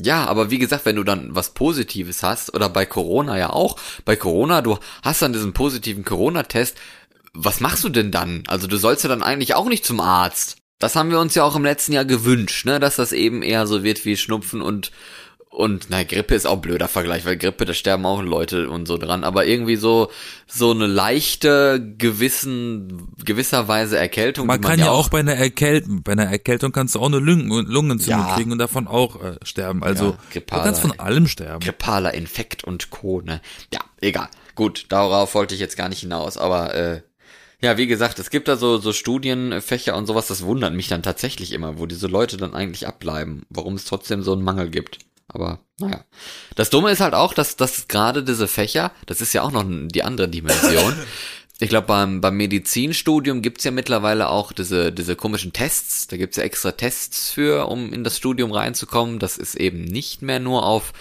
Ja, 0.00 0.26
aber 0.26 0.50
wie 0.50 0.58
gesagt, 0.58 0.86
wenn 0.86 0.96
du 0.96 1.04
dann 1.04 1.34
was 1.34 1.54
Positives 1.54 2.22
hast, 2.22 2.52
oder 2.54 2.68
bei 2.68 2.84
Corona 2.84 3.38
ja 3.38 3.50
auch, 3.50 3.78
bei 4.04 4.16
Corona, 4.16 4.60
du 4.60 4.78
hast 5.02 5.22
dann 5.22 5.32
diesen 5.32 5.52
positiven 5.52 6.04
Corona-Test, 6.04 6.76
was 7.32 7.60
machst 7.60 7.84
du 7.84 7.88
denn 7.88 8.10
dann? 8.10 8.42
Also 8.48 8.66
du 8.66 8.76
sollst 8.76 9.04
ja 9.04 9.08
dann 9.08 9.22
eigentlich 9.22 9.54
auch 9.54 9.66
nicht 9.68 9.84
zum 9.84 10.00
Arzt. 10.00 10.56
Das 10.78 10.96
haben 10.96 11.10
wir 11.10 11.20
uns 11.20 11.34
ja 11.34 11.44
auch 11.44 11.56
im 11.56 11.64
letzten 11.64 11.92
Jahr 11.92 12.04
gewünscht, 12.04 12.66
ne, 12.66 12.80
dass 12.80 12.96
das 12.96 13.12
eben 13.12 13.42
eher 13.42 13.66
so 13.66 13.84
wird 13.84 14.04
wie 14.04 14.16
Schnupfen 14.16 14.60
und 14.60 14.90
und 15.54 15.86
na, 15.88 16.02
Grippe 16.02 16.34
ist 16.34 16.46
auch 16.46 16.54
ein 16.54 16.60
blöder 16.62 16.88
Vergleich, 16.88 17.24
weil 17.24 17.36
Grippe, 17.36 17.64
da 17.64 17.72
sterben 17.74 18.04
auch 18.06 18.20
Leute 18.20 18.68
und 18.68 18.86
so 18.86 18.98
dran. 18.98 19.22
Aber 19.22 19.46
irgendwie 19.46 19.76
so, 19.76 20.10
so 20.48 20.72
eine 20.72 20.88
leichte, 20.88 21.94
gewissen, 21.96 23.12
gewisserweise 23.24 23.96
Erkältung. 23.96 24.48
Man 24.48 24.60
kann 24.60 24.80
ja 24.80 24.90
auch 24.90 25.10
bei 25.10 25.20
einer 25.20 25.34
Erkältung, 25.34 26.02
bei 26.02 26.12
einer 26.12 26.24
Erkältung 26.24 26.72
kannst 26.72 26.96
du 26.96 27.00
auch 27.00 27.06
eine 27.06 27.20
Lungen, 27.20 27.66
Lungenentzündung 27.66 28.26
ja. 28.26 28.34
kriegen 28.34 28.50
und 28.50 28.58
davon 28.58 28.88
auch 28.88 29.22
äh, 29.22 29.36
sterben. 29.44 29.84
Also, 29.84 30.06
ja, 30.06 30.18
grippaler, 30.32 30.60
du 30.60 30.66
kannst 30.66 30.80
von 30.80 30.98
allem 30.98 31.28
sterben. 31.28 31.60
Grippaler 31.60 32.14
Infekt 32.14 32.64
und 32.64 32.90
Co., 32.90 33.20
ne? 33.20 33.40
Ja, 33.72 33.80
egal. 34.00 34.28
Gut, 34.56 34.86
darauf 34.88 35.36
wollte 35.36 35.54
ich 35.54 35.60
jetzt 35.60 35.76
gar 35.76 35.88
nicht 35.88 36.00
hinaus, 36.00 36.36
aber, 36.36 36.74
äh, 36.74 37.02
ja, 37.60 37.78
wie 37.78 37.86
gesagt, 37.86 38.18
es 38.18 38.30
gibt 38.30 38.48
da 38.48 38.56
so, 38.56 38.78
so 38.78 38.92
Studienfächer 38.92 39.96
und 39.96 40.06
sowas, 40.06 40.26
das 40.26 40.42
wundert 40.42 40.74
mich 40.74 40.88
dann 40.88 41.04
tatsächlich 41.04 41.52
immer, 41.52 41.78
wo 41.78 41.86
diese 41.86 42.08
Leute 42.08 42.36
dann 42.38 42.54
eigentlich 42.54 42.88
abbleiben, 42.88 43.46
warum 43.50 43.74
es 43.74 43.84
trotzdem 43.84 44.22
so 44.22 44.32
einen 44.32 44.42
Mangel 44.42 44.68
gibt. 44.68 44.98
Aber 45.28 45.60
naja. 45.78 46.04
Das 46.54 46.70
Dumme 46.70 46.90
ist 46.90 47.00
halt 47.00 47.14
auch, 47.14 47.34
dass, 47.34 47.56
dass 47.56 47.88
gerade 47.88 48.22
diese 48.22 48.46
Fächer, 48.46 48.92
das 49.06 49.20
ist 49.20 49.32
ja 49.32 49.42
auch 49.42 49.50
noch 49.50 49.64
die 49.66 50.02
andere 50.02 50.28
Dimension. 50.28 50.94
Ich 51.60 51.68
glaube, 51.68 51.86
beim, 51.86 52.20
beim 52.20 52.36
Medizinstudium 52.36 53.40
gibt's 53.40 53.62
ja 53.62 53.70
mittlerweile 53.70 54.28
auch 54.28 54.50
diese, 54.50 54.90
diese 54.90 55.14
komischen 55.14 55.52
Tests. 55.52 56.08
Da 56.08 56.16
gibt's 56.16 56.36
ja 56.36 56.42
extra 56.42 56.72
Tests 56.72 57.30
für, 57.30 57.68
um 57.68 57.92
in 57.92 58.02
das 58.02 58.16
Studium 58.16 58.50
reinzukommen. 58.50 59.20
Das 59.20 59.38
ist 59.38 59.54
eben 59.54 59.84
nicht 59.84 60.20
mehr 60.20 60.40
nur 60.40 60.66
auf 60.66 60.92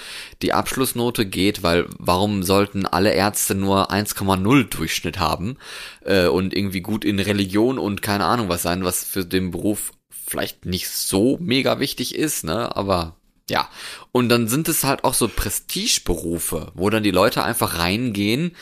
die 0.44 0.54
Abschlussnote 0.54 1.26
geht, 1.26 1.64
weil 1.64 1.88
warum 1.98 2.44
sollten 2.44 2.86
alle 2.86 3.14
Ärzte 3.14 3.56
nur 3.56 3.92
1,0 3.92 4.64
Durchschnitt 4.66 5.20
haben 5.20 5.58
äh, 6.06 6.28
und 6.28 6.54
irgendwie 6.54 6.82
gut 6.82 7.04
in 7.04 7.20
Religion 7.20 7.80
und 7.80 8.04
keine 8.04 8.26
Ahnung 8.26 8.48
was 8.48 8.62
sein, 8.62 8.84
was 8.84 9.04
für 9.04 9.26
den 9.26 9.50
Beruf 9.50 9.92
vielleicht 10.12 10.68
nicht 10.68 10.88
so 10.88 11.40
mega 11.42 11.80
wichtig 11.80 12.14
ist, 12.14 12.44
ne? 12.44 12.76
Aber 12.76 13.16
ja, 13.50 13.70
und 14.12 14.30
dann 14.30 14.48
sind 14.48 14.70
es 14.70 14.84
halt 14.84 15.04
auch 15.04 15.14
so 15.14 15.28
Prestigeberufe, 15.28 16.72
wo 16.76 16.90
dann 16.90 17.04
die 17.04 17.12
Leute 17.12 17.44
einfach 17.44 17.78
reingehen, 17.78 18.56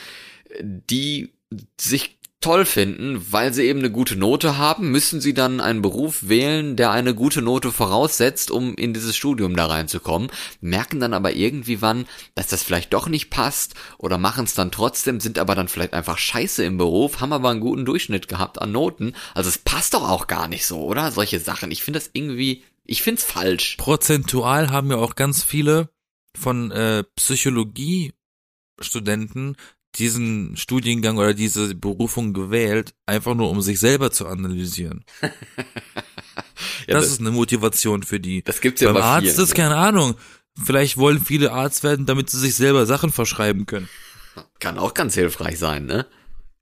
die 0.60 1.32
sich 1.80 2.18
toll 2.42 2.64
finden, 2.64 3.24
weil 3.30 3.54
sie 3.54 3.64
eben 3.64 3.78
eine 3.78 3.90
gute 3.90 4.16
Note 4.16 4.58
haben, 4.58 4.90
müssen 4.90 5.20
sie 5.20 5.32
dann 5.32 5.60
einen 5.60 5.80
Beruf 5.80 6.28
wählen, 6.28 6.76
der 6.76 6.90
eine 6.90 7.14
gute 7.14 7.40
Note 7.40 7.70
voraussetzt, 7.70 8.50
um 8.50 8.74
in 8.74 8.92
dieses 8.92 9.16
Studium 9.16 9.56
da 9.56 9.66
reinzukommen, 9.66 10.28
merken 10.60 11.00
dann 11.00 11.14
aber 11.14 11.34
irgendwie 11.34 11.80
wann, 11.80 12.04
dass 12.34 12.48
das 12.48 12.62
vielleicht 12.62 12.92
doch 12.92 13.08
nicht 13.08 13.30
passt 13.30 13.74
oder 13.96 14.18
machen 14.18 14.44
es 14.44 14.54
dann 14.54 14.72
trotzdem, 14.72 15.20
sind 15.20 15.38
aber 15.38 15.54
dann 15.54 15.68
vielleicht 15.68 15.94
einfach 15.94 16.18
scheiße 16.18 16.64
im 16.64 16.76
Beruf, 16.76 17.20
haben 17.20 17.32
aber 17.32 17.50
einen 17.50 17.60
guten 17.60 17.84
Durchschnitt 17.84 18.28
gehabt 18.28 18.60
an 18.60 18.72
Noten. 18.72 19.14
Also 19.34 19.48
es 19.48 19.58
passt 19.58 19.94
doch 19.94 20.08
auch 20.08 20.26
gar 20.26 20.48
nicht 20.48 20.66
so, 20.66 20.82
oder? 20.82 21.12
Solche 21.12 21.38
Sachen. 21.38 21.70
Ich 21.70 21.82
finde 21.82 22.00
das 22.00 22.10
irgendwie 22.12 22.64
ich 22.84 23.02
find's 23.02 23.24
falsch. 23.24 23.76
Prozentual 23.76 24.70
haben 24.70 24.90
ja 24.90 24.96
auch 24.96 25.14
ganz 25.14 25.44
viele 25.44 25.90
von 26.36 26.70
äh, 26.70 27.04
Psychologie-Studenten 27.16 29.56
diesen 29.96 30.56
Studiengang 30.56 31.18
oder 31.18 31.34
diese 31.34 31.74
Berufung 31.74 32.32
gewählt, 32.32 32.94
einfach 33.04 33.34
nur 33.34 33.50
um 33.50 33.60
sich 33.60 33.78
selber 33.78 34.10
zu 34.10 34.26
analysieren. 34.26 35.04
ja, 35.20 35.28
das, 36.86 37.04
das, 37.04 37.08
ist 37.08 37.20
eine 37.20 37.30
Motivation 37.30 38.02
für 38.02 38.18
die. 38.18 38.42
Das 38.42 38.62
gibt's 38.62 38.80
ja 38.80 38.88
Beim 38.88 39.02
bei 39.02 39.06
Arzt 39.06 39.28
vielen, 39.28 39.44
ist 39.44 39.54
keine 39.54 39.76
Ahnung. 39.76 40.14
Vielleicht 40.62 40.96
wollen 40.96 41.22
viele 41.22 41.52
Arzt 41.52 41.82
werden, 41.82 42.06
damit 42.06 42.30
sie 42.30 42.38
sich 42.38 42.54
selber 42.54 42.86
Sachen 42.86 43.12
verschreiben 43.12 43.66
können. 43.66 43.90
Kann 44.60 44.78
auch 44.78 44.94
ganz 44.94 45.14
hilfreich 45.14 45.58
sein, 45.58 45.84
ne? 45.86 46.06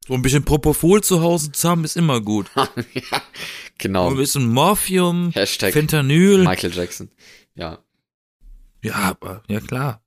So 0.07 0.15
ein 0.15 0.23
bisschen 0.23 0.45
Propofol 0.45 1.03
zu 1.03 1.21
Hause 1.21 1.53
zu 1.53 1.69
haben 1.69 1.85
ist 1.85 1.97
immer 1.97 2.21
gut. 2.21 2.51
ja, 2.57 3.23
genau. 3.79 4.09
ein 4.09 4.17
bisschen 4.17 4.49
Morphium, 4.49 5.31
Hashtag 5.33 5.73
Fentanyl. 5.73 6.45
Michael 6.45 6.75
Jackson. 6.75 7.11
Ja. 7.55 7.85
Ja, 8.83 8.95
aber, 8.95 9.43
ja 9.49 9.61
klar. 9.61 10.03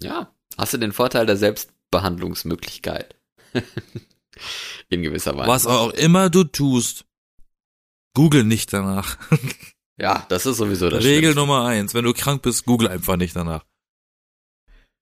Ja. 0.00 0.34
Hast 0.56 0.72
du 0.72 0.78
den 0.78 0.92
Vorteil 0.92 1.26
der 1.26 1.36
Selbstbehandlungsmöglichkeit? 1.36 3.16
In 4.88 5.02
gewisser 5.02 5.36
Weise. 5.36 5.48
Was 5.48 5.66
auch 5.66 5.90
immer 5.92 6.30
du 6.30 6.44
tust, 6.44 7.04
google 8.14 8.44
nicht 8.44 8.72
danach. 8.72 9.18
ja, 9.98 10.26
das 10.28 10.46
ist 10.46 10.56
sowieso 10.56 10.90
das 10.90 11.04
Regel. 11.04 11.34
Nummer 11.34 11.64
eins. 11.64 11.94
Wenn 11.94 12.04
du 12.04 12.12
krank 12.12 12.42
bist, 12.42 12.64
google 12.64 12.88
einfach 12.88 13.16
nicht 13.16 13.36
danach. 13.36 13.64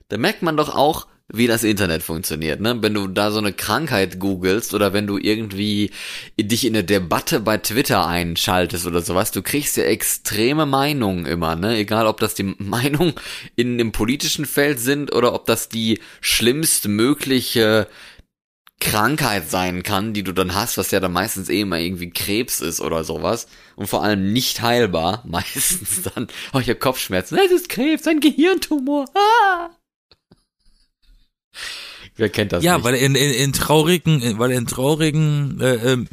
Da 0.09 0.19
merkt 0.19 0.43
man 0.43 0.57
doch 0.57 0.75
auch, 0.75 1.07
wie 1.33 1.47
das 1.47 1.64
Internet 1.64 2.03
funktioniert, 2.03 2.61
ne? 2.61 2.83
Wenn 2.83 2.95
du 2.95 3.09
da 3.09 3.31
so 3.31 3.38
eine 3.38 3.53
Krankheit 3.53 4.21
googelst 4.21 4.75
oder 4.75 4.92
wenn 4.92 5.07
du 5.07 5.18
irgendwie 5.18 5.90
dich 6.38 6.66
in 6.66 6.75
eine 6.75 6.85
Debatte 6.85 7.40
bei 7.40 7.59
Twitter 7.59 8.07
einschaltest 8.07 8.87
oder 8.87 9.01
sowas, 9.01 9.31
du 9.33 9.42
kriegst 9.42 9.77
ja 9.77 9.85
extreme 9.85 10.66
Meinungen 10.66 11.27
immer, 11.27 11.57
ne? 11.57 11.77
Egal, 11.77 12.07
ob 12.07 12.21
das 12.21 12.35
die 12.35 12.42
Meinungen 12.59 13.14
in 13.57 13.79
dem 13.79 13.92
politischen 13.92 14.45
Feld 14.47 14.79
sind 14.79 15.12
oder 15.12 15.33
ob 15.35 15.47
das 15.47 15.68
die 15.68 16.01
schlimmst 16.21 16.88
mögliche 16.88 17.88
Krankheit 18.83 19.49
sein 19.49 19.85
kann, 19.85 20.12
die 20.12 20.25
du 20.25 20.33
dann 20.33 20.55
hast, 20.57 20.77
was 20.77 20.90
ja 20.90 20.99
dann 20.99 21.12
meistens 21.12 21.49
eh 21.49 21.61
immer 21.61 21.79
irgendwie 21.79 22.11
Krebs 22.11 22.61
ist 22.61 22.81
oder 22.81 23.05
sowas 23.05 23.47
und 23.77 23.87
vor 23.87 24.03
allem 24.03 24.33
nicht 24.33 24.61
heilbar, 24.61 25.23
meistens 25.27 26.03
dann, 26.03 26.27
oh, 26.53 26.59
ich 26.59 26.68
hab 26.68 26.81
Kopfschmerzen, 26.81 27.38
es 27.38 27.53
ist 27.53 27.68
Krebs, 27.68 28.07
ein 28.09 28.21
Gehirntumor, 28.21 29.07
ah! 29.14 29.71
Wer 32.17 32.29
kennt 32.29 32.53
das 32.53 32.62
ja, 32.62 32.77
nicht? 32.77 32.85
weil 32.85 32.95
in, 32.95 33.15
in, 33.15 33.33
in 33.33 33.53
traurigen, 33.53 34.38
weil 34.38 34.51
in 34.53 34.67
traurigen 34.67 35.61
äh, 35.61 35.93
ähm, 35.93 36.09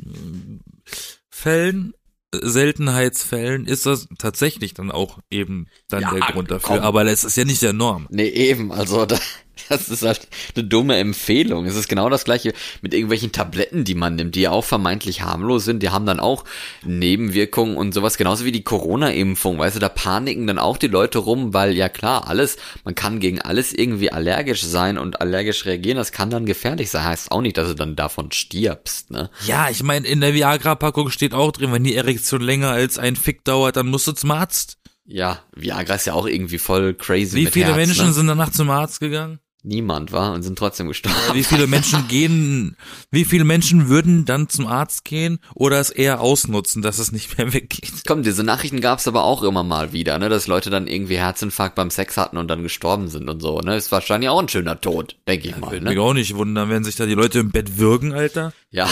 Fällen, 1.29 1.93
Seltenheitsfällen 2.33 3.65
ist 3.65 3.85
das 3.85 4.07
tatsächlich 4.17 4.73
dann 4.73 4.91
auch 4.91 5.19
eben 5.31 5.67
dann 5.87 6.01
ja, 6.01 6.11
der 6.11 6.21
Grund 6.21 6.51
dafür. 6.51 6.77
Komm. 6.77 6.85
Aber 6.85 7.05
es 7.05 7.23
ist 7.23 7.37
ja 7.37 7.45
nicht 7.45 7.61
der 7.61 7.73
Norm. 7.73 8.07
Nee, 8.11 8.27
eben. 8.27 8.71
Also 8.71 9.05
da, 9.05 9.19
das 9.69 9.89
ist 9.89 10.03
halt 10.03 10.27
eine 10.55 10.65
dumme 10.65 10.97
Empfehlung. 10.97 11.65
Es 11.65 11.75
ist 11.75 11.89
genau 11.89 12.09
das 12.09 12.25
gleiche 12.25 12.53
mit 12.81 12.93
irgendwelchen 12.93 13.31
Tabletten, 13.31 13.83
die 13.83 13.95
man 13.95 14.15
nimmt, 14.15 14.35
die 14.35 14.41
ja 14.41 14.51
auch 14.51 14.63
vermeintlich 14.63 15.21
harmlos 15.21 15.65
sind. 15.65 15.83
Die 15.83 15.89
haben 15.89 16.05
dann 16.05 16.19
auch 16.19 16.45
Nebenwirkungen 16.85 17.75
und 17.75 17.93
sowas. 17.93 18.17
Genauso 18.17 18.45
wie 18.45 18.51
die 18.51 18.63
Corona-Impfung. 18.63 19.57
Weißt 19.57 19.75
du, 19.75 19.79
da 19.79 19.89
paniken 19.89 20.47
dann 20.47 20.59
auch 20.59 20.77
die 20.77 20.87
Leute 20.87 21.19
rum, 21.19 21.53
weil 21.53 21.73
ja 21.73 21.89
klar, 21.89 22.27
alles, 22.27 22.57
man 22.83 22.95
kann 22.95 23.19
gegen 23.19 23.41
alles 23.41 23.73
irgendwie 23.73 24.11
allergisch 24.11 24.63
sein 24.63 24.97
und 24.97 25.21
allergisch 25.21 25.65
reagieren. 25.65 25.97
Das 25.97 26.11
kann 26.11 26.29
dann 26.29 26.45
gefährlich 26.45 26.89
sein. 26.89 27.05
Heißt 27.05 27.31
auch 27.31 27.41
nicht, 27.41 27.57
dass 27.57 27.67
du 27.67 27.75
dann 27.75 27.95
davon 27.95 28.31
stirbst, 28.31 29.11
ne? 29.11 29.29
Ja, 29.45 29.69
ich 29.69 29.83
meine, 29.83 30.07
in 30.07 30.21
der 30.21 30.33
Viagra-Packung 30.33 31.09
steht 31.09 31.33
auch 31.33 31.51
drin, 31.51 31.71
wenn 31.71 31.83
die 31.83 31.95
Erektion 31.95 32.41
länger 32.41 32.69
als 32.69 32.97
ein 32.97 33.15
Fick 33.15 33.43
dauert, 33.43 33.75
dann 33.75 33.87
musst 33.87 34.07
du 34.07 34.11
zum 34.11 34.31
Arzt. 34.31 34.77
Ja, 35.05 35.39
Viagra 35.55 35.95
ist 35.95 36.05
ja 36.05 36.13
auch 36.13 36.27
irgendwie 36.27 36.59
voll 36.59 36.93
crazy. 36.93 37.35
Wie 37.35 37.47
viele 37.47 37.67
Herz, 37.67 37.77
Menschen 37.77 38.07
ne? 38.07 38.13
sind 38.13 38.27
danach 38.27 38.51
zum 38.51 38.69
Arzt 38.69 38.99
gegangen? 38.99 39.39
Niemand 39.63 40.11
war 40.11 40.33
und 40.33 40.43
sind 40.43 40.57
trotzdem 40.57 40.87
gestorben. 40.87 41.17
Wie 41.33 41.43
viele 41.43 41.67
Menschen 41.67 42.07
gehen, 42.07 42.77
wie 43.11 43.25
viele 43.25 43.43
Menschen 43.43 43.89
würden 43.89 44.25
dann 44.25 44.47
zum 44.47 44.67
Arzt 44.67 45.03
gehen 45.03 45.39
oder 45.53 45.79
es 45.79 45.89
eher 45.89 46.21
ausnutzen, 46.21 46.81
dass 46.81 46.99
es 46.99 47.11
nicht 47.11 47.37
mehr 47.37 47.53
weggeht? 47.53 47.91
Komm, 48.07 48.23
diese 48.23 48.43
Nachrichten 48.43 48.81
gab's 48.81 49.07
aber 49.07 49.23
auch 49.23 49.43
immer 49.43 49.63
mal 49.63 49.91
wieder, 49.91 50.17
ne, 50.19 50.29
dass 50.29 50.47
Leute 50.47 50.69
dann 50.69 50.87
irgendwie 50.87 51.17
Herzinfarkt 51.17 51.75
beim 51.75 51.89
Sex 51.89 52.17
hatten 52.17 52.37
und 52.37 52.47
dann 52.47 52.63
gestorben 52.63 53.09
sind 53.09 53.29
und 53.29 53.41
so, 53.41 53.59
ne? 53.59 53.75
Ist 53.75 53.91
wahrscheinlich 53.91 54.29
auch 54.29 54.39
ein 54.39 54.49
schöner 54.49 54.79
Tod, 54.79 55.15
denke 55.27 55.49
ich 55.49 55.55
ja, 55.55 55.59
mal, 55.59 55.79
ne? 55.79 55.89
Mich 55.89 55.99
auch 55.99 56.13
nicht 56.13 56.35
wundern, 56.35 56.69
wenn 56.69 56.83
sich 56.83 56.95
da 56.95 57.05
die 57.05 57.15
Leute 57.15 57.39
im 57.39 57.51
Bett 57.51 57.77
würgen, 57.77 58.13
Alter. 58.13 58.53
Ja, 58.71 58.89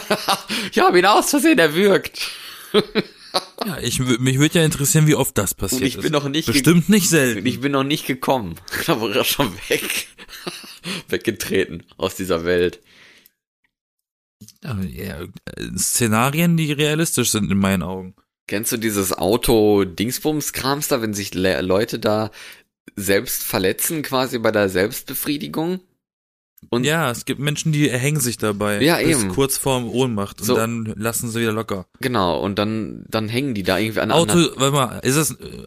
ich 0.70 0.78
habe 0.78 0.98
ihn 0.98 1.06
aus 1.06 1.30
Versehen 1.30 1.58
erwürgt. 1.58 2.30
Ja, 3.64 3.78
ich, 3.78 3.98
mich 3.98 4.38
würde 4.38 4.58
ja 4.58 4.64
interessieren, 4.64 5.06
wie 5.06 5.14
oft 5.14 5.36
das 5.36 5.54
passiert 5.54 5.82
und 5.82 5.86
ich 5.86 5.98
bin 5.98 6.12
noch 6.12 6.28
nicht 6.28 6.46
Bestimmt 6.46 6.88
nicht 6.88 7.08
selten. 7.08 7.46
Ich 7.46 7.60
bin 7.60 7.72
noch 7.72 7.84
nicht 7.84 8.06
gekommen. 8.06 8.56
Da 8.86 9.00
war 9.00 9.14
er 9.14 9.24
schon 9.24 9.52
weg. 9.68 10.08
Weggetreten 11.08 11.84
aus 11.96 12.14
dieser 12.14 12.44
Welt. 12.44 12.80
Ja, 14.62 15.26
Szenarien, 15.76 16.56
die 16.56 16.72
realistisch 16.72 17.30
sind 17.30 17.50
in 17.50 17.58
meinen 17.58 17.82
Augen. 17.82 18.14
Kennst 18.48 18.70
du 18.72 18.76
dieses 18.76 19.12
Auto-Dingsbums-Krams 19.12 20.88
da, 20.88 21.02
wenn 21.02 21.14
sich 21.14 21.34
Le 21.34 21.60
Leute 21.62 21.98
da 21.98 22.30
selbst 22.94 23.42
verletzen, 23.42 24.02
quasi 24.02 24.38
bei 24.38 24.52
der 24.52 24.68
Selbstbefriedigung? 24.68 25.80
Und 26.70 26.84
ja, 26.84 27.10
es 27.10 27.24
gibt 27.26 27.38
Menschen, 27.38 27.70
die 27.72 27.88
erhängen 27.88 28.18
sich 28.20 28.38
dabei. 28.38 28.80
Ja, 28.82 28.96
bis 28.96 29.20
eben. 29.20 29.28
kurz 29.28 29.56
vorm 29.58 29.88
Ohnmacht 29.88 30.40
und 30.40 30.46
So. 30.46 30.56
dann 30.56 30.84
lassen 30.96 31.30
sie 31.30 31.40
wieder 31.40 31.52
locker. 31.52 31.86
Genau, 32.00 32.40
und 32.40 32.58
dann, 32.58 33.04
dann 33.08 33.28
hängen 33.28 33.54
die 33.54 33.62
da 33.62 33.78
irgendwie 33.78 34.00
an 34.00 34.10
Auto, 34.10 34.32
anderen- 34.32 34.60
warte 34.60 34.72
mal, 34.72 34.98
ist 35.00 35.16
es 35.16 35.30
äh, 35.32 35.66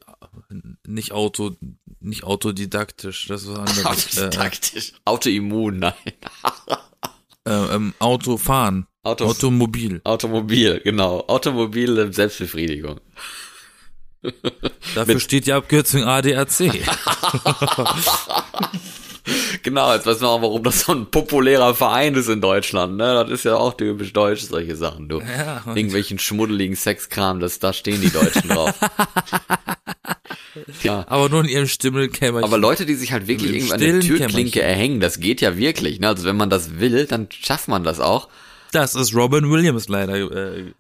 nicht 0.88 1.12
Auto, 1.12 1.56
nicht 2.02 2.24
autodidaktisch, 2.24 3.28
das 3.28 3.44
ist 3.44 3.50
was 3.56 3.60
anderes. 3.60 4.18
äh, 4.18 4.30
Taktisch. 4.30 4.94
Autoimmun, 5.06 5.80
nein. 5.80 5.94
äh, 7.48 7.52
ähm, 7.76 7.94
Autofahren, 8.00 8.88
Auto, 9.04 9.26
Automobil. 9.26 10.02
Automobil, 10.04 10.82
genau. 10.84 11.24
Automobile 11.28 12.12
Selbstbefriedigung. 12.12 13.00
Dafür 14.96 15.20
steht 15.22 15.46
die 15.46 15.54
Abkürzung 15.54 16.04
ADAC. 16.04 16.72
Genau, 19.64 19.94
jetzt 19.94 20.06
weiß 20.06 20.20
man 20.22 20.30
auch, 20.30 20.42
warum 20.42 20.64
das 20.64 20.82
so 20.82 20.94
ein 20.94 21.10
populärer 21.12 21.76
Verein 21.76 22.16
ist 22.16 22.30
in 22.30 22.42
Deutschland, 22.42 22.98
ne? 22.98 23.14
Das 23.14 23.30
ist 23.30 23.46
ja 23.46 23.56
auch 23.56 23.76
typisch 23.76 24.14
deutsch, 24.14 24.42
solche 24.44 24.76
Sachen, 24.76 25.10
du. 25.10 25.20
Ja, 25.22 25.64
Irgendwelchen 25.66 26.20
schmuddeligen 26.20 26.76
Sexkram, 26.76 27.40
das, 27.40 27.60
da 27.60 27.74
stehen 27.74 28.02
die 28.02 28.12
Deutschen 28.12 28.50
drauf. 28.50 28.74
ja. 30.84 31.06
Aber 31.08 31.30
nur 31.30 31.42
in 31.44 31.50
ihrem 31.50 31.68
Stimmelkämmerchen. 31.68 32.44
Aber 32.44 32.58
Leute, 32.58 32.86
die 32.86 32.96
sich 32.96 33.12
halt 33.12 33.28
wirklich 33.28 33.54
irgendwie 33.54 33.74
an 33.74 33.80
der 33.80 34.00
Türklinke 34.00 34.62
erhängen, 34.62 35.00
das 35.00 35.20
geht 35.20 35.42
ja 35.42 35.58
wirklich, 35.58 36.00
ne? 36.00 36.08
Also 36.08 36.26
wenn 36.26 36.38
man 36.38 36.50
das 36.50 36.80
will, 36.80 37.06
dann 37.06 37.28
schafft 37.32 37.68
man 37.68 37.84
das 37.84 38.00
auch. 38.00 38.30
das 38.72 38.96
ist 38.96 39.16
Robin 39.16 39.50
Williams 39.50 39.88
leider 39.90 40.16
äh, 40.16 40.74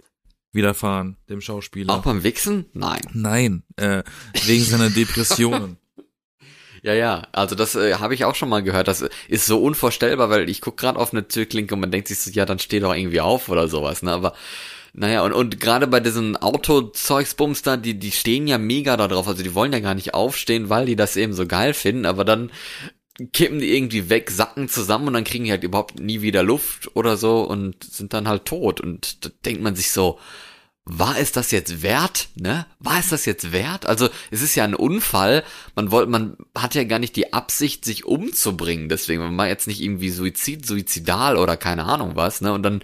widerfahren, 0.51 1.17
dem 1.29 1.41
Schauspieler. 1.41 1.93
Auch 1.93 2.03
beim 2.03 2.23
Wichsen? 2.23 2.65
Nein. 2.73 3.01
Nein, 3.13 3.63
äh, 3.75 4.03
wegen 4.45 4.63
seiner 4.63 4.89
Depressionen. 4.89 5.77
Ja, 6.81 6.93
ja, 6.93 7.27
also 7.31 7.55
das 7.55 7.75
äh, 7.75 7.95
habe 7.95 8.13
ich 8.13 8.25
auch 8.25 8.35
schon 8.35 8.49
mal 8.49 8.63
gehört. 8.63 8.87
Das 8.87 9.01
ist 9.27 9.45
so 9.45 9.61
unvorstellbar, 9.61 10.29
weil 10.29 10.49
ich 10.49 10.61
guck 10.61 10.77
gerade 10.77 10.97
auf 10.99 11.13
eine 11.13 11.27
Türklinke 11.27 11.73
und 11.73 11.81
man 11.81 11.91
denkt 11.91 12.07
sich 12.07 12.19
so, 12.19 12.31
ja, 12.31 12.45
dann 12.45 12.59
steh 12.59 12.79
doch 12.79 12.95
irgendwie 12.95 13.21
auf 13.21 13.49
oder 13.49 13.67
sowas, 13.67 14.01
ne? 14.01 14.11
Aber 14.11 14.33
naja, 14.93 15.23
und, 15.23 15.33
und 15.33 15.59
gerade 15.59 15.87
bei 15.87 15.99
diesen 15.99 16.37
Autozeugsbums 16.37 17.61
da, 17.61 17.77
die, 17.77 17.99
die 17.99 18.11
stehen 18.11 18.47
ja 18.47 18.57
mega 18.57 18.97
da 18.97 19.07
drauf. 19.07 19.27
Also 19.27 19.43
die 19.43 19.53
wollen 19.55 19.73
ja 19.73 19.79
gar 19.79 19.93
nicht 19.95 20.13
aufstehen, 20.13 20.69
weil 20.69 20.85
die 20.85 20.95
das 20.95 21.15
eben 21.15 21.33
so 21.33 21.45
geil 21.45 21.73
finden, 21.73 22.05
aber 22.05 22.25
dann 22.25 22.51
kippen 23.33 23.59
die 23.59 23.75
irgendwie 23.75 24.09
weg, 24.09 24.31
sacken 24.31 24.69
zusammen 24.69 25.07
und 25.07 25.13
dann 25.13 25.23
kriegen 25.25 25.43
die 25.43 25.51
halt 25.51 25.63
überhaupt 25.63 25.99
nie 25.99 26.21
wieder 26.21 26.41
Luft 26.43 26.95
oder 26.95 27.17
so 27.17 27.41
und 27.41 27.83
sind 27.83 28.13
dann 28.13 28.27
halt 28.27 28.45
tot. 28.45 28.79
Und 28.81 29.25
da 29.25 29.29
denkt 29.45 29.61
man 29.61 29.75
sich 29.75 29.91
so, 29.91 30.19
war 30.85 31.19
es 31.19 31.31
das 31.31 31.51
jetzt 31.51 31.83
wert, 31.83 32.29
ne? 32.35 32.65
War 32.79 32.99
es 32.99 33.09
das 33.09 33.25
jetzt 33.25 33.51
wert? 33.51 33.85
Also, 33.85 34.09
es 34.31 34.41
ist 34.41 34.55
ja 34.55 34.63
ein 34.63 34.73
Unfall. 34.73 35.43
Man 35.75 35.91
wollte, 35.91 36.09
man 36.09 36.37
hat 36.57 36.73
ja 36.73 36.83
gar 36.83 36.99
nicht 36.99 37.15
die 37.15 37.31
Absicht, 37.31 37.85
sich 37.85 38.05
umzubringen. 38.05 38.89
Deswegen, 38.89 39.21
man 39.21 39.37
war 39.37 39.47
jetzt 39.47 39.67
nicht 39.67 39.81
irgendwie 39.81 40.09
Suizid, 40.09 40.65
suizidal 40.65 41.37
oder 41.37 41.57
keine 41.57 41.85
Ahnung 41.85 42.15
was, 42.15 42.41
ne? 42.41 42.53
Und 42.53 42.63
dann 42.63 42.81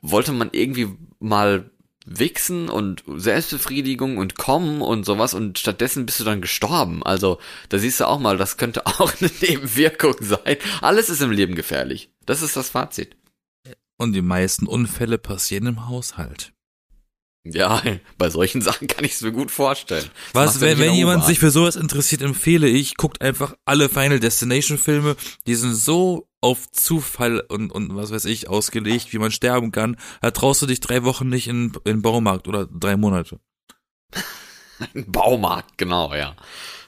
wollte 0.00 0.32
man 0.32 0.50
irgendwie 0.52 0.88
mal 1.20 1.70
wichsen 2.06 2.68
und 2.68 3.02
Selbstbefriedigung 3.06 4.18
und 4.18 4.36
kommen 4.36 4.82
und 4.82 5.04
sowas 5.04 5.32
und 5.32 5.58
stattdessen 5.58 6.04
bist 6.06 6.20
du 6.20 6.24
dann 6.24 6.40
gestorben. 6.40 7.02
Also, 7.02 7.38
da 7.68 7.78
siehst 7.78 8.00
du 8.00 8.08
auch 8.08 8.18
mal, 8.18 8.36
das 8.36 8.56
könnte 8.56 8.86
auch 8.86 9.12
eine 9.20 9.30
Nebenwirkung 9.40 10.14
sein. 10.20 10.56
Alles 10.80 11.10
ist 11.10 11.20
im 11.20 11.30
Leben 11.30 11.54
gefährlich. 11.54 12.10
Das 12.24 12.42
ist 12.42 12.56
das 12.56 12.70
Fazit. 12.70 13.16
Und 13.96 14.12
die 14.12 14.22
meisten 14.22 14.66
Unfälle 14.66 15.18
passieren 15.18 15.66
im 15.66 15.88
Haushalt. 15.88 16.52
Ja, 17.44 17.82
bei 18.18 18.30
solchen 18.30 18.62
Sachen 18.62 18.88
kann 18.88 19.04
ich 19.04 19.12
es 19.12 19.22
mir 19.22 19.32
gut 19.32 19.50
vorstellen. 19.50 20.08
Das 20.32 20.54
Was, 20.56 20.60
wenn, 20.60 20.78
wenn 20.78 20.94
jemand 20.94 21.24
sich 21.24 21.38
für 21.38 21.50
sowas 21.50 21.76
interessiert, 21.76 22.22
empfehle 22.22 22.66
ich, 22.66 22.96
guckt 22.96 23.20
einfach 23.20 23.54
alle 23.64 23.88
Final 23.88 24.18
Destination 24.18 24.78
Filme. 24.78 25.16
Die 25.46 25.54
sind 25.54 25.74
so 25.74 26.28
auf 26.40 26.70
Zufall 26.70 27.40
und, 27.40 27.70
und 27.70 27.94
was 27.94 28.10
weiß 28.10 28.24
ich 28.26 28.48
ausgelegt, 28.48 29.12
wie 29.12 29.18
man 29.18 29.30
sterben 29.30 29.72
kann. 29.72 29.96
Da 30.20 30.30
traust 30.30 30.62
du 30.62 30.66
dich 30.66 30.80
drei 30.80 31.04
Wochen 31.04 31.28
nicht 31.28 31.48
in, 31.48 31.72
in 31.84 31.96
den 31.96 32.02
Baumarkt 32.02 32.48
oder 32.48 32.66
drei 32.66 32.96
Monate. 32.96 33.38
Baumarkt, 35.06 35.78
genau, 35.78 36.14
ja. 36.14 36.36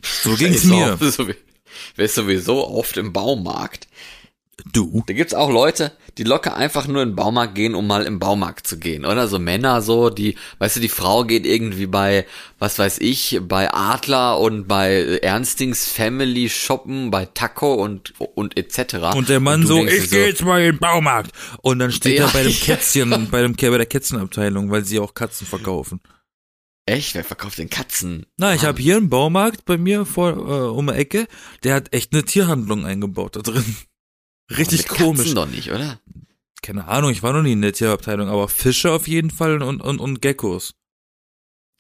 So 0.03 0.35
ging's 0.35 0.65
mir. 0.65 0.99
wer 1.97 2.05
ist 2.05 2.15
sowieso 2.15 2.67
oft 2.69 2.97
im 2.97 3.13
Baumarkt. 3.13 3.89
Du. 4.73 5.03
Da 5.07 5.13
gibt's 5.13 5.35
auch 5.35 5.51
Leute, 5.51 5.93
die 6.17 6.23
locker 6.23 6.57
einfach 6.57 6.87
nur 6.87 7.03
in 7.03 7.11
den 7.11 7.17
Baumarkt 7.17 7.55
gehen, 7.55 7.75
um 7.75 7.87
mal 7.87 8.05
im 8.05 8.19
Baumarkt 8.19 8.67
zu 8.67 8.79
gehen, 8.79 9.05
oder? 9.05 9.29
So 9.29 9.39
Männer 9.39 9.83
so, 9.83 10.09
die, 10.09 10.37
weißt 10.59 10.77
du, 10.77 10.81
die 10.81 10.89
Frau 10.89 11.25
geht 11.25 11.45
irgendwie 11.45 11.87
bei, 11.87 12.25
was 12.59 12.79
weiß 12.79 12.99
ich, 13.01 13.39
bei 13.43 13.71
Adler 13.73 14.41
und 14.41 14.67
bei 14.67 15.19
Ernstings 15.21 15.91
Family 15.91 16.49
shoppen, 16.49 17.11
bei 17.11 17.27
Taco 17.27 17.75
und, 17.75 18.15
und 18.19 18.57
etc. 18.57 19.15
Und 19.15 19.29
der 19.29 19.41
Mann 19.41 19.61
du 19.63 19.67
so, 19.67 19.85
ich 19.85 20.11
gehe 20.11 20.29
jetzt 20.29 20.43
mal 20.43 20.61
in 20.61 20.73
den 20.73 20.79
Baumarkt. 20.79 21.33
Und 21.61 21.79
dann 21.79 21.93
steht 21.93 22.19
Ja, 22.19 22.27
er 22.27 22.33
bei 22.33 22.43
dem. 22.43 22.53
Kätzchen, 22.61 23.29
bei 23.31 23.43
dem 23.43 23.57
bei 23.57 23.77
der 23.77 23.87
Kätzenabteilung, 23.87 24.71
weil 24.71 24.85
sie 24.87 24.99
auch 24.99 25.13
Katzen 25.13 25.47
verkaufen. 25.47 26.01
Echt, 26.87 27.15
wer 27.15 27.25
verkauft 27.25 27.59
denn 27.59 27.69
Katzen? 27.69 28.27
Na, 28.39 28.55
ich 28.55 28.65
habe 28.65 28.81
hier 28.81 28.97
einen 28.97 29.11
Baumarkt 29.11 29.65
bei 29.65 29.77
mir 29.77 30.07
vor 30.07 30.31
äh, 30.31 30.69
um 30.71 30.87
die 30.87 30.95
Ecke, 30.95 31.27
der 31.65 31.75
hat 31.75 31.93
echt 31.93 32.13
eine 32.13 32.25
Tierhandlung 32.25 32.87
eingebaut 32.87 33.37
da 33.37 33.41
drin. 33.41 33.77
Richtig 34.51 34.87
komisch. 34.89 35.35
Doch 35.35 35.49
nicht, 35.49 35.71
oder? 35.71 36.01
Keine 36.63 36.89
Ahnung, 36.89 37.11
ich 37.11 37.23
war 37.23 37.33
noch 37.33 37.43
nie 37.43 37.53
in 37.53 37.63
der 37.63 37.73
Tierabteilung, 37.73 38.29
aber 38.29 38.49
Fische 38.49 38.93
auf 38.93 39.09
jeden 39.09 39.31
Fall 39.31 39.63
und 39.63 39.81
und 39.81 40.01
und 40.01 40.21
Geckos. 40.21 40.75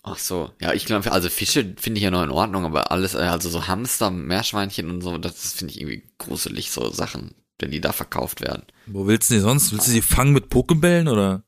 Ach 0.02 0.18
so, 0.18 0.52
ja, 0.60 0.72
ich 0.72 0.84
glaube, 0.84 1.10
also 1.10 1.28
Fische 1.28 1.74
finde 1.76 1.98
ich 1.98 2.04
ja 2.04 2.12
noch 2.12 2.22
in 2.22 2.30
Ordnung, 2.30 2.64
aber 2.64 2.92
alles, 2.92 3.14
äh, 3.14 3.18
also 3.18 3.48
so 3.48 3.66
Hamster, 3.66 4.10
Meerschweinchen 4.10 4.88
und 4.88 5.00
so, 5.00 5.18
das 5.18 5.54
finde 5.54 5.74
ich 5.74 5.80
irgendwie 5.80 6.04
gruselig, 6.18 6.70
so 6.70 6.90
Sachen, 6.90 7.34
wenn 7.58 7.72
die 7.72 7.80
da 7.80 7.92
verkauft 7.92 8.40
werden. 8.40 8.62
Wo 8.86 9.08
willst 9.08 9.30
du 9.30 9.34
die 9.34 9.40
sonst? 9.40 9.72
Willst 9.72 9.88
du 9.88 9.92
die 9.92 10.02
fangen 10.02 10.32
mit 10.32 10.48
Pokebällen 10.48 11.08
oder? 11.08 11.42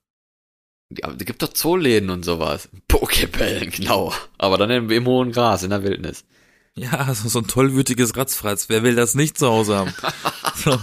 Aber, 1.02 1.14
die 1.14 1.24
gibt 1.24 1.42
doch 1.42 1.52
Zooläden 1.52 2.11
und 2.11 2.24
sowas. 2.24 2.68
Pokebällen, 2.88 3.70
genau. 3.76 4.12
Aber 4.38 4.59
dann 4.59 4.70
im, 4.70 4.90
im 4.90 5.07
hohen 5.07 5.31
Gras, 5.31 5.62
in 5.62 5.70
der 5.70 5.85
Wildnis. 5.85 6.24
Ja, 6.74 7.12
so, 7.14 7.28
so 7.28 7.40
ein 7.40 7.46
tollwütiges 7.46 8.16
Ratzfratz. 8.16 8.68
Wer 8.68 8.83
will 8.83 8.94
das 8.94 9.14
nicht 9.14 9.38
zu 9.38 9.48
Hause 9.48 9.76
haben? 9.76 9.94
so. 10.54 10.78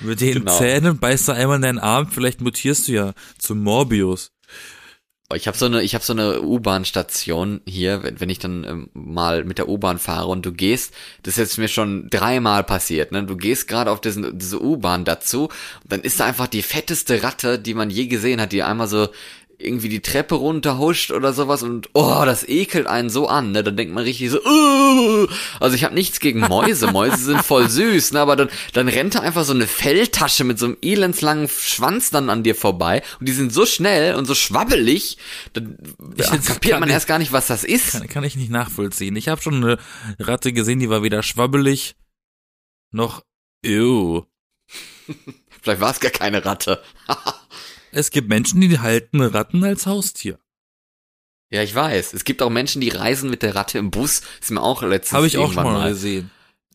Mit 0.00 0.20
den 0.20 0.34
Genau. 0.34 0.56
Zähnen 0.58 0.98
beißt 0.98 1.28
du 1.28 1.32
einmal 1.32 1.56
in 1.56 1.62
deinen 1.62 1.78
Arm, 1.78 2.08
vielleicht 2.10 2.40
mutierst 2.40 2.88
du 2.88 2.92
ja 2.92 3.12
zum 3.38 3.62
Morbius. 3.62 4.30
Oh, 5.30 5.34
Ich 5.34 5.46
habe 5.46 5.58
so 5.58 5.66
eine, 5.66 5.82
ich 5.82 5.94
habe 5.94 6.02
so 6.04 6.14
eine 6.14 6.40
U-Bahn-Station 6.40 7.60
hier, 7.66 8.02
wenn, 8.02 8.18
wenn 8.20 8.30
ich 8.30 8.38
dann 8.38 8.64
ähm, 8.64 8.90
mal 8.94 9.44
mit 9.44 9.58
der 9.58 9.68
U-Bahn 9.68 9.98
fahre 9.98 10.28
und 10.28 10.46
du 10.46 10.52
gehst, 10.52 10.94
das 11.22 11.34
ist 11.34 11.38
jetzt 11.38 11.58
mir 11.58 11.68
schon 11.68 12.08
dreimal 12.08 12.64
passiert, 12.64 13.12
ne? 13.12 13.24
Du 13.24 13.36
gehst 13.36 13.68
gerade 13.68 13.90
auf 13.90 14.00
diesen, 14.00 14.38
diese 14.38 14.62
U-Bahn 14.62 15.04
dazu, 15.04 15.48
dann 15.84 16.00
ist 16.00 16.18
da 16.20 16.24
einfach 16.26 16.46
die 16.46 16.62
fetteste 16.62 17.22
Ratte, 17.22 17.58
die 17.58 17.74
man 17.74 17.90
je 17.90 18.06
gesehen 18.06 18.40
hat, 18.40 18.52
die 18.52 18.62
einmal 18.62 18.88
so 18.88 19.08
irgendwie 19.60 19.88
die 19.88 20.00
Treppe 20.00 20.36
runterhuscht 20.36 21.10
oder 21.10 21.32
sowas 21.32 21.64
und 21.64 21.88
oh, 21.94 22.22
das 22.24 22.48
ekelt 22.48 22.86
einen 22.86 23.10
so 23.10 23.26
an, 23.26 23.50
ne? 23.50 23.64
Dann 23.64 23.76
denkt 23.76 23.92
man 23.92 24.04
richtig 24.04 24.30
so, 24.30 24.38
uh, 24.44 25.26
also 25.58 25.74
ich 25.74 25.82
habe 25.82 25.94
nichts 25.94 26.20
gegen 26.20 26.40
Mäuse, 26.40 26.86
Mäuse 26.92 27.16
sind 27.16 27.42
voll 27.44 27.68
süß, 27.68 28.12
ne? 28.12 28.20
Aber 28.20 28.36
dann, 28.36 28.48
dann 28.72 28.86
rennt 28.88 29.16
da 29.16 29.20
einfach 29.20 29.44
so 29.44 29.52
eine 29.52 29.66
Felltasche 29.66 30.44
mit 30.44 30.58
so 30.60 30.66
einem 30.66 30.76
elendslangen 30.80 31.48
Schwanz 31.48 32.10
dann 32.10 32.30
an 32.30 32.44
dir 32.44 32.54
vorbei 32.54 33.02
und 33.18 33.28
die 33.28 33.32
sind 33.32 33.52
so 33.52 33.66
schnell 33.66 34.14
und 34.14 34.26
so 34.26 34.34
schwabbelig, 34.36 35.18
dann 35.54 35.76
Ich- 36.16 36.24
ja, 36.26 36.36
kapiert 36.36 36.78
man 36.78 36.88
ich- 36.88 36.94
erst 36.94 37.08
gar 37.08 37.18
nicht, 37.18 37.32
was 37.32 37.48
das 37.48 37.64
ist. 37.64 37.92
Kann, 37.92 38.08
kann 38.08 38.24
ich 38.24 38.36
nicht 38.36 38.50
nachvollziehen. 38.50 39.16
Ich 39.16 39.26
habe 39.28 39.42
schon 39.42 39.54
eine 39.56 39.78
Ratte 40.20 40.52
gesehen, 40.52 40.78
die 40.78 40.88
war 40.90 41.02
weder 41.02 41.24
schwabbelig 41.24 41.96
noch 42.92 43.24
ew. 43.66 44.22
Vielleicht 45.62 45.80
war 45.80 45.90
es 45.90 45.98
gar 46.00 46.12
keine 46.12 46.44
Ratte. 46.44 46.80
Es 47.92 48.10
gibt 48.10 48.28
Menschen, 48.28 48.60
die 48.60 48.78
halten 48.78 49.20
Ratten 49.20 49.64
als 49.64 49.86
Haustier. 49.86 50.38
ja, 51.50 51.62
ich 51.62 51.74
weiß. 51.74 52.12
Es 52.12 52.24
gibt 52.24 52.42
auch 52.42 52.50
Menschen, 52.50 52.80
die 52.80 52.90
reisen 52.90 53.30
mit 53.30 53.42
der 53.42 53.54
Ratte 53.54 53.78
im 53.78 53.90
Bus. 53.90 54.22
Ist 54.40 54.50
mir 54.50 54.62
auch 54.62 54.82
letztens 54.82 55.16
Habe 55.16 55.26
ich 55.26 55.38
auch 55.38 55.52
schon 55.52 55.64
irgendwann 55.64 55.82
mal 55.82 55.88
gesehen. 55.90 56.30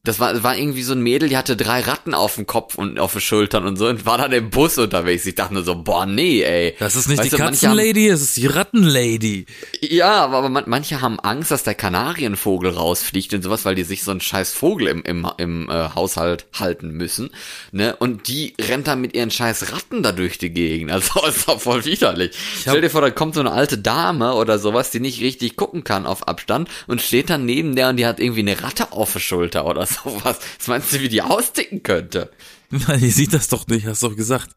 Das 0.05 0.19
war, 0.19 0.43
war 0.43 0.57
irgendwie 0.57 0.83
so 0.83 0.91
ein 0.91 0.99
Mädel, 0.99 1.29
die 1.29 1.37
hatte 1.37 1.55
drei 1.55 1.79
Ratten 1.79 2.13
auf 2.13 2.35
dem 2.35 2.45
Kopf 2.45 2.75
und 2.75 2.99
auf 2.99 3.13
den 3.13 3.21
Schultern 3.21 3.65
und 3.65 3.77
so 3.77 3.87
und 3.87 4.05
war 4.05 4.17
dann 4.17 4.33
im 4.33 4.49
Bus 4.49 4.77
unterwegs. 4.77 5.25
Ich 5.25 5.35
dachte 5.35 5.53
nur 5.53 5.63
so, 5.63 5.81
boah, 5.81 6.05
nee, 6.05 6.41
ey. 6.43 6.75
Das 6.77 6.97
ist 6.97 7.07
nicht 7.07 7.19
Weißt 7.19 7.31
die 7.31 7.37
du, 7.37 7.41
Katzenlady, 7.41 8.09
es 8.09 8.21
ist 8.21 8.35
die 8.35 8.47
Rattenlady. 8.47 9.45
Ja, 9.79 10.25
aber, 10.25 10.39
aber 10.39 10.49
man, 10.49 10.65
manche 10.67 10.99
haben 10.99 11.21
Angst, 11.21 11.51
dass 11.51 11.63
der 11.63 11.75
Kanarienvogel 11.75 12.71
rausfliegt 12.71 13.33
und 13.33 13.43
sowas, 13.43 13.63
weil 13.63 13.75
die 13.75 13.85
sich 13.85 14.03
so 14.03 14.11
einen 14.11 14.19
scheiß 14.19 14.51
Vogel 14.51 14.87
im, 14.87 15.03
im, 15.03 15.25
im 15.37 15.69
äh, 15.69 15.91
Haushalt 15.95 16.47
halten 16.59 16.91
müssen. 16.91 17.29
Ne? 17.71 17.95
Und 17.95 18.27
die 18.27 18.55
rennt 18.59 18.87
dann 18.87 18.99
mit 18.99 19.15
ihren 19.15 19.31
scheiß 19.31 19.71
Ratten 19.71 20.03
da 20.03 20.11
durch 20.11 20.37
die 20.37 20.49
Gegend. 20.49 20.91
Also 20.91 21.25
ist 21.29 21.47
doch 21.47 21.61
voll 21.61 21.85
widerlich. 21.85 22.35
Stell 22.59 22.81
dir 22.81 22.89
vor, 22.89 22.99
da 22.99 23.09
kommt 23.09 23.35
so 23.35 23.39
eine 23.39 23.53
alte 23.53 23.77
Dame 23.77 24.33
oder 24.33 24.59
sowas, 24.59 24.91
die 24.91 24.99
nicht 24.99 25.21
richtig 25.21 25.55
gucken 25.55 25.85
kann 25.85 26.05
auf 26.05 26.27
Abstand 26.27 26.67
und 26.87 27.01
steht 27.01 27.29
dann 27.29 27.45
neben 27.45 27.77
der 27.77 27.87
und 27.87 27.95
die 27.95 28.05
hat 28.05 28.19
irgendwie 28.19 28.41
eine 28.41 28.61
Ratte 28.61 28.91
auf 28.91 29.13
der 29.13 29.21
Schulter 29.21 29.65
oder 29.65 29.92
sowas. 30.03 30.39
Was 30.59 30.67
meinst 30.67 30.93
du, 30.93 30.99
wie 31.01 31.09
die 31.09 31.21
austicken 31.21 31.83
könnte? 31.83 32.31
Die 32.71 33.11
sieht 33.11 33.33
das 33.33 33.47
doch 33.49 33.67
nicht, 33.67 33.85
hast 33.85 34.01
du 34.03 34.09
doch 34.09 34.15
gesagt. 34.15 34.55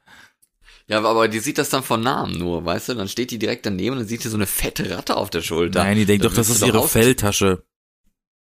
Ja, 0.89 1.03
aber- 1.03 1.29
die 1.29 1.41
sieht 1.41 1.59
das 1.59 1.69
dann 1.69 1.83
von 1.83 2.01
Namen 2.01 2.39
nur, 2.39 2.65
weißt 2.65 2.91
du? 2.91 2.95
Dann 2.95 3.09
steht 3.09 3.31
die 3.31 3.39
direkt 3.39 3.67
daneben 3.67 3.93
und 3.95 3.99
dann 4.01 4.09
sieht 4.09 4.23
die 4.25 4.29
so 4.29 4.37
eine 4.37 4.47
fette 4.47 4.89
Ratte 4.97 5.17
auf 5.17 5.31
der 5.31 5.43
Schulter. 5.43 5.83
Nein, 5.85 5.97
die 5.97 6.07
denkt 6.07 6.25
Dann 6.25 6.31
doch, 6.31 6.37
das 6.37 6.49
ist 6.49 6.63
ihre 6.65 6.79
aus- 6.81 6.93
Felltasche. 6.93 7.65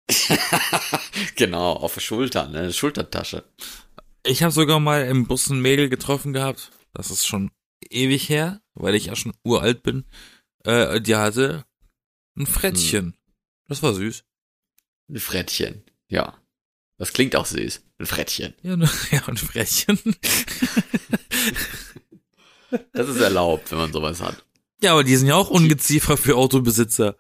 Genau, 1.37 1.73
auf 1.73 1.95
der 1.95 2.01
Schulter, 2.01 2.49
ne? 2.49 2.73
Schultertasche. 2.73 3.45
Ich 4.25 4.43
habe 4.43 4.53
sogar 4.53 4.81
mal 4.81 5.05
im 5.07 5.27
Bus 5.27 5.49
ein 5.51 5.61
Mädel 5.61 5.89
getroffen 5.89 6.33
gehabt. 6.33 6.71
Das 6.93 7.11
ist 7.11 7.27
schon 7.27 7.51
ewig 7.91 8.29
her, 8.29 8.61
weil 8.75 8.95
ich 8.95 9.07
ja 9.07 9.17
schon 9.17 9.35
uralt 9.43 9.83
bin. 9.83 10.05
Äh, 10.65 11.01
die 11.01 11.17
hatte 11.17 11.65
ein 12.37 12.47
Frettchen. 12.47 13.17
Das 13.69 13.83
war 13.83 13.95
süß. 13.95 14.25
Ein 15.09 15.19
Frettchen. 15.19 15.83
Ja. 16.09 16.39
Das 16.99 17.13
klingt 17.13 17.35
auch 17.37 17.47
süß. 17.47 17.83
Ein 17.99 18.07
Frettchen. 18.07 18.55
Ja, 18.63 18.77
ne, 18.77 18.89
ja 19.11 19.23
ein 19.27 19.37
Frettchen. 19.37 19.99
Das 22.93 23.09
ist 23.09 23.21
erlaubt, 23.21 23.71
wenn 23.71 23.79
man 23.79 23.93
sowas 23.93 24.21
hat. 24.21 24.45
ja, 24.83 24.93
aber 24.93 25.05
die 25.05 25.15
sind 25.17 25.29
ja 25.29 25.37
auch 25.37 25.49
Ungeziefer 25.51 26.17
für 26.17 26.37
Autobesitzer. 26.37 27.17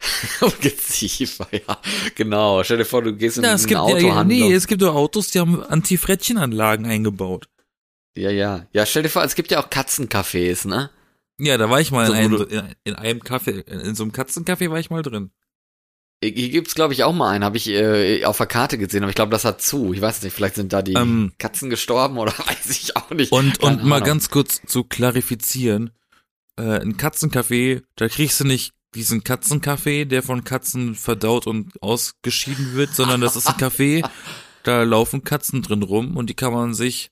Ungeziefer, 0.40 1.46
ja. 1.52 1.80
Genau. 2.16 2.64
Stell 2.64 2.78
dir 2.78 2.84
vor, 2.84 3.02
du 3.02 3.14
gehst 3.14 3.38
in 3.38 3.44
Ja, 3.44 3.52
es 3.54 3.60
einen 3.62 3.68
gibt 3.68 3.78
ja, 3.78 3.82
Autohandel. 3.82 4.38
nee, 4.48 4.52
es 4.52 4.66
gibt 4.66 4.82
doch 4.82 4.94
Autos, 4.94 5.28
die 5.28 5.38
haben 5.38 5.62
Anti-Frettchenanlagen 5.62 6.86
eingebaut. 6.86 7.48
Ja, 8.16 8.30
ja. 8.30 8.66
Ja, 8.72 8.84
stell 8.86 9.04
dir 9.04 9.10
vor, 9.10 9.22
es 9.22 9.34
gibt 9.36 9.52
ja 9.52 9.62
auch 9.62 9.70
Katzencafés, 9.70 10.66
ne? 10.66 10.90
Ja, 11.38 11.56
da 11.56 11.70
war 11.70 11.80
ich 11.80 11.92
mal 11.92 12.06
So, 12.06 12.12
in, 12.14 12.18
einem, 12.18 12.46
in, 12.48 12.74
in 12.84 12.94
einem 12.96 13.20
Kaffee, 13.22 13.60
in 13.60 13.94
so 13.94 14.02
einem 14.02 14.12
Katzencafé 14.12 14.70
war 14.70 14.80
ich 14.80 14.90
mal 14.90 15.02
drin. 15.02 15.30
Hier 16.22 16.50
gibt's, 16.50 16.74
glaube 16.74 16.92
ich, 16.92 17.02
auch 17.02 17.14
mal 17.14 17.30
einen, 17.30 17.44
habe 17.44 17.56
ich 17.56 17.68
äh, 17.68 18.24
auf 18.26 18.36
der 18.36 18.46
Karte 18.46 18.76
gesehen, 18.76 19.02
aber 19.02 19.08
ich 19.08 19.16
glaube, 19.16 19.32
das 19.32 19.46
hat 19.46 19.62
zu. 19.62 19.94
Ich 19.94 20.02
weiß 20.02 20.22
nicht, 20.22 20.34
vielleicht 20.34 20.56
sind 20.56 20.72
da 20.72 20.82
die 20.82 20.92
Ähm. 20.92 21.32
Katzen 21.38 21.70
gestorben 21.70 22.18
oder 22.18 22.32
weiß 22.46 22.70
ich 22.70 22.96
auch 22.96 23.10
nicht. 23.10 23.32
Und, 23.32 23.60
Keine 23.60 23.78
und 23.78 23.84
mal 23.84 24.02
ganz 24.02 24.28
kurz 24.28 24.60
zu 24.66 24.84
klarifizieren, 24.84 25.90
äh, 26.56 26.80
ein 26.80 26.98
Katzencafé, 26.98 27.82
da 27.96 28.08
kriegst 28.08 28.38
du 28.40 28.44
nicht 28.44 28.74
diesen 28.94 29.24
Katzenkaffee, 29.24 30.04
der 30.04 30.22
von 30.22 30.44
Katzen 30.44 30.94
verdaut 30.94 31.46
und 31.46 31.80
ausgeschieden 31.80 32.74
wird, 32.74 32.94
sondern 32.94 33.20
das 33.20 33.36
ist 33.36 33.46
ein 33.46 33.54
Café, 33.54 34.06
da 34.62 34.82
laufen 34.82 35.24
Katzen 35.24 35.62
drin 35.62 35.82
rum 35.82 36.16
und 36.16 36.28
die 36.28 36.34
kann 36.34 36.52
man 36.52 36.74
sich 36.74 37.10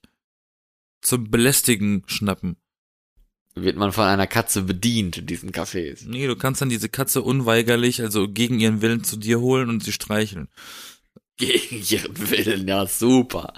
zum 1.01 1.31
Belästigen 1.31 2.03
schnappen. 2.05 2.57
Wird 3.63 3.77
man 3.77 3.91
von 3.91 4.05
einer 4.05 4.27
Katze 4.27 4.63
bedient 4.63 5.17
in 5.17 5.25
diesen 5.25 5.51
Cafés. 5.51 6.07
Nee, 6.07 6.27
du 6.27 6.35
kannst 6.35 6.61
dann 6.61 6.69
diese 6.69 6.89
Katze 6.89 7.21
unweigerlich, 7.21 8.01
also 8.01 8.27
gegen 8.27 8.59
ihren 8.59 8.81
Willen 8.81 9.03
zu 9.03 9.17
dir 9.17 9.39
holen 9.39 9.69
und 9.69 9.83
sie 9.83 9.91
streicheln. 9.91 10.47
Gegen 11.37 11.81
ihren 11.89 12.29
Willen, 12.31 12.67
ja, 12.67 12.85
super. 12.85 13.53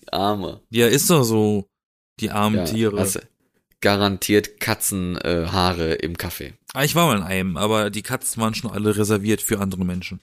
Die 0.00 0.12
Arme. 0.12 0.60
Ja, 0.70 0.86
ist 0.88 1.10
doch 1.10 1.22
so, 1.24 1.68
die 2.20 2.30
armen 2.30 2.56
Ja, 2.58 2.64
Tiere. 2.64 2.98
hast 3.00 3.20
garantiert 3.80 4.60
Katzenhaare 4.60 5.98
äh, 5.98 6.04
im 6.04 6.16
Kaffee. 6.16 6.54
Ah, 6.72 6.84
ich 6.84 6.94
war 6.94 7.06
mal 7.06 7.18
in 7.18 7.22
einem, 7.22 7.56
aber 7.56 7.90
die 7.90 8.02
Katzen 8.02 8.42
waren 8.42 8.54
schon 8.54 8.70
alle 8.70 8.96
reserviert 8.96 9.42
für 9.42 9.60
andere 9.60 9.84
Menschen. 9.84 10.20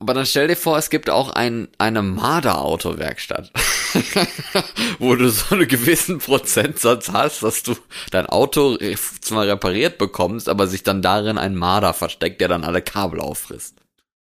Aber 0.00 0.14
dann 0.14 0.24
stell 0.26 0.48
dir 0.48 0.56
vor, 0.56 0.78
es 0.78 0.90
gibt 0.90 1.10
auch 1.10 1.30
ein, 1.30 1.68
eine 1.76 2.02
Marder-Autowerkstatt, 2.02 3.52
wo 4.98 5.14
du 5.14 5.30
so 5.30 5.54
einen 5.54 5.68
gewissen 5.68 6.18
Prozentsatz 6.18 7.10
hast, 7.10 7.42
dass 7.42 7.62
du 7.62 7.76
dein 8.10 8.26
Auto 8.26 8.76
zwar 9.20 9.46
repariert 9.46 9.98
bekommst, 9.98 10.48
aber 10.48 10.66
sich 10.66 10.82
dann 10.82 11.02
darin 11.02 11.38
ein 11.38 11.54
Marder 11.54 11.94
versteckt, 11.94 12.40
der 12.40 12.48
dann 12.48 12.64
alle 12.64 12.82
Kabel 12.82 13.20
auffrisst. 13.20 13.76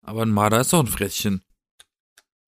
Aber 0.03 0.23
ein 0.23 0.31
Marder 0.31 0.61
ist 0.61 0.73
doch 0.73 0.79
ein 0.79 0.87
Frettchen. 0.87 1.43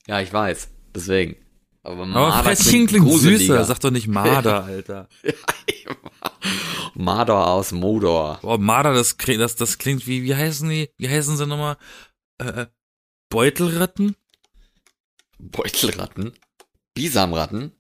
Ja, 0.08 0.22
ich 0.22 0.34
weiß. 0.34 0.70
Deswegen. 0.96 1.36
Aber, 1.84 2.04
Aber 2.04 2.06
Marder 2.06 2.44
Frettchen 2.44 2.88
klingt 2.88 3.06
gruseliger. 3.06 3.56
süßer, 3.56 3.66
sag 3.66 3.80
doch 3.80 3.92
nicht 3.92 4.08
Marder, 4.08 4.64
Alter. 4.66 5.10
Marder 6.94 7.48
aus 7.48 7.72
Modor. 7.72 8.40
Boah, 8.42 8.58
Marder, 8.58 8.94
das, 8.94 9.18
das, 9.18 9.56
das 9.56 9.78
klingt 9.78 10.08
wie, 10.08 10.24
wie 10.24 10.36
heißen 10.36 10.70
die, 10.70 10.90
wie 10.98 11.10
heißen 11.10 11.36
sie 11.36 11.46
nochmal? 11.46 11.78
Äh, 12.38 12.68
Beutelratten? 13.30 14.16
Beutelratten. 15.40 16.34
Bisamratten. 16.94 17.72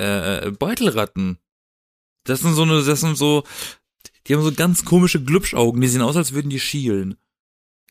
Äh, 0.00 0.46
äh, 0.46 0.50
Beutelratten. 0.50 1.38
Das 2.24 2.40
sind 2.40 2.54
so 2.54 2.62
eine, 2.62 2.82
das 2.82 3.00
sind 3.00 3.16
so, 3.16 3.44
die 4.26 4.34
haben 4.34 4.42
so 4.42 4.52
ganz 4.52 4.84
komische 4.84 5.22
Glubschaugen, 5.22 5.80
die 5.80 5.88
sehen 5.88 6.02
aus, 6.02 6.16
als 6.16 6.32
würden 6.32 6.50
die 6.50 6.60
schielen. 6.60 7.16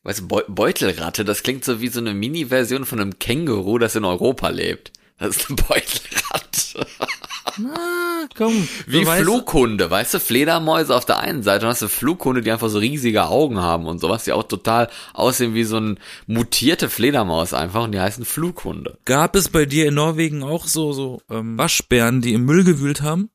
Weißt 0.03 0.19
du, 0.19 0.27
Beu 0.27 0.43
Beutelratte, 0.47 1.25
das 1.25 1.41
klingt 1.41 1.65
so 1.65 1.81
wie 1.81 1.87
so 1.87 1.99
eine 1.99 2.13
Mini-Version 2.13 2.85
von 2.85 2.99
einem 2.99 3.17
Känguru, 3.17 3.79
das 3.79 3.95
in 3.95 4.05
Europa 4.05 4.49
lebt. 4.49 4.91
Das 5.17 5.37
ist 5.37 5.47
eine 5.47 5.55
Beutelratte. 5.55 6.87
Na, 7.57 8.27
komm. 8.35 8.67
Wie 8.87 9.05
Flughunde, 9.05 9.89
weißt 9.89 10.15
du, 10.15 10.19
Fledermäuse 10.19 10.95
auf 10.95 11.05
der 11.05 11.19
einen 11.19 11.43
Seite 11.43 11.65
und 11.65 11.71
hast 11.71 11.81
du 11.81 11.87
Flughunde, 11.87 12.41
die 12.41 12.51
einfach 12.51 12.69
so 12.69 12.79
riesige 12.79 13.25
Augen 13.27 13.59
haben 13.59 13.85
und 13.87 13.99
sowas, 13.99 14.23
die 14.25 14.31
auch 14.33 14.43
total 14.43 14.89
aussehen 15.13 15.53
wie 15.53 15.63
so 15.63 15.77
ein 15.79 15.99
mutierte 16.27 16.89
Fledermaus 16.89 17.53
einfach 17.53 17.83
und 17.83 17.91
die 17.93 17.99
heißen 17.99 18.25
Flughunde. 18.25 18.97
Gab 19.05 19.35
es 19.35 19.49
bei 19.49 19.65
dir 19.65 19.87
in 19.87 19.93
Norwegen 19.95 20.43
auch 20.43 20.65
so, 20.67 20.91
so, 20.93 21.21
ähm, 21.29 21.57
Waschbären, 21.57 22.21
die 22.21 22.33
im 22.33 22.45
Müll 22.45 22.63
gewühlt 22.63 23.01
haben? 23.01 23.29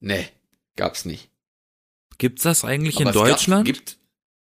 Nee, 0.00 0.28
gab's 0.76 1.04
nicht. 1.04 1.30
Gibt's 2.18 2.42
das 2.42 2.64
eigentlich 2.64 2.96
Aber 2.96 3.02
in 3.02 3.08
es 3.10 3.14
gab- 3.14 3.24
Deutschland? 3.28 3.64
gibt, 3.64 3.96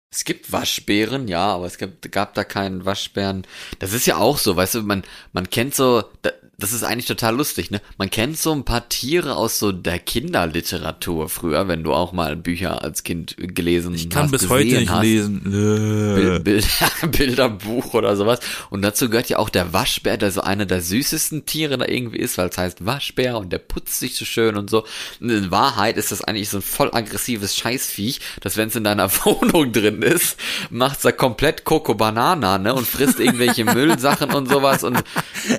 es 0.09 0.23
gibt 0.25 0.51
Waschbären, 0.51 1.27
ja, 1.27 1.45
aber 1.47 1.65
es 1.65 1.77
gab, 1.77 1.89
gab 2.11 2.33
da 2.33 2.43
keinen 2.43 2.85
Waschbären. 2.85 3.45
Das 3.79 3.93
ist 3.93 4.07
ja 4.07 4.17
auch 4.17 4.37
so, 4.39 4.55
weißt 4.55 4.75
du, 4.75 4.81
man, 4.83 5.03
man 5.33 5.49
kennt 5.49 5.75
so, 5.75 6.03
da- 6.23 6.31
das 6.59 6.73
ist 6.73 6.83
eigentlich 6.83 7.05
total 7.05 7.35
lustig, 7.35 7.69
ne? 7.69 7.81
Man 7.99 8.09
kennt 8.09 8.35
so 8.39 8.51
ein 8.51 8.65
paar 8.65 8.89
Tiere 8.89 9.35
aus 9.35 9.59
so 9.59 9.71
der 9.71 9.99
Kinderliteratur 9.99 11.29
früher, 11.29 11.67
wenn 11.67 11.83
du 11.83 11.93
auch 11.93 12.13
mal 12.13 12.35
Bücher 12.35 12.81
als 12.83 13.03
Kind 13.03 13.35
gelesen 13.37 13.93
hast. 13.93 14.01
ich 14.01 14.09
kann 14.09 14.31
bis 14.31 14.49
heute 14.49 14.79
nicht 14.79 14.89
hast. 14.89 15.03
lesen. 15.03 15.43
Bild. 15.43 16.43
Bild, 16.43 16.67
Bilderbuch 17.11 17.93
oder 17.93 18.15
sowas. 18.15 18.39
Und 18.71 18.81
dazu 18.81 19.07
gehört 19.07 19.29
ja 19.29 19.37
auch 19.37 19.49
der 19.49 19.71
Waschbär, 19.71 20.17
der 20.17 20.31
so 20.31 20.41
einer 20.41 20.65
der 20.65 20.81
süßesten 20.81 21.45
Tiere 21.45 21.77
da 21.77 21.85
irgendwie 21.85 22.17
ist, 22.17 22.39
weil 22.39 22.49
es 22.49 22.57
heißt 22.57 22.83
Waschbär 22.83 23.37
und 23.37 23.53
der 23.53 23.59
putzt 23.59 23.99
sich 23.99 24.15
so 24.15 24.25
schön 24.25 24.57
und 24.57 24.71
so. 24.71 24.83
Und 25.19 25.29
in 25.29 25.51
Wahrheit 25.51 25.95
ist 25.95 26.11
das 26.11 26.23
eigentlich 26.23 26.49
so 26.49 26.57
ein 26.57 26.63
voll 26.63 26.89
aggressives 26.91 27.55
Scheißviech, 27.55 28.19
dass 28.41 28.57
wenn 28.57 28.69
es 28.69 28.75
in 28.75 28.83
deiner 28.83 29.11
Wohnung 29.25 29.71
drin 29.73 30.01
ist, 30.01 30.37
macht's 30.71 31.03
da 31.03 31.11
komplett 31.11 31.65
Coco 31.65 31.93
Banana, 31.93 32.57
ne, 32.57 32.73
und 32.73 32.87
frisst 32.87 33.19
irgendwelche 33.19 33.63
Müllsachen 33.75 34.31
und 34.33 34.49
sowas 34.49 34.83
und 34.83 35.03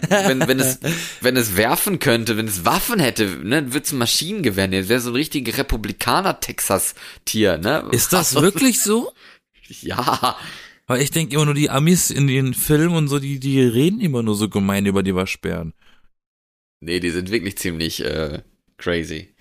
wenn, 0.08 0.48
wenn 0.48 0.58
es, 0.58 0.80
wenn 1.20 1.36
es 1.36 1.56
werfen 1.56 1.98
könnte, 1.98 2.36
wenn 2.36 2.48
es 2.48 2.64
Waffen 2.64 3.00
hätte, 3.00 3.26
ne, 3.42 3.72
wird's 3.72 3.92
ein 3.92 3.98
Maschinengewehr 3.98 4.68
nehmen. 4.68 4.82
Es 4.82 4.88
wäre 4.88 5.00
so 5.00 5.10
ein 5.10 5.16
richtiger 5.16 5.56
Republikaner-Texas-Tier, 5.56 7.58
ne? 7.58 7.88
Ist 7.92 8.12
das 8.12 8.34
wirklich 8.34 8.80
so? 8.80 9.12
Ja, 9.82 10.38
Weil 10.86 11.02
ich 11.02 11.10
denke 11.10 11.34
immer 11.34 11.44
nur, 11.44 11.52
die 11.52 11.68
Amis 11.68 12.10
in 12.10 12.26
den 12.26 12.54
Filmen 12.54 12.96
und 12.96 13.08
so, 13.08 13.18
die, 13.18 13.38
die 13.38 13.60
reden 13.60 14.00
immer 14.00 14.22
nur 14.22 14.34
so 14.34 14.48
gemein 14.48 14.86
über 14.86 15.02
die 15.02 15.14
Waschbären. 15.14 15.74
Nee, 16.80 17.00
die 17.00 17.10
sind 17.10 17.30
wirklich 17.30 17.58
ziemlich 17.58 18.02
äh, 18.02 18.42
crazy. 18.78 19.34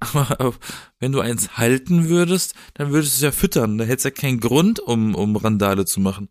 Aber 0.00 0.54
wenn 0.98 1.12
du 1.12 1.20
eins 1.20 1.56
halten 1.56 2.08
würdest, 2.08 2.54
dann 2.74 2.90
würdest 2.90 3.12
du 3.12 3.16
es 3.16 3.22
ja 3.22 3.30
füttern. 3.30 3.78
Da 3.78 3.84
hättest 3.84 4.04
du 4.04 4.08
ja 4.08 4.14
keinen 4.14 4.40
Grund, 4.40 4.80
um, 4.80 5.14
um 5.14 5.36
Randale 5.36 5.84
zu 5.84 6.00
machen. 6.00 6.28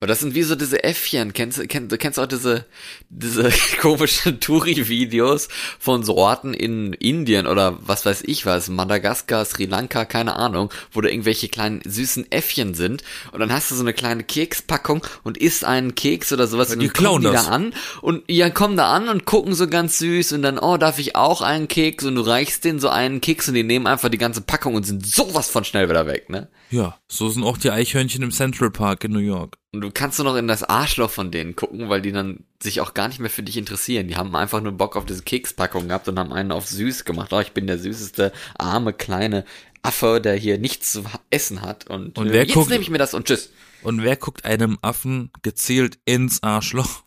Aber 0.00 0.08
das 0.08 0.20
sind 0.20 0.34
wie 0.34 0.42
so 0.42 0.54
diese 0.54 0.84
Äffchen. 0.84 1.32
Kennst 1.32 1.56
du, 1.56 1.66
kennst, 1.66 1.90
du 1.90 1.96
kennst 1.96 2.18
auch 2.18 2.26
diese, 2.26 2.66
diese 3.08 3.50
komischen 3.80 4.38
Touri-Videos 4.38 5.48
von 5.78 6.02
so 6.02 6.16
Orten 6.16 6.52
in 6.52 6.92
Indien 6.92 7.46
oder 7.46 7.78
was 7.80 8.04
weiß 8.04 8.22
ich 8.26 8.44
was, 8.44 8.68
Madagaskar, 8.68 9.44
Sri 9.46 9.64
Lanka, 9.64 10.04
keine 10.04 10.36
Ahnung, 10.36 10.70
wo 10.92 11.00
da 11.00 11.08
irgendwelche 11.08 11.48
kleinen 11.48 11.80
süßen 11.86 12.30
Äffchen 12.32 12.74
sind 12.74 13.02
und 13.32 13.40
dann 13.40 13.52
hast 13.52 13.70
du 13.70 13.76
so 13.76 13.82
eine 13.82 13.94
kleine 13.94 14.24
Kekspackung 14.24 15.06
und 15.22 15.38
isst 15.38 15.64
einen 15.64 15.94
Keks 15.94 16.32
oder 16.32 16.48
sowas 16.48 16.68
Ja, 16.68 16.74
und 16.74 16.80
die 16.80 16.88
klauen 16.88 17.22
die 17.22 17.28
das. 17.28 17.46
da 17.46 17.52
an 17.52 17.72
und 18.02 18.24
ja, 18.28 18.50
kommen 18.50 18.76
da 18.76 18.92
an 18.92 19.08
und 19.08 19.24
gucken 19.24 19.54
so 19.54 19.68
ganz 19.68 19.98
süß 20.00 20.32
und 20.32 20.42
dann, 20.42 20.58
oh, 20.58 20.76
darf 20.76 20.98
ich 20.98 21.16
auch 21.16 21.40
einen 21.40 21.68
Keks 21.68 22.04
und 22.04 22.16
du 22.16 22.20
reichst 22.22 22.64
denen 22.64 22.80
so 22.80 22.90
einen 22.90 23.22
Keks 23.22 23.48
und 23.48 23.54
die 23.54 23.62
nehmen 23.62 23.86
einfach 23.86 24.10
die 24.10 24.18
ganze 24.18 24.42
Packung 24.42 24.74
und 24.74 24.84
sind 24.84 25.06
sowas 25.06 25.48
von 25.48 25.64
schnell 25.64 25.88
wieder 25.88 26.06
weg, 26.06 26.28
ne? 26.28 26.48
Ja, 26.74 26.98
so 27.08 27.28
sind 27.28 27.44
auch 27.44 27.56
die 27.56 27.70
Eichhörnchen 27.70 28.22
im 28.22 28.32
Central 28.32 28.70
Park 28.70 29.04
in 29.04 29.12
New 29.12 29.20
York. 29.20 29.58
Und 29.72 29.80
du 29.82 29.90
kannst 29.92 30.18
nur 30.18 30.24
noch 30.24 30.36
in 30.36 30.48
das 30.48 30.64
Arschloch 30.64 31.10
von 31.10 31.30
denen 31.30 31.54
gucken, 31.54 31.88
weil 31.88 32.02
die 32.02 32.10
dann 32.10 32.44
sich 32.60 32.80
auch 32.80 32.94
gar 32.94 33.06
nicht 33.06 33.20
mehr 33.20 33.30
für 33.30 33.44
dich 33.44 33.56
interessieren. 33.56 34.08
Die 34.08 34.16
haben 34.16 34.34
einfach 34.34 34.60
nur 34.60 34.72
Bock 34.72 34.96
auf 34.96 35.04
diese 35.06 35.22
Kekspackung 35.22 35.86
gehabt 35.86 36.08
und 36.08 36.18
haben 36.18 36.32
einen 36.32 36.50
auf 36.50 36.66
süß 36.66 37.04
gemacht. 37.04 37.32
Oh, 37.32 37.38
ich 37.38 37.52
bin 37.52 37.68
der 37.68 37.78
süßeste, 37.78 38.32
arme, 38.58 38.92
kleine 38.92 39.44
Affe, 39.82 40.20
der 40.20 40.34
hier 40.34 40.58
nichts 40.58 40.90
zu 40.92 41.04
essen 41.30 41.62
hat. 41.62 41.88
Und, 41.88 42.18
Und 42.18 42.26
äh, 42.28 42.32
wer 42.32 42.42
jetzt 42.44 42.54
guckt- 42.54 42.70
nehme 42.70 42.82
ich 42.82 42.90
mir 42.90 42.98
das 42.98 43.14
und 43.14 43.26
tschüss. 43.26 43.50
Und 43.84 44.02
wer 44.02 44.16
guckt 44.16 44.44
einem 44.44 44.78
Affen 44.82 45.30
gezielt 45.42 45.98
ins 46.06 46.42
Arschloch? 46.42 47.04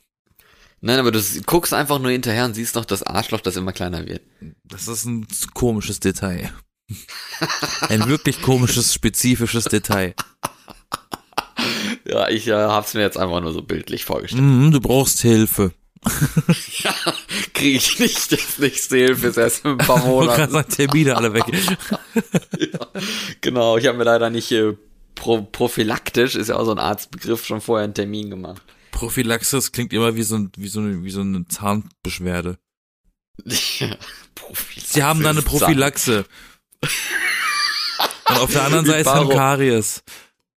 Nein, 0.80 0.99
aber 0.99 1.11
du 1.11 1.20
guckst 1.45 1.74
einfach 1.74 1.99
nur 1.99 2.11
hinterher 2.11 2.45
und 2.45 2.53
siehst 2.53 2.76
noch 2.76 2.86
das 2.86 3.03
Arschloch, 3.03 3.41
das 3.41 3.57
immer 3.57 3.74
kleiner 3.74 4.07
wird. 4.07 4.22
Das 4.63 4.88
ist 4.88 5.03
ein 5.05 5.28
komisches 5.55 5.99
Detail. 5.99 6.51
Ein 7.90 8.08
wirklich 8.08 8.42
komisches, 8.42 8.94
spezifisches 8.94 9.66
Detail. 9.66 10.16
Ja, 12.06 12.30
ich 12.30 12.48
äh, 12.48 12.54
hab's 12.54 12.94
mir 12.94 13.02
jetzt 13.02 13.18
einfach 13.18 13.42
nur 13.42 13.52
so 13.52 13.62
bildlich 13.62 14.06
vorgestellt. 14.06 14.42
Mhm, 14.44 14.72
du 14.72 14.80
brauchst 14.80 15.22
Hilfe. 15.22 15.74
ja, 16.84 16.94
kriege 17.54 17.78
ich 17.78 18.00
nicht 18.00 18.32
das 18.32 18.60
nächste 18.60 18.98
Hilfe, 18.98 19.28
ist 19.28 19.38
erst 19.38 19.66
in 19.66 19.72
ein 19.72 19.78
paar 19.78 19.98
Monaten. 20.06 20.52
sagen, 20.52 20.70
Termine 20.70 21.18
alle 21.18 21.34
weg. 21.34 21.44
ja, 22.58 22.80
genau, 23.42 23.78
ich 23.78 23.88
habe 23.88 23.98
mir 23.98 24.06
leider 24.06 24.30
nicht 24.30 24.52
äh, 24.52 24.74
pro, 25.16 25.42
prophylaktisch, 25.42 26.36
ist 26.36 26.48
ja 26.50 26.56
auch 26.56 26.66
so 26.66 26.72
ein 26.72 26.80
Arztbegriff, 26.80 27.46
schon 27.46 27.60
vorher 27.60 27.84
einen 27.84 27.94
Termin 27.96 28.30
gemacht. 28.30 28.62
Prophylaxis 28.92 29.72
klingt 29.72 29.92
immer 29.92 30.16
wie 30.16 30.24
so, 30.24 30.36
ein, 30.36 30.52
wie 30.56 30.68
so, 30.68 30.80
eine, 30.80 31.04
wie 31.04 31.12
so 31.12 31.22
eine 31.22 31.46
Zahnbeschwerde. 31.48 32.58
Ja, 33.80 33.96
Sie 34.84 35.04
haben 35.04 35.22
da 35.22 35.32
eine 35.32 35.42
Prophylaxe. 35.42 36.26
Und 38.30 38.38
auf 38.39 38.51
der 38.51 38.63
anderen 38.63 38.86
Seite 38.86 39.09
haben 39.09 39.30
Karies. 39.30 40.03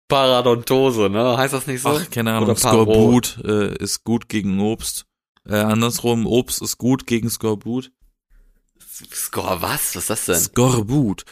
Paradontose, 0.08 1.08
ne? 1.08 1.36
Heißt 1.36 1.54
das 1.54 1.66
nicht 1.66 1.82
so? 1.82 1.90
Ach, 1.90 2.10
keine 2.10 2.32
Ahnung. 2.32 2.56
Skorbut 2.56 3.38
äh, 3.44 3.76
ist 3.76 4.04
gut 4.04 4.28
gegen 4.28 4.60
Obst. 4.60 5.06
Äh, 5.48 5.56
andersrum, 5.56 6.26
Obst 6.26 6.60
ist 6.62 6.78
gut 6.78 7.06
gegen 7.06 7.30
Skorbut. 7.30 7.92
Skor 9.12 9.62
was? 9.62 9.94
Was 9.94 10.02
ist 10.02 10.10
das 10.10 10.24
denn? 10.26 10.36
Skorbut. 10.36 11.24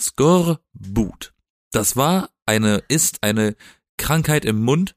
Skorbut. 0.00 1.34
Das 1.70 1.96
war 1.96 2.30
eine, 2.46 2.82
ist 2.88 3.22
eine 3.22 3.56
Krankheit 3.98 4.44
im 4.44 4.62
Mund. 4.62 4.96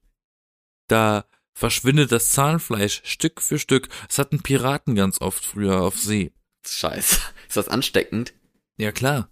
Da 0.88 1.26
verschwindet 1.54 2.12
das 2.12 2.30
Zahnfleisch 2.30 3.02
Stück 3.04 3.42
für 3.42 3.60
Stück. 3.60 3.90
Das 4.08 4.20
hatten 4.20 4.42
Piraten 4.42 4.96
ganz 4.96 5.22
oft 5.22 5.44
früher 5.44 5.82
auf 5.82 5.98
See. 5.98 6.32
Scheiße. 6.66 7.20
Ist 7.48 7.58
das 7.58 7.68
ansteckend? 7.68 8.34
Ja, 8.78 8.92
klar. 8.92 9.30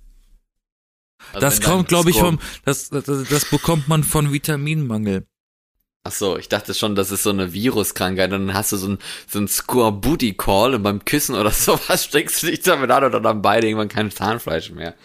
Also 1.34 1.40
das 1.40 1.62
kommt, 1.62 1.88
glaube 1.88 2.10
ich, 2.10 2.20
vom, 2.20 2.40
das, 2.66 2.90
das, 2.90 3.06
das 3.06 3.46
bekommt 3.50 3.88
man 3.88 4.04
von 4.04 4.32
Vitaminmangel. 4.32 5.28
Ach 6.04 6.12
so, 6.12 6.38
ich 6.38 6.50
dachte 6.50 6.76
schon, 6.76 6.94
das 6.94 7.10
ist 7.10 7.24
so 7.24 7.32
eine 7.32 7.52
Viruskrankheit. 7.52 8.32
Und 8.32 8.48
dann 8.48 8.54
hast 8.54 8.72
du 8.72 8.78
so 8.78 8.90
ein, 8.90 9.00
so 9.28 9.40
ein 9.40 9.48
Score-Booty-Call 9.48 10.76
und 10.76 10.84
beim 10.84 11.04
Küssen 11.04 11.36
oder 11.36 11.52
sowas 11.52 12.06
steckst 12.06 12.44
du 12.44 12.48
dich 12.48 12.62
damit 12.62 12.92
an 12.92 13.06
oder 13.06 13.20
dann 13.20 13.42
beide 13.42 13.68
irgendwann 13.68 13.90
kein 13.90 14.12
Zahnfleisch 14.12 14.72
mehr. 14.72 14.96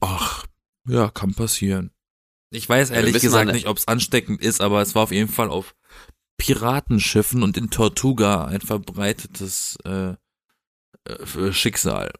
Ach, 0.00 0.44
ja, 0.86 1.10
kann 1.10 1.34
passieren. 1.34 1.90
Ich 2.50 2.68
weiß 2.68 2.90
ehrlich 2.90 3.20
gesagt 3.20 3.50
nicht, 3.50 3.66
ob 3.66 3.78
es 3.78 3.88
ansteckend 3.88 4.40
ist, 4.40 4.60
aber 4.60 4.80
es 4.80 4.94
war 4.94 5.02
auf 5.02 5.10
jeden 5.10 5.30
Fall 5.30 5.48
auf 5.48 5.74
Piratenschiffen 6.36 7.42
und 7.42 7.56
in 7.56 7.70
Tortuga 7.70 8.44
ein 8.44 8.60
verbreitetes 8.60 9.76
äh, 9.84 10.14
äh, 11.04 11.52
Schicksal. 11.52 12.12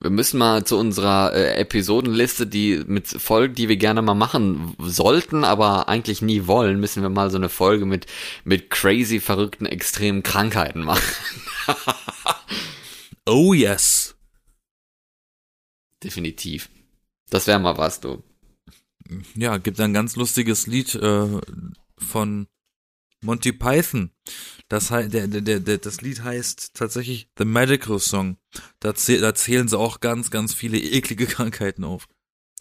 Wir 0.00 0.10
müssen 0.10 0.38
mal 0.38 0.64
zu 0.64 0.76
unserer 0.76 1.32
äh, 1.32 1.58
Episodenliste, 1.58 2.46
die 2.46 2.84
mit 2.86 3.08
Folgen, 3.08 3.54
die 3.54 3.68
wir 3.68 3.76
gerne 3.76 4.02
mal 4.02 4.14
machen 4.14 4.74
sollten, 4.78 5.42
aber 5.42 5.88
eigentlich 5.88 6.20
nie 6.20 6.46
wollen, 6.46 6.80
müssen 6.80 7.02
wir 7.02 7.08
mal 7.08 7.30
so 7.30 7.38
eine 7.38 7.48
Folge 7.48 7.86
mit 7.86 8.06
mit 8.44 8.68
crazy 8.68 9.20
verrückten 9.20 9.64
extremen 9.64 10.22
Krankheiten 10.22 10.82
machen. 10.82 11.02
oh 13.26 13.54
yes. 13.54 14.16
Definitiv. 16.04 16.68
Das 17.30 17.46
wäre 17.46 17.58
mal 17.58 17.78
was, 17.78 18.00
du. 18.00 18.22
Ja, 19.34 19.56
gibt 19.56 19.80
ein 19.80 19.94
ganz 19.94 20.14
lustiges 20.16 20.66
Lied 20.66 20.94
äh, 20.94 21.40
von 21.96 22.48
Monty 23.22 23.52
Python. 23.52 24.10
Das, 24.68 24.88
der, 24.88 25.08
der, 25.08 25.60
der, 25.60 25.78
das 25.78 26.00
Lied 26.00 26.24
heißt 26.24 26.74
tatsächlich 26.74 27.30
The 27.38 27.44
Medical 27.44 28.00
Song. 28.00 28.36
Da, 28.80 28.94
zäh 28.94 29.18
da 29.18 29.34
zählen 29.34 29.68
sie 29.68 29.78
auch 29.78 30.00
ganz, 30.00 30.30
ganz 30.30 30.54
viele 30.54 30.78
eklige 30.78 31.26
Krankheiten 31.26 31.84
auf. 31.84 32.08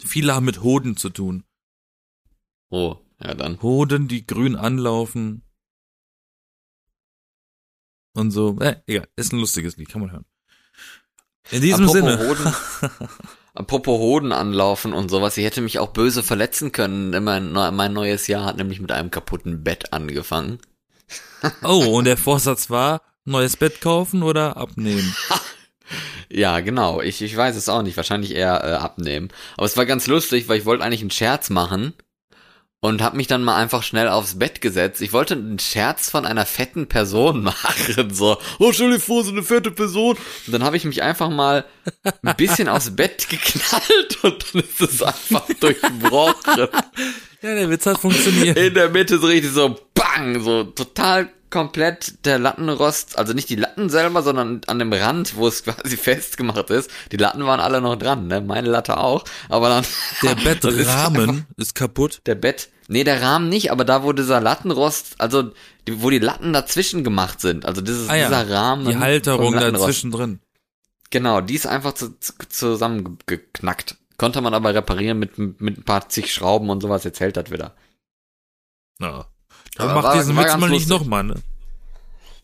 Viele 0.04 0.36
haben 0.36 0.46
mit 0.46 0.62
Hoden 0.62 0.98
zu 0.98 1.10
tun. 1.10 1.44
Oh, 2.70 2.98
ja 3.20 3.34
dann. 3.34 3.62
Hoden, 3.62 4.08
die 4.08 4.28
grün 4.28 4.56
anlaufen. 4.56 5.42
Und 8.14 8.32
so. 8.32 8.60
Äh, 8.60 8.82
egal, 8.86 9.08
ist 9.16 9.34
ein 9.34 9.40
lustiges 9.40 9.78
Lied, 9.78 9.90
kann 9.90 10.02
man 10.02 10.12
hören. 10.12 10.26
In 11.52 11.62
diesem 11.62 11.86
Apropos 11.86 11.94
Sinne. 11.94 12.28
Hoden, 12.28 12.54
apropos 13.54 14.00
Hoden 14.00 14.32
anlaufen 14.32 14.94
und 14.94 15.10
sowas, 15.10 15.38
ich 15.38 15.46
hätte 15.46 15.62
mich 15.62 15.80
auch 15.80 15.90
böse 15.90 16.24
verletzen 16.24 16.72
können. 16.72 17.24
Mein, 17.24 17.52
mein 17.52 17.94
neues 17.94 18.28
Jahr 18.28 18.46
hat 18.46 18.58
nämlich 18.58 18.80
mit 18.80 18.92
einem 18.92 19.12
kaputten 19.12 19.64
Bett 19.64 19.94
angefangen. 19.94 20.60
Oh, 21.64 21.98
und 21.98 22.06
der 22.06 22.18
Vorsatz 22.18 22.70
war, 22.70 23.02
neues 23.26 23.58
Bett 23.58 23.82
kaufen 23.82 24.24
oder 24.24 24.58
abnehmen? 24.58 25.16
ja, 26.30 26.60
genau. 26.60 27.02
Ich, 27.02 27.22
ich 27.22 27.36
weiß 27.36 27.56
es 27.56 27.70
auch 27.70 27.82
nicht. 27.82 27.98
Wahrscheinlich 27.98 28.34
eher 28.34 28.64
äh, 28.64 28.74
abnehmen. 28.74 29.30
Aber 29.58 29.66
es 29.66 29.78
war 29.78 29.86
ganz 29.86 30.08
lustig, 30.08 30.48
weil 30.48 30.60
ich 30.60 30.66
wollte 30.66 30.84
eigentlich 30.84 31.02
einen 31.02 31.12
Scherz 31.12 31.50
machen 31.50 31.94
und 32.80 33.02
habe 33.02 33.18
mich 33.18 33.26
dann 33.26 33.44
mal 33.44 33.56
einfach 33.56 33.82
schnell 33.82 34.08
aufs 34.08 34.38
Bett 34.38 34.62
gesetzt. 34.62 35.02
Ich 35.02 35.12
wollte 35.12 35.34
einen 35.34 35.58
Scherz 35.58 36.10
von 36.10 36.26
einer 36.26 36.46
fetten 36.46 36.88
Person 36.88 37.44
machen, 37.44 38.14
so, 38.14 38.38
oh, 38.60 38.72
stell 38.72 38.92
dir 38.92 39.00
vor, 39.00 39.24
so 39.24 39.32
eine 39.32 39.44
fette 39.44 39.72
Person. 39.72 40.18
Und 40.46 40.54
dann 40.54 40.64
habe 40.64 40.78
ich 40.78 40.86
mich 40.86 41.02
einfach 41.02 41.30
mal 41.30 41.66
ein 42.04 42.36
bisschen 42.36 42.70
aufs 42.70 42.96
Bett 42.96 43.28
geknallt 43.30 44.24
und 44.24 44.46
dann 44.54 44.62
ist 44.62 44.82
es 44.82 45.02
einfach 45.02 45.48
durchbrochen. 45.60 46.68
Ja, 47.42 47.56
der 47.56 47.70
Witz 47.70 47.86
hat 47.86 48.00
funktioniert. 48.00 48.58
In 48.58 48.74
der 48.74 48.90
Mitte 48.90 49.18
so 49.18 49.28
richtig 49.28 49.52
so 49.52 49.80
bang, 50.16 50.42
so 50.42 50.64
total 50.64 51.30
komplett 51.50 52.26
der 52.26 52.38
Lattenrost, 52.38 53.18
also 53.18 53.34
nicht 53.34 53.50
die 53.50 53.56
Latten 53.56 53.90
selber, 53.90 54.24
sondern 54.24 54.62
an 54.68 54.80
dem 54.80 54.92
Rand, 54.92 55.38
wo 55.38 55.48
es 55.48 55.64
quasi 55.64 55.96
festgemacht 55.96 56.70
ist. 56.70 56.90
Die 57.12 57.18
Latten 57.18 57.46
waren 57.46 57.60
alle 57.60 57.82
noch 57.82 57.96
dran, 57.96 58.28
ne? 58.28 58.42
Meine 58.42 58.70
Latte 58.70 58.98
auch, 58.98 59.24
aber 59.50 59.70
dann 59.70 59.86
der 60.24 60.36
Bettrahmen 60.36 61.46
ist, 61.58 61.70
ist, 61.70 61.76
kaputt. 61.76 62.22
Der 62.26 62.36
Bett, 62.36 62.70
nee, 62.88 63.04
der 63.04 63.22
Rahmen 63.22 63.50
nicht, 63.50 63.72
aber 63.72 63.86
da 63.86 64.04
wo 64.04 64.12
dieser 64.12 64.42
Lattenrost, 64.42 65.16
also 65.18 65.52
die, 65.88 66.02
wo 66.02 66.10
die 66.10 66.20
Latten 66.20 66.52
dazwischen 66.52 67.04
gemacht 67.04 67.40
sind, 67.40 67.66
also 67.66 67.82
dieses 67.82 68.10
ah 68.10 68.16
ja, 68.16 68.28
dieser 68.28 68.50
Rahmen, 68.50 68.86
die 68.86 68.98
Halterung 68.98 69.54
dazwischen 69.54 70.12
drin. 70.12 70.40
Genau, 71.12 71.40
die 71.40 71.56
ist 71.56 71.68
einfach 71.68 71.94
zu, 71.94 72.20
zu, 72.20 72.34
zusammengeknackt. 72.50 73.96
Konnte 74.18 74.42
man 74.42 74.54
aber 74.54 74.74
reparieren 74.74 75.20
mit, 75.20 75.38
mit 75.38 75.78
ein 75.78 75.84
paar 75.84 76.10
zig 76.10 76.34
Schrauben 76.34 76.70
und 76.70 76.82
sowas, 76.82 77.04
jetzt 77.04 77.20
hält 77.20 77.38
das 77.38 77.52
wieder. 77.52 77.76
Ja. 79.00 79.28
Dann 79.76 79.94
mach 79.94 80.04
war, 80.04 80.16
diesen 80.16 80.36
war 80.36 80.46
Witz 80.46 80.58
mal 80.58 80.70
nicht 80.70 80.90
nochmal, 80.90 81.24
ne? 81.24 81.36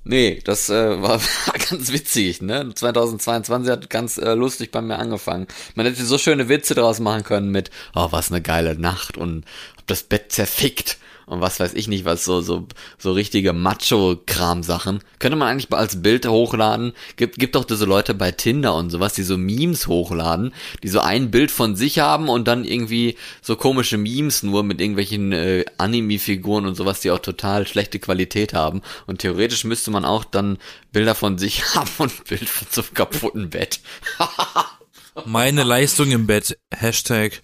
Nee, 0.03 0.41
das 0.43 0.69
äh, 0.69 1.01
war, 1.01 1.21
war 1.21 1.53
ganz 1.69 1.91
witzig, 1.91 2.41
ne? 2.41 2.73
2022 2.73 3.71
hat 3.71 3.89
ganz 3.89 4.17
äh, 4.17 4.33
lustig 4.33 4.71
bei 4.71 4.81
mir 4.81 4.97
angefangen. 4.97 5.47
Man 5.75 5.85
hätte 5.85 6.03
so 6.03 6.17
schöne 6.17 6.49
Witze 6.49 6.75
draus 6.75 6.99
machen 6.99 7.23
können 7.23 7.49
mit, 7.51 7.69
oh, 7.93 8.07
was 8.11 8.31
eine 8.31 8.41
geile 8.41 8.75
Nacht 8.75 9.17
und 9.17 9.45
hab 9.77 9.87
das 9.87 10.03
Bett 10.03 10.31
zerfickt 10.31 10.97
und 11.31 11.39
was 11.39 11.61
weiß 11.61 11.75
ich 11.75 11.87
nicht, 11.87 12.03
was 12.03 12.25
so, 12.25 12.41
so, 12.41 12.67
so 12.97 13.13
richtige 13.13 13.53
Macho-Kram-Sachen. 13.53 14.99
Könnte 15.17 15.37
man 15.37 15.47
eigentlich 15.47 15.71
als 15.71 16.01
Bild 16.01 16.27
hochladen. 16.27 16.91
Gibt, 17.15 17.39
gibt 17.39 17.55
doch 17.55 17.63
diese 17.63 17.85
Leute 17.85 18.13
bei 18.13 18.33
Tinder 18.33 18.75
und 18.75 18.89
sowas, 18.89 19.13
die 19.13 19.23
so 19.23 19.37
Memes 19.37 19.87
hochladen, 19.87 20.53
die 20.83 20.89
so 20.89 20.99
ein 20.99 21.31
Bild 21.31 21.49
von 21.49 21.77
sich 21.77 21.99
haben 21.99 22.27
und 22.27 22.49
dann 22.49 22.65
irgendwie 22.65 23.15
so 23.41 23.55
komische 23.55 23.97
Memes 23.97 24.43
nur 24.43 24.63
mit 24.63 24.81
irgendwelchen 24.81 25.31
äh, 25.31 25.63
Anime-Figuren 25.77 26.65
und 26.65 26.75
sowas, 26.75 26.99
die 26.99 27.11
auch 27.11 27.19
total 27.19 27.65
schlechte 27.65 27.99
Qualität 27.99 28.53
haben. 28.53 28.81
Und 29.07 29.19
theoretisch 29.19 29.63
müsste 29.63 29.89
man 29.89 30.03
auch 30.03 30.25
dann 30.25 30.57
Bilder 30.91 31.15
von 31.15 31.37
sich 31.37 31.63
haben 31.75 31.89
und 31.99 32.11
ein 32.11 32.23
Bild 32.27 32.49
von 32.49 32.67
so 32.69 32.81
einem 32.81 32.93
kaputten 32.93 33.49
Bett. 33.49 33.79
Meine 35.25 35.63
Leistung 35.63 36.11
im 36.11 36.27
Bett. 36.27 36.57
Hashtag 36.75 37.41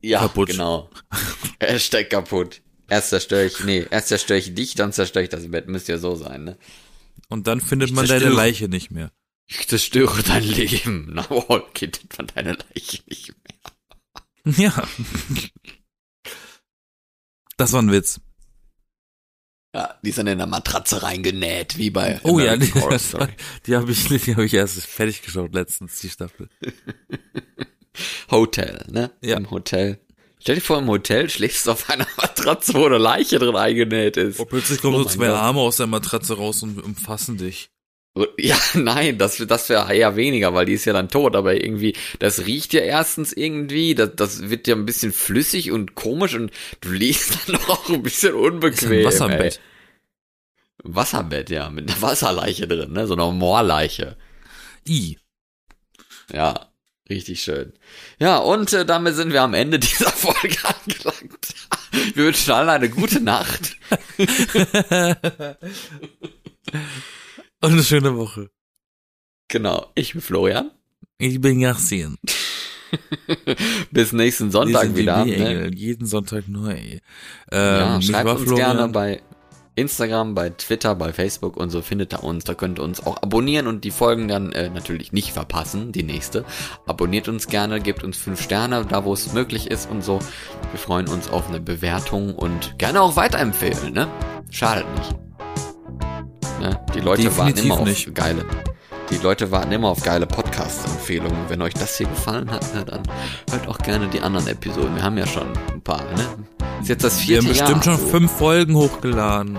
ja, 0.00 0.20
kaputt. 0.20 0.50
genau. 0.50 0.88
Hashtag 1.60 2.08
kaputt. 2.08 2.62
Erst 2.90 3.10
zerstöre 3.10 3.46
ich, 3.46 3.62
nee, 3.62 3.86
erst 3.88 4.08
zerstöre 4.08 4.40
ich 4.40 4.52
dich, 4.52 4.74
dann 4.74 4.92
zerstöre 4.92 5.22
ich 5.22 5.30
das 5.30 5.48
Bett. 5.48 5.68
Müsste 5.68 5.92
ja 5.92 5.98
so 5.98 6.16
sein, 6.16 6.42
ne? 6.42 6.58
Und 7.28 7.46
dann 7.46 7.60
findet 7.60 7.90
ich 7.90 7.94
man 7.94 8.06
deine 8.06 8.28
Leiche 8.28 8.68
nicht 8.68 8.90
mehr. 8.90 9.12
Ich 9.46 9.68
zerstöre 9.68 10.24
dein 10.24 10.42
Leben. 10.42 11.08
Na 11.12 11.28
wohl, 11.30 11.64
findet 11.72 12.18
man 12.18 12.26
deine 12.34 12.52
Leiche 12.52 13.02
nicht 13.06 13.28
mehr. 13.28 13.56
Ja. 14.56 14.88
Das 17.58 17.72
war 17.72 17.82
ein 17.82 17.92
Witz. 17.92 18.20
Ja, 19.74 20.00
die 20.02 20.12
sind 20.12 20.26
in 20.26 20.38
der 20.38 20.46
Matratze 20.46 21.02
reingenäht, 21.02 21.76
wie 21.76 21.90
bei 21.90 22.18
Oh 22.24 22.40
ja, 22.40 22.56
die, 22.56 22.72
die 23.66 23.76
habe 23.76 23.92
ich, 23.92 24.08
die 24.08 24.34
habe 24.34 24.46
ich 24.46 24.54
erst 24.54 24.80
fertig 24.86 25.20
geschaut 25.22 25.54
letztens, 25.54 26.00
die 26.00 26.08
Staffel. 26.08 26.48
Hotel, 28.30 28.84
ne? 28.90 29.12
Ja. 29.20 29.36
Im 29.36 29.50
Hotel. 29.50 30.00
Stell 30.40 30.54
dir 30.56 30.60
vor, 30.62 30.78
im 30.78 30.88
Hotel 30.88 31.28
schläfst 31.28 31.66
du 31.66 31.72
auf 31.72 31.90
einer 31.90 32.06
Matratze, 32.16 32.74
wo 32.74 32.86
eine 32.86 32.98
Leiche 32.98 33.38
drin 33.38 33.56
eingenäht 33.56 34.16
ist. 34.16 34.40
Und 34.40 34.46
oh, 34.46 34.48
plötzlich 34.48 34.80
kommen 34.80 34.96
oh 34.96 35.02
so 35.02 35.08
zwei 35.08 35.26
Gott. 35.26 35.36
Arme 35.36 35.60
aus 35.60 35.76
der 35.76 35.86
Matratze 35.86 36.36
raus 36.36 36.62
und 36.62 36.82
umfassen 36.82 37.36
dich. 37.36 37.70
Ja, 38.38 38.56
nein, 38.74 39.18
das, 39.18 39.36
das 39.36 39.68
wäre 39.68 39.94
eher 39.94 40.16
weniger, 40.16 40.52
weil 40.54 40.66
die 40.66 40.72
ist 40.72 40.84
ja 40.84 40.92
dann 40.92 41.08
tot, 41.08 41.36
aber 41.36 41.62
irgendwie, 41.62 41.94
das 42.18 42.46
riecht 42.46 42.72
ja 42.72 42.80
erstens 42.80 43.32
irgendwie, 43.32 43.94
das, 43.94 44.10
das 44.16 44.50
wird 44.50 44.66
ja 44.66 44.74
ein 44.74 44.86
bisschen 44.86 45.12
flüssig 45.12 45.70
und 45.70 45.94
komisch 45.94 46.34
und 46.34 46.50
du 46.80 46.90
liegst 46.90 47.36
dann 47.48 47.56
auch 47.56 47.88
ein 47.88 48.02
bisschen 48.02 48.34
unbequem. 48.34 49.04
Das 49.04 49.14
ist 49.14 49.20
ein 49.20 49.30
Wasserbett. 49.30 49.56
Ey. 49.56 50.94
Wasserbett, 50.94 51.50
ja, 51.50 51.70
mit 51.70 51.90
einer 51.90 52.02
Wasserleiche 52.02 52.66
drin, 52.66 52.92
ne, 52.92 53.06
so 53.06 53.12
einer 53.12 53.30
Moorleiche. 53.30 54.16
I. 54.88 55.18
Ja. 56.32 56.69
Richtig 57.10 57.42
schön. 57.42 57.72
Ja, 58.20 58.38
und 58.38 58.72
äh, 58.72 58.86
damit 58.86 59.16
sind 59.16 59.32
wir 59.32 59.42
am 59.42 59.52
Ende 59.54 59.78
dieser 59.80 60.10
Folge 60.10 60.56
angelangt. 60.64 61.54
Wir 62.14 62.24
wünschen 62.26 62.52
allen 62.52 62.68
eine 62.68 62.88
gute 62.88 63.20
Nacht. 63.20 63.76
Und 67.62 67.72
eine 67.72 67.82
schöne 67.82 68.16
Woche. 68.16 68.48
Genau. 69.48 69.90
Ich 69.94 70.12
bin 70.12 70.22
Florian. 70.22 70.70
Ich 71.18 71.40
bin 71.40 71.58
Yassin. 71.60 72.16
Bis 73.90 74.12
nächsten 74.12 74.50
Sonntag 74.50 74.94
wieder. 74.96 75.26
wie 75.26 75.36
Ne? 75.36 75.70
Jeden 75.74 76.06
Sonntag 76.06 76.48
neu. 76.48 76.76
Ähm, 76.78 77.00
Ja, 77.52 78.00
schreibt 78.02 78.28
uns 78.30 78.42
Florian? 78.42 78.76
gerne 78.76 78.92
bei 78.92 79.22
Instagram, 79.74 80.34
bei 80.34 80.50
Twitter, 80.50 80.94
bei 80.94 81.12
Facebook 81.12 81.56
und 81.56 81.70
so 81.70 81.80
findet 81.82 82.12
ihr 82.12 82.24
uns. 82.24 82.44
Da 82.44 82.54
könnt 82.54 82.78
ihr 82.78 82.82
uns 82.82 83.06
auch 83.06 83.22
abonnieren 83.22 83.66
und 83.66 83.84
die 83.84 83.90
Folgen 83.90 84.28
dann 84.28 84.52
äh, 84.52 84.68
natürlich 84.68 85.12
nicht 85.12 85.32
verpassen, 85.32 85.92
die 85.92 86.02
nächste. 86.02 86.44
Abonniert 86.86 87.28
uns 87.28 87.46
gerne, 87.46 87.80
gebt 87.80 88.04
uns 88.04 88.16
fünf 88.16 88.42
Sterne, 88.42 88.84
da 88.88 89.04
wo 89.04 89.12
es 89.12 89.32
möglich 89.32 89.70
ist 89.70 89.90
und 89.90 90.02
so. 90.02 90.18
Wir 90.70 90.78
freuen 90.78 91.08
uns 91.08 91.30
auf 91.30 91.48
eine 91.48 91.60
Bewertung 91.60 92.34
und 92.34 92.78
gerne 92.78 93.00
auch 93.00 93.16
weiterempfehlen, 93.16 93.92
ne? 93.92 94.08
Schadet 94.50 94.86
nicht. 94.96 95.14
Ne? 96.60 96.78
Die 96.94 97.00
Leute 97.00 97.22
Definitiv 97.22 97.64
immer 97.64 97.80
auf 97.80 97.84
nicht. 97.86 98.14
geile. 98.14 98.44
Die 99.10 99.16
Leute 99.18 99.50
warten 99.50 99.72
immer 99.72 99.88
auf 99.88 100.02
geile 100.02 100.26
Podcast-Empfehlungen. 100.26 101.48
Wenn 101.48 101.60
euch 101.62 101.74
das 101.74 101.96
hier 101.96 102.06
gefallen 102.06 102.50
hat, 102.50 102.64
dann 102.88 103.02
hört 103.50 103.68
auch 103.68 103.78
gerne 103.78 104.08
die 104.08 104.20
anderen 104.20 104.46
Episoden. 104.46 104.94
Wir 104.94 105.02
haben 105.02 105.18
ja 105.18 105.26
schon 105.26 105.48
ein 105.72 105.80
paar, 105.82 106.02
ne? 106.12 106.26
Ist 106.80 106.88
jetzt 106.88 107.04
das 107.04 107.26
Wir 107.26 107.38
haben 107.38 107.46
vierte 107.46 107.60
bestimmt 107.60 107.86
Jahr. 107.86 107.96
schon 107.96 108.06
so. 108.06 108.10
fünf 108.10 108.30
Folgen 108.32 108.74
hochgeladen. 108.74 109.58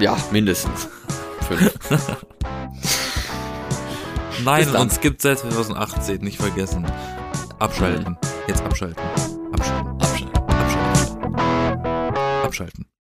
Ja, 0.00 0.16
mindestens. 0.32 0.88
Fünf. 1.46 1.72
Nein, 4.44 4.68
uns 4.76 5.00
gibt 5.00 5.22
seit 5.22 5.38
2018, 5.38 6.20
nicht 6.20 6.38
vergessen. 6.38 6.86
Abschalten. 7.58 8.16
Jetzt 8.46 8.62
abschalten. 8.62 9.02
Abschalten. 9.52 10.00
Abschalten. 10.00 10.36
Abschalten. 10.48 11.24
Abschalten. 11.24 12.44
Abschalten. 12.44 12.97